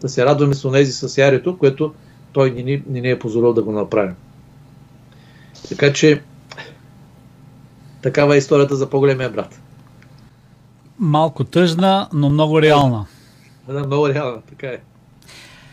Да 0.00 0.08
се 0.08 0.24
радваме 0.24 0.54
с 0.54 0.64
онези 0.64 0.92
с 0.92 1.18
ярето, 1.18 1.58
което 1.58 1.94
той 2.32 2.50
ни, 2.50 2.62
ни, 2.62 3.00
ни 3.00 3.10
е 3.10 3.18
позволил 3.18 3.52
да 3.52 3.62
го 3.62 3.72
направим. 3.72 4.14
Така 5.68 5.92
че, 5.92 6.22
такава 8.02 8.34
е 8.34 8.38
историята 8.38 8.76
за 8.76 8.90
по-големия 8.90 9.30
брат. 9.30 9.60
Малко 10.98 11.44
тъжна, 11.44 12.08
но 12.12 12.30
много 12.30 12.62
реална. 12.62 13.06
Да, 13.68 13.86
много 13.86 14.08
реална, 14.08 14.42
така 14.48 14.66
е. 14.66 14.78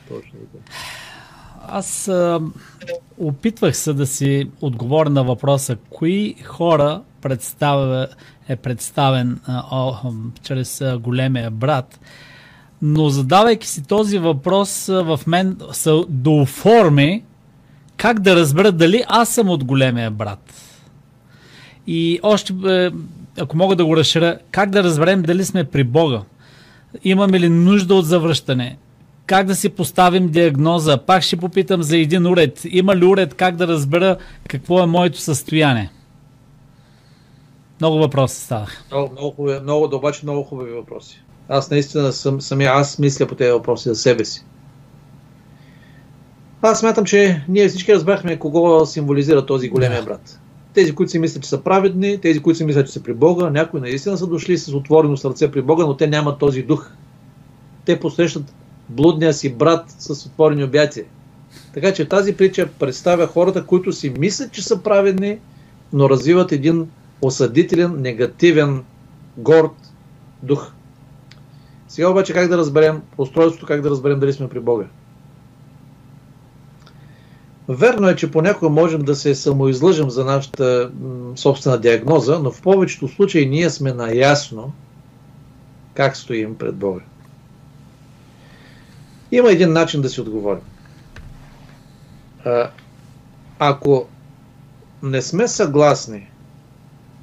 Точно 0.07 0.39
така. 0.39 0.73
Аз 1.73 2.07
а, 2.07 2.39
опитвах 3.17 3.77
се 3.77 3.93
да 3.93 4.05
си 4.05 4.49
отговоря 4.61 5.09
на 5.09 5.23
въпроса, 5.23 5.77
кои 5.89 6.35
хора 6.43 7.01
представя, 7.21 8.07
е 8.49 8.55
представен 8.55 9.39
а, 9.45 9.63
о, 9.71 9.95
чрез 10.43 10.81
а, 10.81 10.97
големия 10.97 11.51
брат, 11.51 11.99
но 12.81 13.09
задавайки 13.09 13.67
си 13.67 13.83
този 13.83 14.17
въпрос, 14.17 14.89
а, 14.89 15.03
в 15.03 15.19
мен 15.27 15.57
се 15.71 16.03
дооформи 16.09 17.23
как 17.97 18.19
да 18.19 18.35
разбера 18.35 18.71
дали 18.71 19.03
аз 19.07 19.29
съм 19.29 19.49
от 19.49 19.63
големия 19.63 20.11
брат. 20.11 20.53
И 21.87 22.19
още, 22.23 22.53
е, 22.67 22.91
ако 23.41 23.57
мога 23.57 23.75
да 23.75 23.85
го 23.85 23.97
разширя, 23.97 24.37
как 24.51 24.69
да 24.69 24.83
разберем 24.83 25.21
дали 25.21 25.45
сме 25.45 25.63
при 25.63 25.83
Бога? 25.83 26.21
Имаме 27.03 27.39
ли 27.39 27.49
нужда 27.49 27.95
от 27.95 28.05
завръщане? 28.05 28.77
Как 29.25 29.47
да 29.47 29.55
си 29.55 29.69
поставим 29.69 30.27
диагноза. 30.27 30.97
Пак 30.97 31.23
ще 31.23 31.37
попитам 31.37 31.83
за 31.83 31.97
един 31.97 32.27
уред. 32.27 32.61
Има 32.69 32.95
ли 32.95 33.05
уред 33.05 33.33
как 33.33 33.55
да 33.55 33.67
разбера 33.67 34.17
какво 34.47 34.83
е 34.83 34.85
моето 34.85 35.19
състояние? 35.19 35.91
Много 37.79 37.97
въпроси 37.97 38.41
ставах. 38.41 38.83
Много, 38.91 39.11
много, 39.11 39.31
хубави, 39.31 39.59
много, 39.59 39.95
обаче 39.95 40.19
много 40.23 40.43
хубави 40.43 40.71
въпроси. 40.71 41.23
Аз 41.49 41.71
наистина 41.71 42.13
съм, 42.13 42.41
самия 42.41 42.71
аз 42.71 42.99
мисля 42.99 43.27
по 43.27 43.35
тези 43.35 43.51
въпроси 43.51 43.89
за 43.89 43.95
себе 43.95 44.25
си. 44.25 44.45
Аз 46.61 46.79
смятам, 46.79 47.05
че 47.05 47.43
ние 47.47 47.67
всички 47.67 47.93
разбрахме 47.93 48.39
кого 48.39 48.85
символизира 48.85 49.45
този 49.45 49.69
големия 49.69 50.03
брат. 50.03 50.39
Тези, 50.73 50.95
които 50.95 51.11
си 51.11 51.19
мислят, 51.19 51.43
че 51.43 51.49
са 51.49 51.61
праведни, 51.61 52.17
тези, 52.17 52.39
които 52.39 52.57
си 52.57 52.65
мислят, 52.65 52.87
че 52.87 52.93
са 52.93 53.03
при 53.03 53.13
Бога, 53.13 53.49
някои 53.49 53.81
наистина 53.81 54.17
са 54.17 54.27
дошли 54.27 54.57
с 54.57 54.73
отворено 54.73 55.17
сърце 55.17 55.51
при 55.51 55.61
Бога, 55.61 55.85
но 55.85 55.97
те 55.97 56.07
нямат 56.07 56.39
този 56.39 56.61
дух. 56.61 56.91
Те 57.85 57.99
посрещат 57.99 58.55
блудния 58.91 59.33
си 59.33 59.53
брат 59.53 59.85
с 59.99 60.25
отворени 60.25 60.63
обятия. 60.63 61.05
Така 61.73 61.93
че 61.93 62.09
тази 62.09 62.37
притча 62.37 62.69
представя 62.79 63.27
хората, 63.27 63.65
които 63.65 63.91
си 63.91 64.13
мислят, 64.17 64.51
че 64.51 64.63
са 64.63 64.83
праведни, 64.83 65.39
но 65.93 66.09
развиват 66.09 66.51
един 66.51 66.87
осъдителен, 67.21 68.01
негативен, 68.01 68.83
горд 69.37 69.71
дух. 70.43 70.71
Сега 71.87 72.09
обаче 72.09 72.33
как 72.33 72.47
да 72.47 72.57
разберем 72.57 73.01
устройството, 73.17 73.65
как 73.65 73.81
да 73.81 73.89
разберем 73.89 74.19
дали 74.19 74.33
сме 74.33 74.49
при 74.49 74.59
Бога? 74.59 74.85
Верно 77.69 78.09
е, 78.09 78.15
че 78.15 78.31
понякога 78.31 78.69
можем 78.69 79.01
да 79.01 79.15
се 79.15 79.35
самоизлъжем 79.35 80.09
за 80.09 80.25
нашата 80.25 80.91
собствена 81.35 81.79
диагноза, 81.79 82.39
но 82.39 82.51
в 82.51 82.61
повечето 82.61 83.07
случаи 83.07 83.49
ние 83.49 83.69
сме 83.69 83.93
наясно 83.93 84.73
как 85.93 86.17
стоим 86.17 86.55
пред 86.55 86.75
Бога. 86.75 87.01
Има 89.31 89.51
един 89.51 89.73
начин 89.73 90.01
да 90.01 90.09
си 90.09 90.21
отговорим. 90.21 90.61
Ако 93.59 94.07
не 95.03 95.21
сме 95.21 95.47
съгласни 95.47 96.31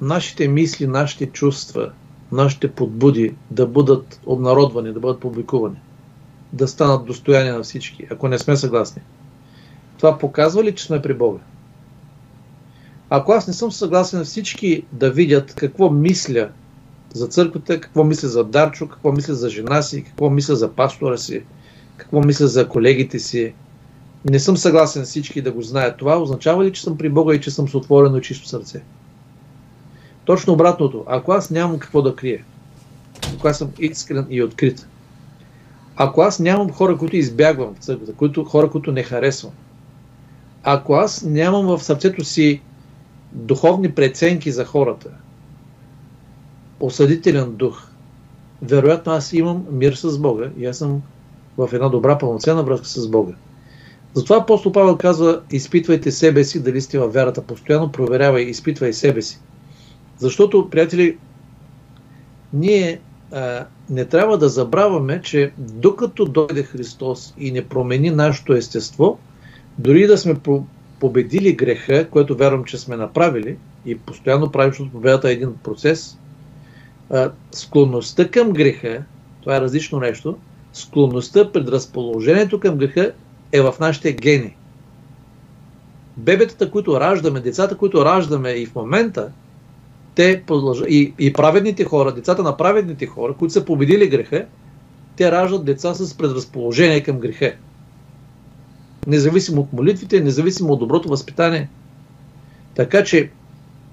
нашите 0.01 0.47
мисли, 0.47 0.87
нашите 0.87 1.25
чувства, 1.25 1.91
нашите 2.31 2.71
подбуди 2.71 3.35
да 3.51 3.67
бъдат 3.67 4.19
обнародвани, 4.25 4.93
да 4.93 4.99
бъдат 4.99 5.19
публикувани, 5.19 5.79
да 6.53 6.67
станат 6.67 7.05
достояние 7.05 7.51
на 7.51 7.63
всички, 7.63 8.07
ако 8.11 8.27
не 8.27 8.39
сме 8.39 8.55
съгласни. 8.55 9.01
Това 9.97 10.17
показва 10.17 10.63
ли, 10.63 10.75
че 10.75 10.85
сме 10.85 11.01
при 11.01 11.13
Бога? 11.13 11.39
Ако 13.09 13.31
аз 13.31 13.47
не 13.47 13.53
съм 13.53 13.71
съгласен 13.71 14.23
всички 14.23 14.83
да 14.91 15.11
видят 15.11 15.53
какво 15.55 15.89
мисля 15.89 16.49
за 17.13 17.27
църквата, 17.27 17.81
какво 17.81 18.03
мисля 18.03 18.27
за 18.27 18.43
Дарчо, 18.43 18.87
какво 18.87 19.11
мисля 19.11 19.33
за 19.33 19.49
жена 19.49 19.81
си, 19.81 20.03
какво 20.03 20.29
мисля 20.29 20.55
за 20.55 20.71
пастора 20.71 21.17
си, 21.17 21.43
какво 21.99 22.21
мисля 22.21 22.47
за 22.47 22.69
колегите 22.69 23.19
си, 23.19 23.53
не 24.29 24.39
съм 24.39 24.57
съгласен 24.57 25.03
всички 25.03 25.41
да 25.41 25.51
го 25.51 25.61
знаят 25.61 25.97
това, 25.97 26.21
означава 26.21 26.65
ли, 26.65 26.73
че 26.73 26.81
съм 26.81 26.97
при 26.97 27.09
Бога 27.09 27.35
и 27.35 27.41
че 27.41 27.51
съм 27.51 27.69
с 27.69 27.75
отворено 27.75 28.17
и 28.17 28.21
чисто 28.21 28.47
сърце? 28.47 28.81
Точно 30.25 30.53
обратното. 30.53 31.03
Ако 31.07 31.31
аз 31.31 31.49
нямам 31.49 31.79
какво 31.79 32.01
да 32.01 32.15
крия, 32.15 32.43
ако 33.35 33.47
аз 33.47 33.57
съм 33.57 33.69
искрен 33.79 34.27
и 34.29 34.43
открит, 34.43 34.87
ако 35.95 36.21
аз 36.21 36.39
нямам 36.39 36.71
хора, 36.71 36.97
които 36.97 37.15
избягвам 37.15 37.75
в 37.75 37.83
църквата, 37.83 38.13
които, 38.13 38.43
хора, 38.43 38.69
които 38.69 38.91
не 38.91 39.03
харесвам, 39.03 39.53
ако 40.63 40.93
аз 40.93 41.23
нямам 41.23 41.65
в 41.65 41.83
сърцето 41.83 42.23
си 42.23 42.61
духовни 43.31 43.91
преценки 43.91 44.51
за 44.51 44.65
хората, 44.65 45.09
осъдителен 46.79 47.55
дух, 47.55 47.87
вероятно 48.61 49.11
аз 49.11 49.33
имам 49.33 49.65
мир 49.71 49.93
с 49.93 50.19
Бога 50.19 50.49
и 50.57 50.65
аз 50.65 50.77
съм 50.77 51.01
в 51.67 51.73
една 51.73 51.89
добра 51.89 52.17
пълноценна 52.17 52.63
връзка 52.63 52.87
с 52.87 53.07
Бога. 53.07 53.33
Затова 54.13 54.37
апостол 54.37 54.71
Павел 54.71 54.97
казва, 54.97 55.41
изпитвайте 55.51 56.11
себе 56.11 56.43
си, 56.43 56.63
дали 56.63 56.81
сте 56.81 56.99
във 56.99 57.13
вярата 57.13 57.41
постоянно, 57.41 57.91
проверявай, 57.91 58.43
изпитвай 58.43 58.93
себе 58.93 59.21
си. 59.21 59.39
Защото, 60.17 60.69
приятели, 60.69 61.17
ние 62.53 62.99
а, 63.31 63.65
не 63.89 64.05
трябва 64.05 64.37
да 64.37 64.49
забравяме, 64.49 65.21
че 65.21 65.51
докато 65.57 66.25
дойде 66.25 66.63
Христос 66.63 67.33
и 67.37 67.51
не 67.51 67.65
промени 67.65 68.09
нашето 68.09 68.53
естество, 68.53 69.19
дори 69.77 70.07
да 70.07 70.17
сме 70.17 70.35
победили 70.99 71.53
греха, 71.53 72.09
което 72.09 72.37
вярвам, 72.37 72.63
че 72.63 72.77
сме 72.77 72.97
направили, 72.97 73.57
и 73.85 73.97
постоянно 73.97 74.51
правим, 74.51 74.71
защото 74.71 74.91
победата 74.91 75.29
е 75.29 75.33
един 75.33 75.53
процес, 75.63 76.17
а, 77.09 77.31
склонността 77.51 78.27
към 78.27 78.51
греха, 78.51 79.03
това 79.41 79.55
е 79.55 79.61
различно 79.61 79.99
нещо, 79.99 80.37
склонността, 80.73 81.51
предразположението 81.51 82.59
към 82.59 82.77
греха 82.77 83.11
е 83.51 83.61
в 83.61 83.73
нашите 83.79 84.13
гени. 84.13 84.55
Бебетата, 86.17 86.71
които 86.71 86.99
раждаме, 86.99 87.39
децата, 87.39 87.77
които 87.77 88.05
раждаме 88.05 88.49
и 88.49 88.65
в 88.65 88.75
момента, 88.75 89.31
те 90.15 90.43
продължат, 90.47 90.87
и, 90.89 91.13
и 91.19 91.33
праведните 91.33 91.83
хора, 91.83 92.11
децата 92.11 92.43
на 92.43 92.57
праведните 92.57 93.05
хора, 93.05 93.33
които 93.33 93.53
са 93.53 93.65
победили 93.65 94.07
греха, 94.07 94.45
те 95.15 95.31
раждат 95.31 95.65
деца 95.65 95.93
с 95.93 96.17
предразположение 96.17 97.03
към 97.03 97.19
греха. 97.19 97.53
Независимо 99.07 99.61
от 99.61 99.73
молитвите, 99.73 100.21
независимо 100.21 100.73
от 100.73 100.79
доброто 100.79 101.09
възпитание. 101.09 101.69
Така 102.75 103.03
че 103.03 103.31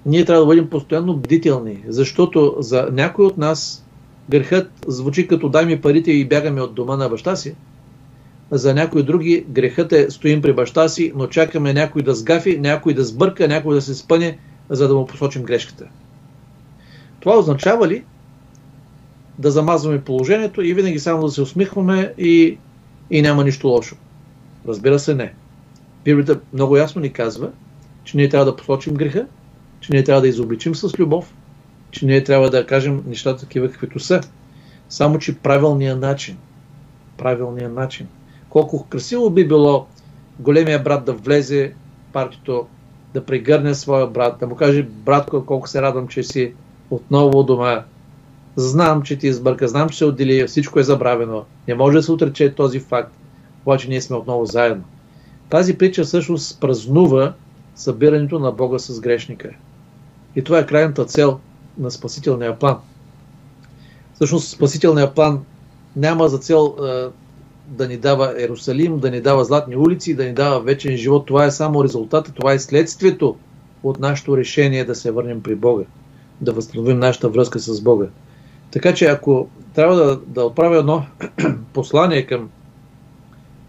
ние 0.06 0.24
трябва 0.24 0.42
да 0.42 0.46
бъдем 0.46 0.70
постоянно 0.70 1.16
бдителни, 1.16 1.84
защото 1.88 2.56
за 2.58 2.88
някой 2.92 3.26
от 3.26 3.38
нас 3.38 3.85
грехът 4.30 4.70
звучи 4.86 5.28
като 5.28 5.48
дай 5.48 5.66
ми 5.66 5.80
парите 5.80 6.12
и 6.12 6.28
бягаме 6.28 6.60
от 6.60 6.74
дома 6.74 6.96
на 6.96 7.08
баща 7.08 7.36
си. 7.36 7.54
За 8.50 8.74
някои 8.74 9.02
други 9.02 9.44
грехът 9.48 9.92
е 9.92 10.10
стоим 10.10 10.42
при 10.42 10.52
баща 10.52 10.88
си, 10.88 11.12
но 11.16 11.26
чакаме 11.26 11.72
някой 11.72 12.02
да 12.02 12.14
сгафи, 12.14 12.58
някой 12.58 12.94
да 12.94 13.04
сбърка, 13.04 13.48
някой 13.48 13.74
да 13.74 13.82
се 13.82 13.94
спъне, 13.94 14.38
за 14.70 14.88
да 14.88 14.94
му 14.94 15.06
посочим 15.06 15.42
грешката. 15.42 15.84
Това 17.20 17.38
означава 17.38 17.88
ли 17.88 18.04
да 19.38 19.50
замазваме 19.50 20.04
положението 20.04 20.62
и 20.62 20.74
винаги 20.74 20.98
само 20.98 21.22
да 21.22 21.30
се 21.30 21.42
усмихваме 21.42 22.14
и, 22.18 22.58
и 23.10 23.22
няма 23.22 23.44
нищо 23.44 23.68
лошо? 23.68 23.96
Разбира 24.68 24.98
се, 24.98 25.14
не. 25.14 25.34
Библията 26.04 26.40
много 26.52 26.76
ясно 26.76 27.00
ни 27.00 27.12
казва, 27.12 27.50
че 28.04 28.16
ние 28.16 28.28
трябва 28.28 28.44
да 28.44 28.56
посочим 28.56 28.94
греха, 28.94 29.26
че 29.80 29.92
ние 29.92 30.04
трябва 30.04 30.20
да 30.20 30.28
изобличим 30.28 30.74
с 30.74 30.98
любов, 30.98 31.34
че 31.90 32.06
ние 32.06 32.24
трябва 32.24 32.50
да 32.50 32.66
кажем 32.66 33.04
нещата 33.06 33.40
такива, 33.40 33.70
каквито 33.70 33.98
са. 33.98 34.20
Само, 34.88 35.18
че 35.18 35.38
правилният 35.38 36.00
начин. 36.00 36.36
Правилният 37.18 37.74
начин. 37.74 38.06
Колко 38.48 38.86
красиво 38.86 39.30
би 39.30 39.48
било 39.48 39.86
големия 40.38 40.82
брат 40.82 41.04
да 41.04 41.12
влезе 41.12 41.72
в 42.08 42.12
партито, 42.12 42.66
да 43.14 43.24
прегърне 43.24 43.74
своя 43.74 44.06
брат, 44.06 44.38
да 44.40 44.46
му 44.46 44.56
каже, 44.56 44.82
братко, 44.82 45.46
колко 45.46 45.68
се 45.68 45.82
радвам, 45.82 46.08
че 46.08 46.22
си 46.22 46.54
отново 46.90 47.42
дома. 47.42 47.84
Знам, 48.56 49.02
че 49.02 49.18
ти 49.18 49.26
избърка, 49.26 49.68
знам, 49.68 49.88
че 49.88 49.98
се 49.98 50.04
отдели, 50.04 50.46
всичко 50.46 50.80
е 50.80 50.82
забравено. 50.82 51.44
Не 51.68 51.74
може 51.74 51.96
да 51.96 52.02
се 52.02 52.12
отрече 52.12 52.54
този 52.54 52.80
факт, 52.80 53.12
обаче 53.66 53.88
ние 53.88 54.00
сме 54.00 54.16
отново 54.16 54.46
заедно. 54.46 54.84
Тази 55.48 55.78
притча 55.78 56.04
всъщност 56.04 56.60
празнува 56.60 57.32
събирането 57.74 58.38
на 58.38 58.52
Бога 58.52 58.78
с 58.78 59.00
грешника. 59.00 59.50
И 60.36 60.44
това 60.44 60.58
е 60.58 60.66
крайната 60.66 61.04
цел 61.04 61.40
на 61.78 61.90
спасителния 61.90 62.58
план. 62.58 62.78
Всъщност 64.14 64.48
спасителния 64.48 65.14
план 65.14 65.44
няма 65.96 66.28
за 66.28 66.38
цел 66.38 66.76
да 67.66 67.88
ни 67.88 67.96
дава 67.96 68.34
Ерусалим, 68.42 68.98
да 68.98 69.10
ни 69.10 69.20
дава 69.20 69.44
златни 69.44 69.76
улици, 69.76 70.14
да 70.14 70.24
ни 70.24 70.32
дава 70.32 70.60
вечен 70.60 70.96
живот. 70.96 71.26
Това 71.26 71.44
е 71.44 71.50
само 71.50 71.84
резултата, 71.84 72.32
това 72.32 72.52
е 72.52 72.58
следствието 72.58 73.36
от 73.82 74.00
нашето 74.00 74.36
решение 74.36 74.84
да 74.84 74.94
се 74.94 75.10
върнем 75.10 75.42
при 75.42 75.54
Бога 75.54 75.84
да 76.40 76.52
възстановим 76.52 76.98
нашата 76.98 77.28
връзка 77.28 77.58
с 77.58 77.80
Бога. 77.80 78.06
Така 78.70 78.94
че 78.94 79.04
ако 79.04 79.48
трябва 79.74 79.96
да, 79.96 80.20
да 80.26 80.44
отправя 80.44 80.78
едно 80.78 81.06
послание 81.72 82.26
към, 82.26 82.50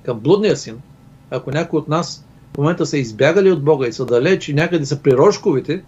към 0.03 0.19
блудния 0.19 0.57
син, 0.57 0.79
ако 1.31 1.51
някой 1.51 1.79
от 1.79 1.87
нас 1.87 2.25
в 2.53 2.57
момента 2.57 2.85
са 2.85 2.97
избягали 2.97 3.51
от 3.51 3.63
Бога 3.63 3.87
и 3.87 3.93
са 3.93 4.05
далеч 4.05 4.49
и 4.49 4.53
някъде 4.53 4.85
са 4.85 5.01
при 5.01 5.11
рожковите, 5.13 5.83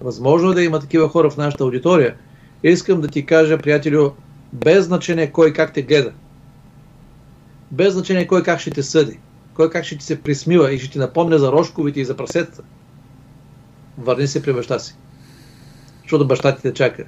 възможно 0.00 0.50
е 0.50 0.54
да 0.54 0.62
има 0.62 0.80
такива 0.80 1.08
хора 1.08 1.30
в 1.30 1.36
нашата 1.36 1.64
аудитория. 1.64 2.14
Искам 2.62 3.00
да 3.00 3.08
ти 3.08 3.26
кажа, 3.26 3.58
приятелю, 3.58 4.10
без 4.52 4.84
значение 4.84 5.32
кой 5.32 5.52
как 5.52 5.72
те 5.72 5.82
гледа, 5.82 6.12
без 7.70 7.92
значение 7.92 8.26
кой 8.26 8.42
как 8.42 8.60
ще 8.60 8.70
те 8.70 8.82
съди, 8.82 9.18
кой 9.54 9.70
как 9.70 9.84
ще 9.84 9.98
ти 9.98 10.04
се 10.04 10.22
присмива 10.22 10.72
и 10.72 10.78
ще 10.78 10.90
ти 10.90 10.98
напомня 10.98 11.38
за 11.38 11.52
рожковите 11.52 12.00
и 12.00 12.04
за 12.04 12.16
прасетата, 12.16 12.62
върни 13.98 14.26
се 14.26 14.42
при 14.42 14.52
баща 14.52 14.78
си 14.78 14.96
защото 16.04 16.26
баща 16.26 16.56
ти 16.56 16.62
те 16.62 16.74
чака. 16.74 17.04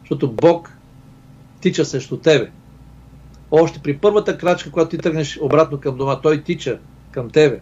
Защото 0.00 0.32
Бог 0.32 0.72
тича 1.60 1.84
срещу 1.84 2.16
тебе. 2.16 2.50
Още 3.50 3.78
при 3.78 3.98
първата 3.98 4.38
крачка, 4.38 4.70
когато 4.70 4.90
ти 4.90 4.98
тръгнеш 4.98 5.38
обратно 5.42 5.80
към 5.80 5.96
дома, 5.96 6.20
той 6.20 6.42
тича 6.42 6.78
към 7.10 7.30
тебе. 7.30 7.60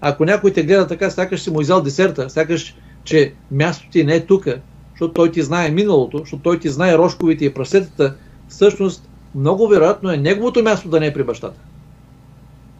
Ако 0.00 0.24
някой 0.24 0.52
те 0.52 0.64
гледа 0.64 0.86
така, 0.86 1.10
сякаш 1.10 1.40
си 1.42 1.50
му 1.50 1.60
изял 1.60 1.82
десерта, 1.82 2.30
сякаш, 2.30 2.76
че 3.04 3.32
мястото 3.50 3.90
ти 3.90 4.04
не 4.04 4.14
е 4.14 4.26
тук, 4.26 4.48
защото 4.90 5.14
той 5.14 5.32
ти 5.32 5.42
знае 5.42 5.70
миналото, 5.70 6.18
защото 6.18 6.42
той 6.42 6.58
ти 6.58 6.68
знае 6.68 6.98
рожковите 6.98 7.44
и 7.44 7.54
прасетата, 7.54 8.16
всъщност 8.48 9.08
много 9.34 9.68
вероятно 9.68 10.12
е 10.12 10.16
неговото 10.16 10.62
място 10.62 10.88
да 10.88 11.00
не 11.00 11.06
е 11.06 11.12
при 11.12 11.24
бащата. 11.24 11.60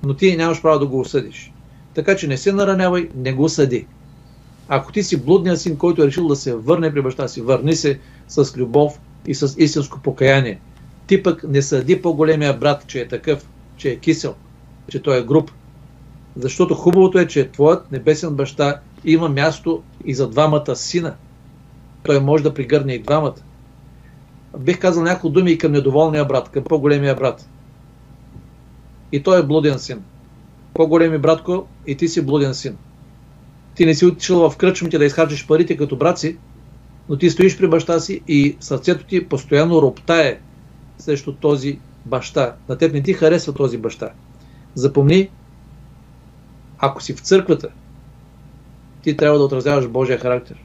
Но 0.03 0.15
ти 0.15 0.37
нямаш 0.37 0.63
право 0.63 0.79
да 0.79 0.87
го 0.87 1.01
осъдиш. 1.01 1.53
Така 1.95 2.17
че 2.17 2.29
не 2.29 2.37
се 2.37 2.53
наранявай, 2.53 3.09
не 3.17 3.33
го 3.33 3.49
съди. 3.49 3.87
Ако 4.69 4.93
ти 4.93 5.03
си 5.03 5.25
блудният 5.25 5.61
син, 5.61 5.77
който 5.77 6.03
е 6.03 6.07
решил 6.07 6.29
да 6.29 6.37
се 6.37 6.55
върне 6.55 6.93
при 6.93 7.03
баща 7.03 7.29
си, 7.29 7.41
върни 7.41 7.75
се 7.75 7.99
с 8.29 8.57
любов 8.57 9.01
и 9.27 9.35
с 9.35 9.55
истинско 9.59 10.01
покаяние. 10.01 10.61
Ти 11.07 11.23
пък 11.23 11.45
не 11.49 11.63
съди 11.63 12.03
по-големия 12.03 12.55
брат, 12.59 12.87
че 12.87 13.01
е 13.01 13.09
такъв, 13.09 13.49
че 13.77 13.91
е 13.91 13.97
кисел, 13.97 14.35
че 14.89 15.03
той 15.03 15.19
е 15.19 15.23
груп. 15.23 15.51
Защото 16.37 16.75
хубавото 16.75 17.19
е, 17.19 17.27
че 17.27 17.51
твоят 17.51 17.93
небесен 17.93 18.35
баща 18.35 18.81
има 19.05 19.29
място 19.29 19.83
и 20.05 20.15
за 20.15 20.29
двамата 20.29 20.77
сина. 20.77 21.15
Той 22.03 22.21
може 22.21 22.43
да 22.43 22.55
пригърне 22.55 22.95
и 22.95 23.03
двамата. 23.03 23.35
Бих 24.59 24.79
казал 24.79 25.03
няколко 25.03 25.29
думи 25.29 25.51
и 25.51 25.59
към 25.59 25.73
недоволния 25.73 26.25
брат, 26.25 26.49
към 26.49 26.65
по-големия 26.65 27.15
брат. 27.15 27.49
И 29.13 29.23
той 29.23 29.41
е 29.41 29.43
блуден 29.43 29.79
син. 29.79 30.03
По-големи 30.75 31.19
братко, 31.19 31.67
и 31.87 31.97
ти 31.97 32.09
си 32.09 32.27
блуден 32.27 32.55
син. 32.55 32.77
Ти 33.75 33.87
не 33.87 33.95
си 33.95 34.07
отишъл 34.07 34.51
в 34.51 34.57
кръчмите 34.57 34.99
да 34.99 35.05
изхарчиш 35.05 35.47
парите 35.47 35.77
като 35.77 35.97
брат 35.97 36.19
си, 36.19 36.37
но 37.09 37.17
ти 37.17 37.31
стоиш 37.31 37.59
при 37.59 37.69
баща 37.69 38.01
си 38.01 38.21
и 38.29 38.57
сърцето 38.61 39.07
ти 39.07 39.29
постоянно 39.29 39.83
роптае 39.83 40.41
срещу 40.99 41.35
този 41.35 41.79
баща. 42.07 42.55
На 42.69 42.79
теб 42.79 42.93
не 42.93 43.03
ти 43.03 43.13
харесва 43.13 43.55
този 43.55 43.79
баща. 43.79 44.11
Запомни, 44.75 45.31
ако 46.79 47.03
си 47.03 47.13
в 47.15 47.21
църквата, 47.21 47.69
ти 49.05 49.17
трябва 49.17 49.39
да 49.39 49.45
отразяваш 49.45 49.89
Божия 49.89 50.19
характер. 50.19 50.57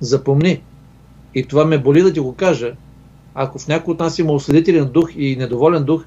Запомни, 0.00 0.62
и 1.34 1.46
това 1.46 1.64
ме 1.64 1.78
боли 1.78 2.02
да 2.02 2.12
ти 2.12 2.20
го 2.20 2.34
кажа, 2.34 2.72
ако 3.34 3.58
в 3.58 3.68
някой 3.68 3.92
от 3.92 4.00
нас 4.00 4.18
има 4.18 4.32
осъдителен 4.32 4.90
дух 4.90 5.10
и 5.16 5.36
недоволен 5.36 5.84
дух, 5.84 6.04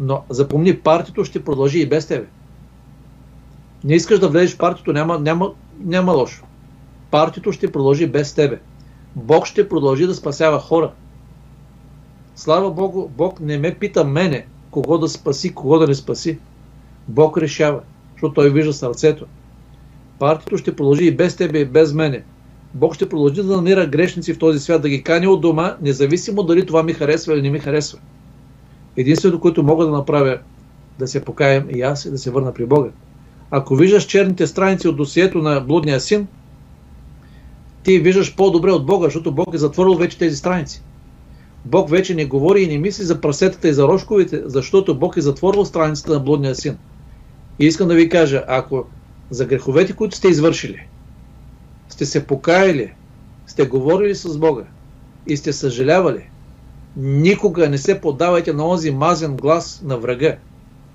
но 0.00 0.22
запомни, 0.30 0.78
партито 0.78 1.24
ще 1.24 1.44
продължи 1.44 1.80
и 1.80 1.88
без 1.88 2.06
тебе. 2.06 2.26
Не 3.84 3.94
искаш 3.94 4.18
да 4.18 4.28
влезеш 4.28 4.54
в 4.54 4.58
партито, 4.58 4.92
няма, 4.92 5.18
няма, 5.18 5.52
няма 5.80 6.12
лошо. 6.12 6.44
Партито 7.10 7.52
ще 7.52 7.72
продължи 7.72 8.06
без 8.06 8.34
тебе. 8.34 8.60
Бог 9.16 9.46
ще 9.46 9.68
продължи 9.68 10.06
да 10.06 10.14
спасява 10.14 10.60
хора. 10.60 10.92
Слава 12.36 12.70
Богу, 12.70 13.08
Бог 13.08 13.40
не 13.40 13.58
ме 13.58 13.74
пита 13.74 14.04
мене 14.04 14.46
кого 14.70 14.98
да 14.98 15.08
спаси, 15.08 15.54
кого 15.54 15.78
да 15.78 15.86
не 15.86 15.94
спаси. 15.94 16.38
Бог 17.08 17.38
решава, 17.38 17.80
защото 18.12 18.34
Той 18.34 18.50
вижда 18.50 18.72
сърцето. 18.72 19.26
Партито 20.24 20.58
ще 20.58 20.76
продължи 20.76 21.04
и 21.04 21.16
без 21.16 21.36
тебе, 21.36 21.58
и 21.58 21.64
без 21.64 21.92
мене. 21.92 22.22
Бог 22.74 22.94
ще 22.94 23.08
продължи 23.08 23.42
да 23.42 23.56
намира 23.56 23.86
грешници 23.86 24.34
в 24.34 24.38
този 24.38 24.58
свят, 24.58 24.82
да 24.82 24.88
ги 24.88 25.02
кани 25.02 25.26
от 25.26 25.40
дома, 25.40 25.76
независимо 25.82 26.42
дали 26.42 26.66
това 26.66 26.82
ми 26.82 26.92
харесва 26.92 27.34
или 27.34 27.42
не 27.42 27.50
ми 27.50 27.58
харесва. 27.58 27.98
Единственото, 28.96 29.40
което 29.40 29.62
мога 29.62 29.84
да 29.84 29.90
направя, 29.90 30.38
да 30.98 31.08
се 31.08 31.24
покаям 31.24 31.64
и 31.70 31.82
аз 31.82 32.04
и 32.04 32.10
да 32.10 32.18
се 32.18 32.30
върна 32.30 32.54
при 32.54 32.66
Бога. 32.66 32.88
Ако 33.50 33.76
виждаш 33.76 34.04
черните 34.04 34.46
страници 34.46 34.88
от 34.88 34.96
досието 34.96 35.38
на 35.38 35.60
блудния 35.60 36.00
син, 36.00 36.26
ти 37.82 37.98
виждаш 37.98 38.36
по-добре 38.36 38.70
от 38.70 38.86
Бога, 38.86 39.06
защото 39.06 39.32
Бог 39.32 39.54
е 39.54 39.58
затворил 39.58 39.94
вече 39.94 40.18
тези 40.18 40.36
страници. 40.36 40.82
Бог 41.64 41.90
вече 41.90 42.14
не 42.14 42.24
говори 42.24 42.62
и 42.62 42.68
не 42.68 42.78
мисли 42.78 43.04
за 43.04 43.20
прасетата 43.20 43.68
и 43.68 43.72
за 43.72 43.88
рожковите, 43.88 44.42
защото 44.46 44.98
Бог 44.98 45.16
е 45.16 45.20
затворил 45.20 45.64
страницата 45.64 46.12
на 46.12 46.20
блудния 46.20 46.54
син. 46.54 46.76
И 47.58 47.66
искам 47.66 47.88
да 47.88 47.94
ви 47.94 48.08
кажа, 48.08 48.44
ако 48.48 48.86
за 49.30 49.46
греховете, 49.46 49.92
които 49.92 50.16
сте 50.16 50.28
извършили, 50.28 50.86
сте 51.88 52.06
се 52.06 52.26
покаяли, 52.26 52.92
сте 53.46 53.66
говорили 53.66 54.14
с 54.14 54.38
Бога 54.38 54.64
и 55.26 55.36
сте 55.36 55.52
съжалявали, 55.52 56.28
никога 56.96 57.68
не 57.68 57.78
се 57.78 58.00
подавайте 58.00 58.52
на 58.52 58.68
онзи 58.68 58.90
мазен 58.90 59.36
глас 59.36 59.82
на 59.84 59.98
врага, 59.98 60.36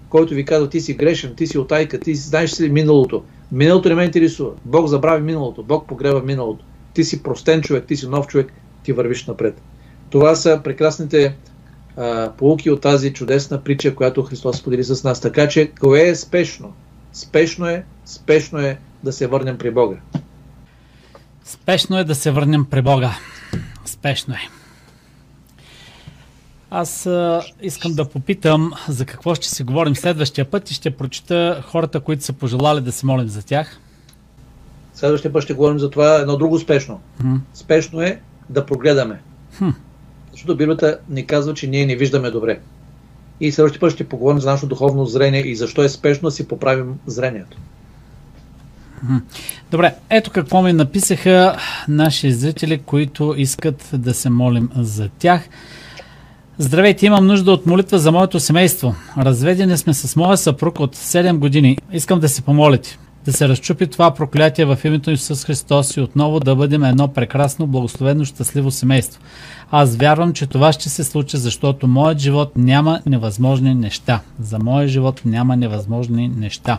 който 0.10 0.34
ви 0.34 0.46
казва, 0.46 0.70
ти 0.70 0.82
си 0.82 0.94
грешен, 0.94 1.36
ти 1.36 1.48
си 1.48 1.58
отайка, 1.58 2.00
ти 2.00 2.16
си 2.16 2.30
знаеш 2.30 2.62
ли 2.62 2.70
миналото. 2.70 3.24
Миналото 3.52 3.90
не 3.90 3.96
ме 3.96 4.04
интересува. 4.04 4.52
Бог 4.66 4.88
забрави 4.88 5.24
миналото, 5.24 5.64
Бог 5.64 5.88
погреба 5.88 6.22
миналото. 6.22 6.66
Ти 6.94 7.04
си 7.04 7.24
простен 7.24 7.62
човек, 7.62 7.86
ти 7.88 7.98
си 7.98 8.08
нов 8.08 8.28
човек, 8.28 8.54
ти 8.84 8.92
вървиш 8.94 9.26
напред. 9.26 9.62
Това 10.10 10.36
са 10.36 10.62
прекрасните 10.64 11.36
а, 11.98 12.32
полуки 12.38 12.72
от 12.72 12.82
тази 12.82 13.14
чудесна 13.14 13.64
притча, 13.64 13.96
която 13.96 14.24
Христос 14.24 14.58
сподели 14.58 14.84
с 14.84 15.04
нас. 15.04 15.22
Така 15.22 15.48
че, 15.48 15.72
кое 15.80 16.08
е 16.08 16.16
спешно? 16.16 16.74
Спешно 17.14 17.68
е, 17.68 17.86
спешно 18.06 18.60
е 18.60 18.80
да 19.04 19.14
се 19.14 19.28
върнем 19.28 19.58
при 19.58 19.72
Бога. 19.72 19.98
Спешно 21.44 21.98
е 21.98 22.04
да 22.04 22.16
се 22.16 22.32
върнем 22.32 22.66
при 22.66 22.82
Бога. 22.82 23.18
Спешно 23.86 24.34
е. 24.34 24.50
Аз 26.72 27.06
а, 27.06 27.42
искам 27.62 27.94
да 27.94 28.10
попитам 28.10 28.74
за 28.88 29.06
какво 29.06 29.36
ще 29.36 29.50
си 29.50 29.64
говорим 29.64 29.96
следващия 29.96 30.46
път 30.46 30.72
и 30.72 30.74
ще 30.74 30.92
прочита 30.92 31.64
хората, 31.68 32.00
които 32.00 32.24
са 32.24 32.34
пожелали 32.34 32.82
да 32.82 32.92
се 32.92 33.06
молим 33.06 33.28
за 33.28 33.46
тях. 33.46 33.80
Следващия 34.94 35.34
път 35.34 35.44
ще 35.44 35.54
говорим 35.54 35.80
за 35.80 35.90
това 35.90 36.16
едно 36.16 36.38
друго 36.38 36.60
спешно. 36.60 37.02
Хм. 37.22 37.36
Спешно 37.54 38.02
е 38.02 38.22
да 38.50 38.66
прогледаме. 38.66 39.22
Хм. 39.58 39.70
Защото 40.32 40.58
Библията 40.58 41.00
ни 41.10 41.26
казва, 41.26 41.54
че 41.54 41.68
ние 41.68 41.86
не 41.86 41.96
виждаме 41.96 42.32
добре. 42.32 42.60
И 43.42 43.52
следващия 43.52 43.80
път 43.80 43.94
ще 43.94 44.10
поговорим 44.10 44.40
за 44.40 44.50
нашето 44.50 44.68
духовно 44.68 45.06
зрение 45.06 45.42
и 45.42 45.56
защо 45.56 45.84
е 45.84 45.90
спешно 45.90 46.28
да 46.28 46.32
си 46.32 46.48
поправим 46.48 46.94
зрението. 47.08 47.58
Добре, 49.72 49.96
ето 50.10 50.32
какво 50.32 50.62
ми 50.62 50.74
написаха 50.74 51.58
наши 51.88 52.32
зрители, 52.32 52.78
които 52.78 53.36
искат 53.38 53.90
да 53.94 54.14
се 54.14 54.30
молим 54.30 54.70
за 54.76 55.10
тях. 55.20 55.50
Здравейте, 56.58 57.06
имам 57.06 57.28
нужда 57.28 57.52
от 57.52 57.66
молитва 57.66 58.00
за 58.00 58.12
моето 58.12 58.40
семейство. 58.40 58.96
Разведени 59.18 59.78
сме 59.78 59.94
с 59.94 60.16
моя 60.16 60.38
съпруг 60.38 60.80
от 60.80 60.96
7 60.96 61.38
години. 61.38 61.78
Искам 61.92 62.20
да 62.20 62.30
се 62.30 62.42
помолите. 62.42 62.98
Да 63.30 63.34
се 63.34 63.50
разчупи 63.50 63.88
това 63.88 64.12
проклятие 64.12 64.66
в 64.66 64.80
името 64.84 65.12
Исус 65.12 65.46
Христос 65.46 65.98
и 65.98 66.02
отново 66.02 66.40
да 66.40 66.56
бъдем 66.56 66.84
едно 66.84 67.08
прекрасно, 67.08 67.68
благословено, 67.68 68.26
щастливо 68.26 68.72
семейство. 68.72 69.22
Аз 69.72 69.96
вярвам, 69.96 70.34
че 70.34 70.48
това 70.48 70.74
ще 70.74 70.90
се 70.90 71.04
случи, 71.04 71.38
защото 71.38 71.88
моят 71.88 72.20
живот 72.20 72.52
няма 72.56 73.00
невъзможни 73.06 73.76
неща. 73.76 74.22
За 74.40 74.60
моя 74.60 74.88
живот 74.88 75.22
няма 75.26 75.56
невъзможни 75.56 76.28
неща. 76.28 76.78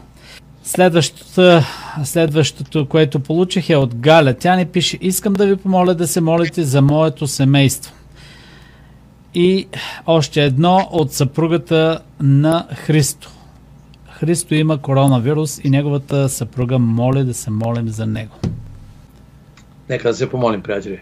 Следващото, 0.64 1.62
следващото, 2.04 2.86
което 2.86 3.20
получих 3.20 3.70
е 3.70 3.76
от 3.76 3.94
Галя. 3.94 4.34
Тя 4.34 4.56
ни 4.56 4.66
пише, 4.66 4.98
искам 5.00 5.32
да 5.32 5.46
ви 5.46 5.56
помоля 5.56 5.94
да 5.94 6.08
се 6.08 6.20
молите 6.20 6.62
за 6.62 6.82
моето 6.82 7.26
семейство. 7.26 7.92
И 9.34 9.66
още 10.06 10.44
едно 10.44 10.88
от 10.92 11.12
съпругата 11.12 12.00
на 12.20 12.66
Христо. 12.74 13.30
Христо 14.20 14.54
има 14.54 14.82
коронавирус 14.82 15.60
и 15.64 15.70
неговата 15.70 16.28
съпруга 16.28 16.78
моли 16.78 17.24
да 17.24 17.34
се 17.34 17.50
молим 17.50 17.88
за 17.88 18.06
него. 18.06 18.34
Нека 19.88 20.08
да 20.08 20.14
се 20.14 20.30
помолим, 20.30 20.62
приятели. 20.62 21.00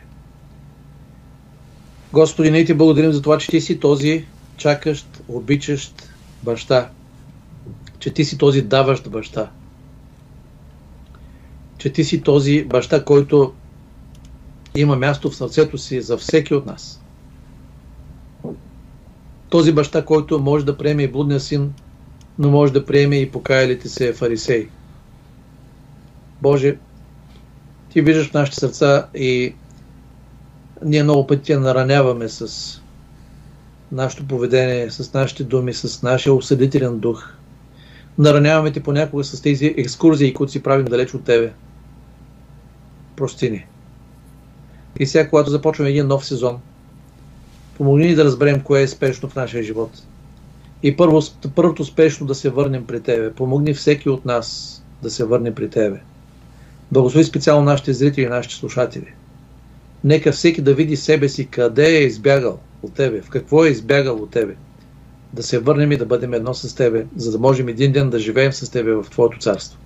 Господи, 2.13 2.51
ние 2.51 2.65
ти 2.65 2.75
благодарим 2.75 3.13
за 3.13 3.23
това, 3.23 3.39
че 3.39 3.49
ти 3.49 3.61
си 3.61 3.81
този 3.81 4.27
чакащ, 4.57 5.23
обичащ 5.29 6.09
баща. 6.43 6.91
Че 7.99 8.11
ти 8.11 8.25
си 8.25 8.39
този 8.39 8.63
даващ 8.63 9.11
баща. 9.11 9.51
Че 11.79 11.93
ти 11.93 12.05
си 12.05 12.23
този 12.23 12.65
баща, 12.65 13.05
който 13.05 13.53
има 14.75 14.97
място 14.97 15.31
в 15.31 15.37
сърцето 15.37 15.79
си 15.79 16.01
за 16.01 16.17
всеки 16.17 16.55
от 16.55 16.67
нас. 16.67 17.03
Този 19.49 19.73
баща, 19.73 20.05
който 20.05 20.39
може 20.39 20.65
да 20.65 20.79
приеме 20.79 21.03
и 21.03 21.13
блудния 21.13 21.41
син, 21.41 21.73
но 22.39 22.51
може 22.51 22.73
да 22.73 22.87
приеме 22.87 23.17
и 23.17 23.31
покаялите 23.31 23.89
се 23.89 24.13
фарисеи. 24.13 24.69
Боже, 26.43 26.77
ти 27.93 28.03
виждаш 28.03 28.31
в 28.31 28.35
нашите 28.35 28.61
сърца 28.61 29.07
и 29.15 29.55
ние 30.85 31.03
много 31.03 31.27
пъти 31.27 31.53
я 31.53 31.61
нараняваме 31.61 32.29
с 32.29 32.81
нашето 33.93 34.29
поведение, 34.29 34.91
с 34.91 35.15
нашите 35.15 35.45
думи, 35.45 35.75
с 35.75 36.03
нашия 36.03 36.35
осъдителен 36.35 36.99
дух. 36.99 37.33
Нараняваме 38.19 38.73
ти 38.73 38.83
понякога 38.83 39.25
с 39.25 39.41
тези 39.41 39.75
екскурзии, 39.77 40.35
които 40.35 40.53
си 40.53 40.63
правим 40.63 40.87
далеч 40.87 41.15
от 41.15 41.25
тебе. 41.25 41.53
Прости 43.17 43.51
ни. 43.51 43.67
И 44.99 45.07
сега, 45.07 45.31
когато 45.31 45.51
започваме 45.51 45.91
един 45.91 46.07
нов 46.07 46.27
сезон, 46.27 46.59
помогни 47.77 48.07
ни 48.07 48.15
да 48.15 48.25
разберем 48.25 48.61
кое 48.61 48.83
е 48.83 48.89
спешно 48.89 49.29
в 49.29 49.35
нашия 49.35 49.63
живот. 49.63 49.91
И 50.83 50.97
първо, 50.97 51.21
първото 51.55 51.85
спешно 51.85 52.27
да 52.27 52.35
се 52.35 52.51
върнем 52.51 52.87
при 52.87 53.01
Тебе. 53.01 53.33
Помогни 53.33 53.75
всеки 53.75 54.09
от 54.09 54.25
нас 54.25 54.79
да 55.03 55.11
се 55.11 55.25
върне 55.25 55.55
при 55.55 55.71
Тебе. 55.71 56.01
Благослови 56.93 57.25
специално 57.25 57.65
нашите 57.65 57.93
зрители 57.93 58.25
и 58.25 58.29
нашите 58.29 58.55
слушатели. 58.55 59.13
Нека 60.05 60.33
всеки 60.33 60.63
да 60.63 60.75
види 60.75 60.97
себе 60.97 61.29
си 61.29 61.47
къде 61.47 61.97
е 61.97 62.05
избягал 62.05 62.59
от 62.83 62.95
Тебе, 62.95 63.23
в 63.23 63.29
какво 63.29 63.65
е 63.65 63.69
избягал 63.69 64.17
от 64.17 64.31
Тебе. 64.31 64.55
Да 65.33 65.43
се 65.43 65.59
върнем 65.59 65.93
и 65.93 65.97
да 65.97 66.07
бъдем 66.07 66.35
едно 66.35 66.55
с 66.55 66.75
Тебе, 66.75 67.07
за 67.17 67.33
да 67.33 67.39
можем 67.39 67.69
един 67.69 67.93
ден 67.93 68.11
да 68.11 68.19
живеем 68.19 68.53
с 68.53 68.71
Тебе 68.71 68.93
в 68.95 69.07
Твоето 69.11 69.39
царство. 69.39 69.79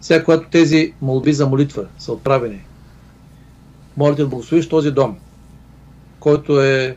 Сега, 0.00 0.24
когато 0.24 0.48
тези 0.50 0.94
молби 1.02 1.32
за 1.32 1.46
молитва 1.46 1.86
са 1.98 2.12
отправени, 2.12 2.64
моля 3.96 4.14
да 4.14 4.26
благословиш 4.26 4.68
този 4.68 4.90
дом, 4.90 5.18
който 6.20 6.60
е 6.60 6.96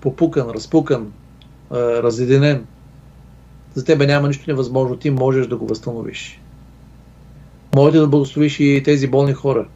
попукан, 0.00 0.50
разпукан, 0.50 1.12
разединен, 1.72 2.66
за 3.74 3.84
тебе 3.84 4.06
няма 4.06 4.28
нищо 4.28 4.44
невъзможно. 4.48 4.96
Ти 4.96 5.10
можеш 5.10 5.46
да 5.46 5.56
го 5.56 5.66
възстановиш. 5.66 6.40
Можете 7.74 7.98
да 7.98 8.06
благословиш 8.06 8.60
и 8.60 8.82
тези 8.84 9.06
болни 9.06 9.32
хора, 9.32 9.66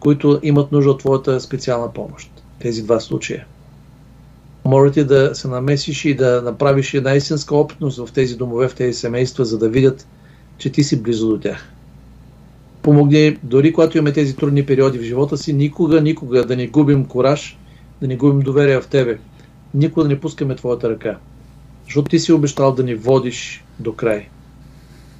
които 0.00 0.40
имат 0.42 0.72
нужда 0.72 0.90
от 0.90 0.98
твоята 0.98 1.40
специална 1.40 1.92
помощ. 1.92 2.30
Тези 2.58 2.82
два 2.82 3.00
случая. 3.00 3.46
Можете 4.64 5.04
да 5.04 5.34
се 5.34 5.48
намесиш 5.48 6.04
и 6.04 6.14
да 6.14 6.42
направиш 6.42 6.94
една 6.94 7.14
истинска 7.14 7.56
опитност 7.56 8.06
в 8.06 8.12
тези 8.12 8.36
домове, 8.36 8.68
в 8.68 8.74
тези 8.74 8.98
семейства, 8.98 9.44
за 9.44 9.58
да 9.58 9.68
видят, 9.68 10.06
че 10.58 10.70
ти 10.72 10.84
си 10.84 11.02
близо 11.02 11.28
до 11.28 11.38
тях. 11.40 11.68
Помогни, 12.82 13.38
дори 13.42 13.72
когато 13.72 13.98
имаме 13.98 14.12
тези 14.12 14.36
трудни 14.36 14.66
периоди 14.66 14.98
в 14.98 15.02
живота 15.02 15.36
си, 15.36 15.52
никога, 15.52 16.00
никога 16.00 16.44
да 16.46 16.56
не 16.56 16.66
губим 16.66 17.04
кораж, 17.04 17.58
да 18.00 18.08
не 18.08 18.16
губим 18.16 18.40
доверие 18.40 18.80
в 18.80 18.86
тебе. 18.86 19.18
Никога 19.74 20.02
да 20.02 20.08
не 20.08 20.20
пускаме 20.20 20.56
твоята 20.56 20.90
ръка. 20.90 21.18
Защото 21.84 22.08
ти 22.08 22.18
си 22.18 22.32
обещал 22.32 22.72
да 22.72 22.82
ни 22.82 22.94
водиш 22.94 23.64
до 23.80 23.92
край. 23.92 24.28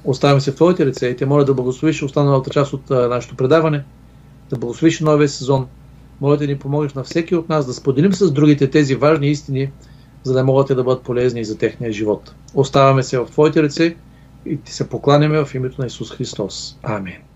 Оставяме 0.03 0.41
се 0.41 0.51
в 0.51 0.55
твоите 0.55 0.85
ръце 0.85 1.07
и 1.07 1.15
те 1.15 1.25
моля 1.25 1.45
да 1.45 1.53
благословиш 1.53 2.03
останалата 2.03 2.49
част 2.49 2.73
от 2.73 2.91
а, 2.91 3.07
нашето 3.07 3.35
предаване, 3.35 3.83
да 4.49 4.57
благословиш 4.57 4.99
новия 4.99 5.29
сезон. 5.29 5.67
Моля 6.21 6.37
да 6.37 6.47
ни 6.47 6.59
помогнеш 6.59 6.93
на 6.93 7.03
всеки 7.03 7.35
от 7.35 7.49
нас 7.49 7.65
да 7.65 7.73
споделим 7.73 8.13
с 8.13 8.31
другите 8.31 8.69
тези 8.69 8.95
важни 8.95 9.27
истини, 9.27 9.71
за 10.23 10.33
да 10.33 10.43
могат 10.43 10.67
да 10.67 10.83
бъдат 10.83 11.03
полезни 11.03 11.45
за 11.45 11.57
техния 11.57 11.91
живот. 11.91 12.35
Оставаме 12.53 13.03
се 13.03 13.19
в 13.19 13.25
твоите 13.25 13.63
ръце 13.63 13.95
и 14.45 14.57
ти 14.57 14.73
се 14.73 14.89
покланяме 14.89 15.45
в 15.45 15.55
името 15.55 15.81
на 15.81 15.87
Исус 15.87 16.11
Христос. 16.11 16.77
Амин. 16.83 17.32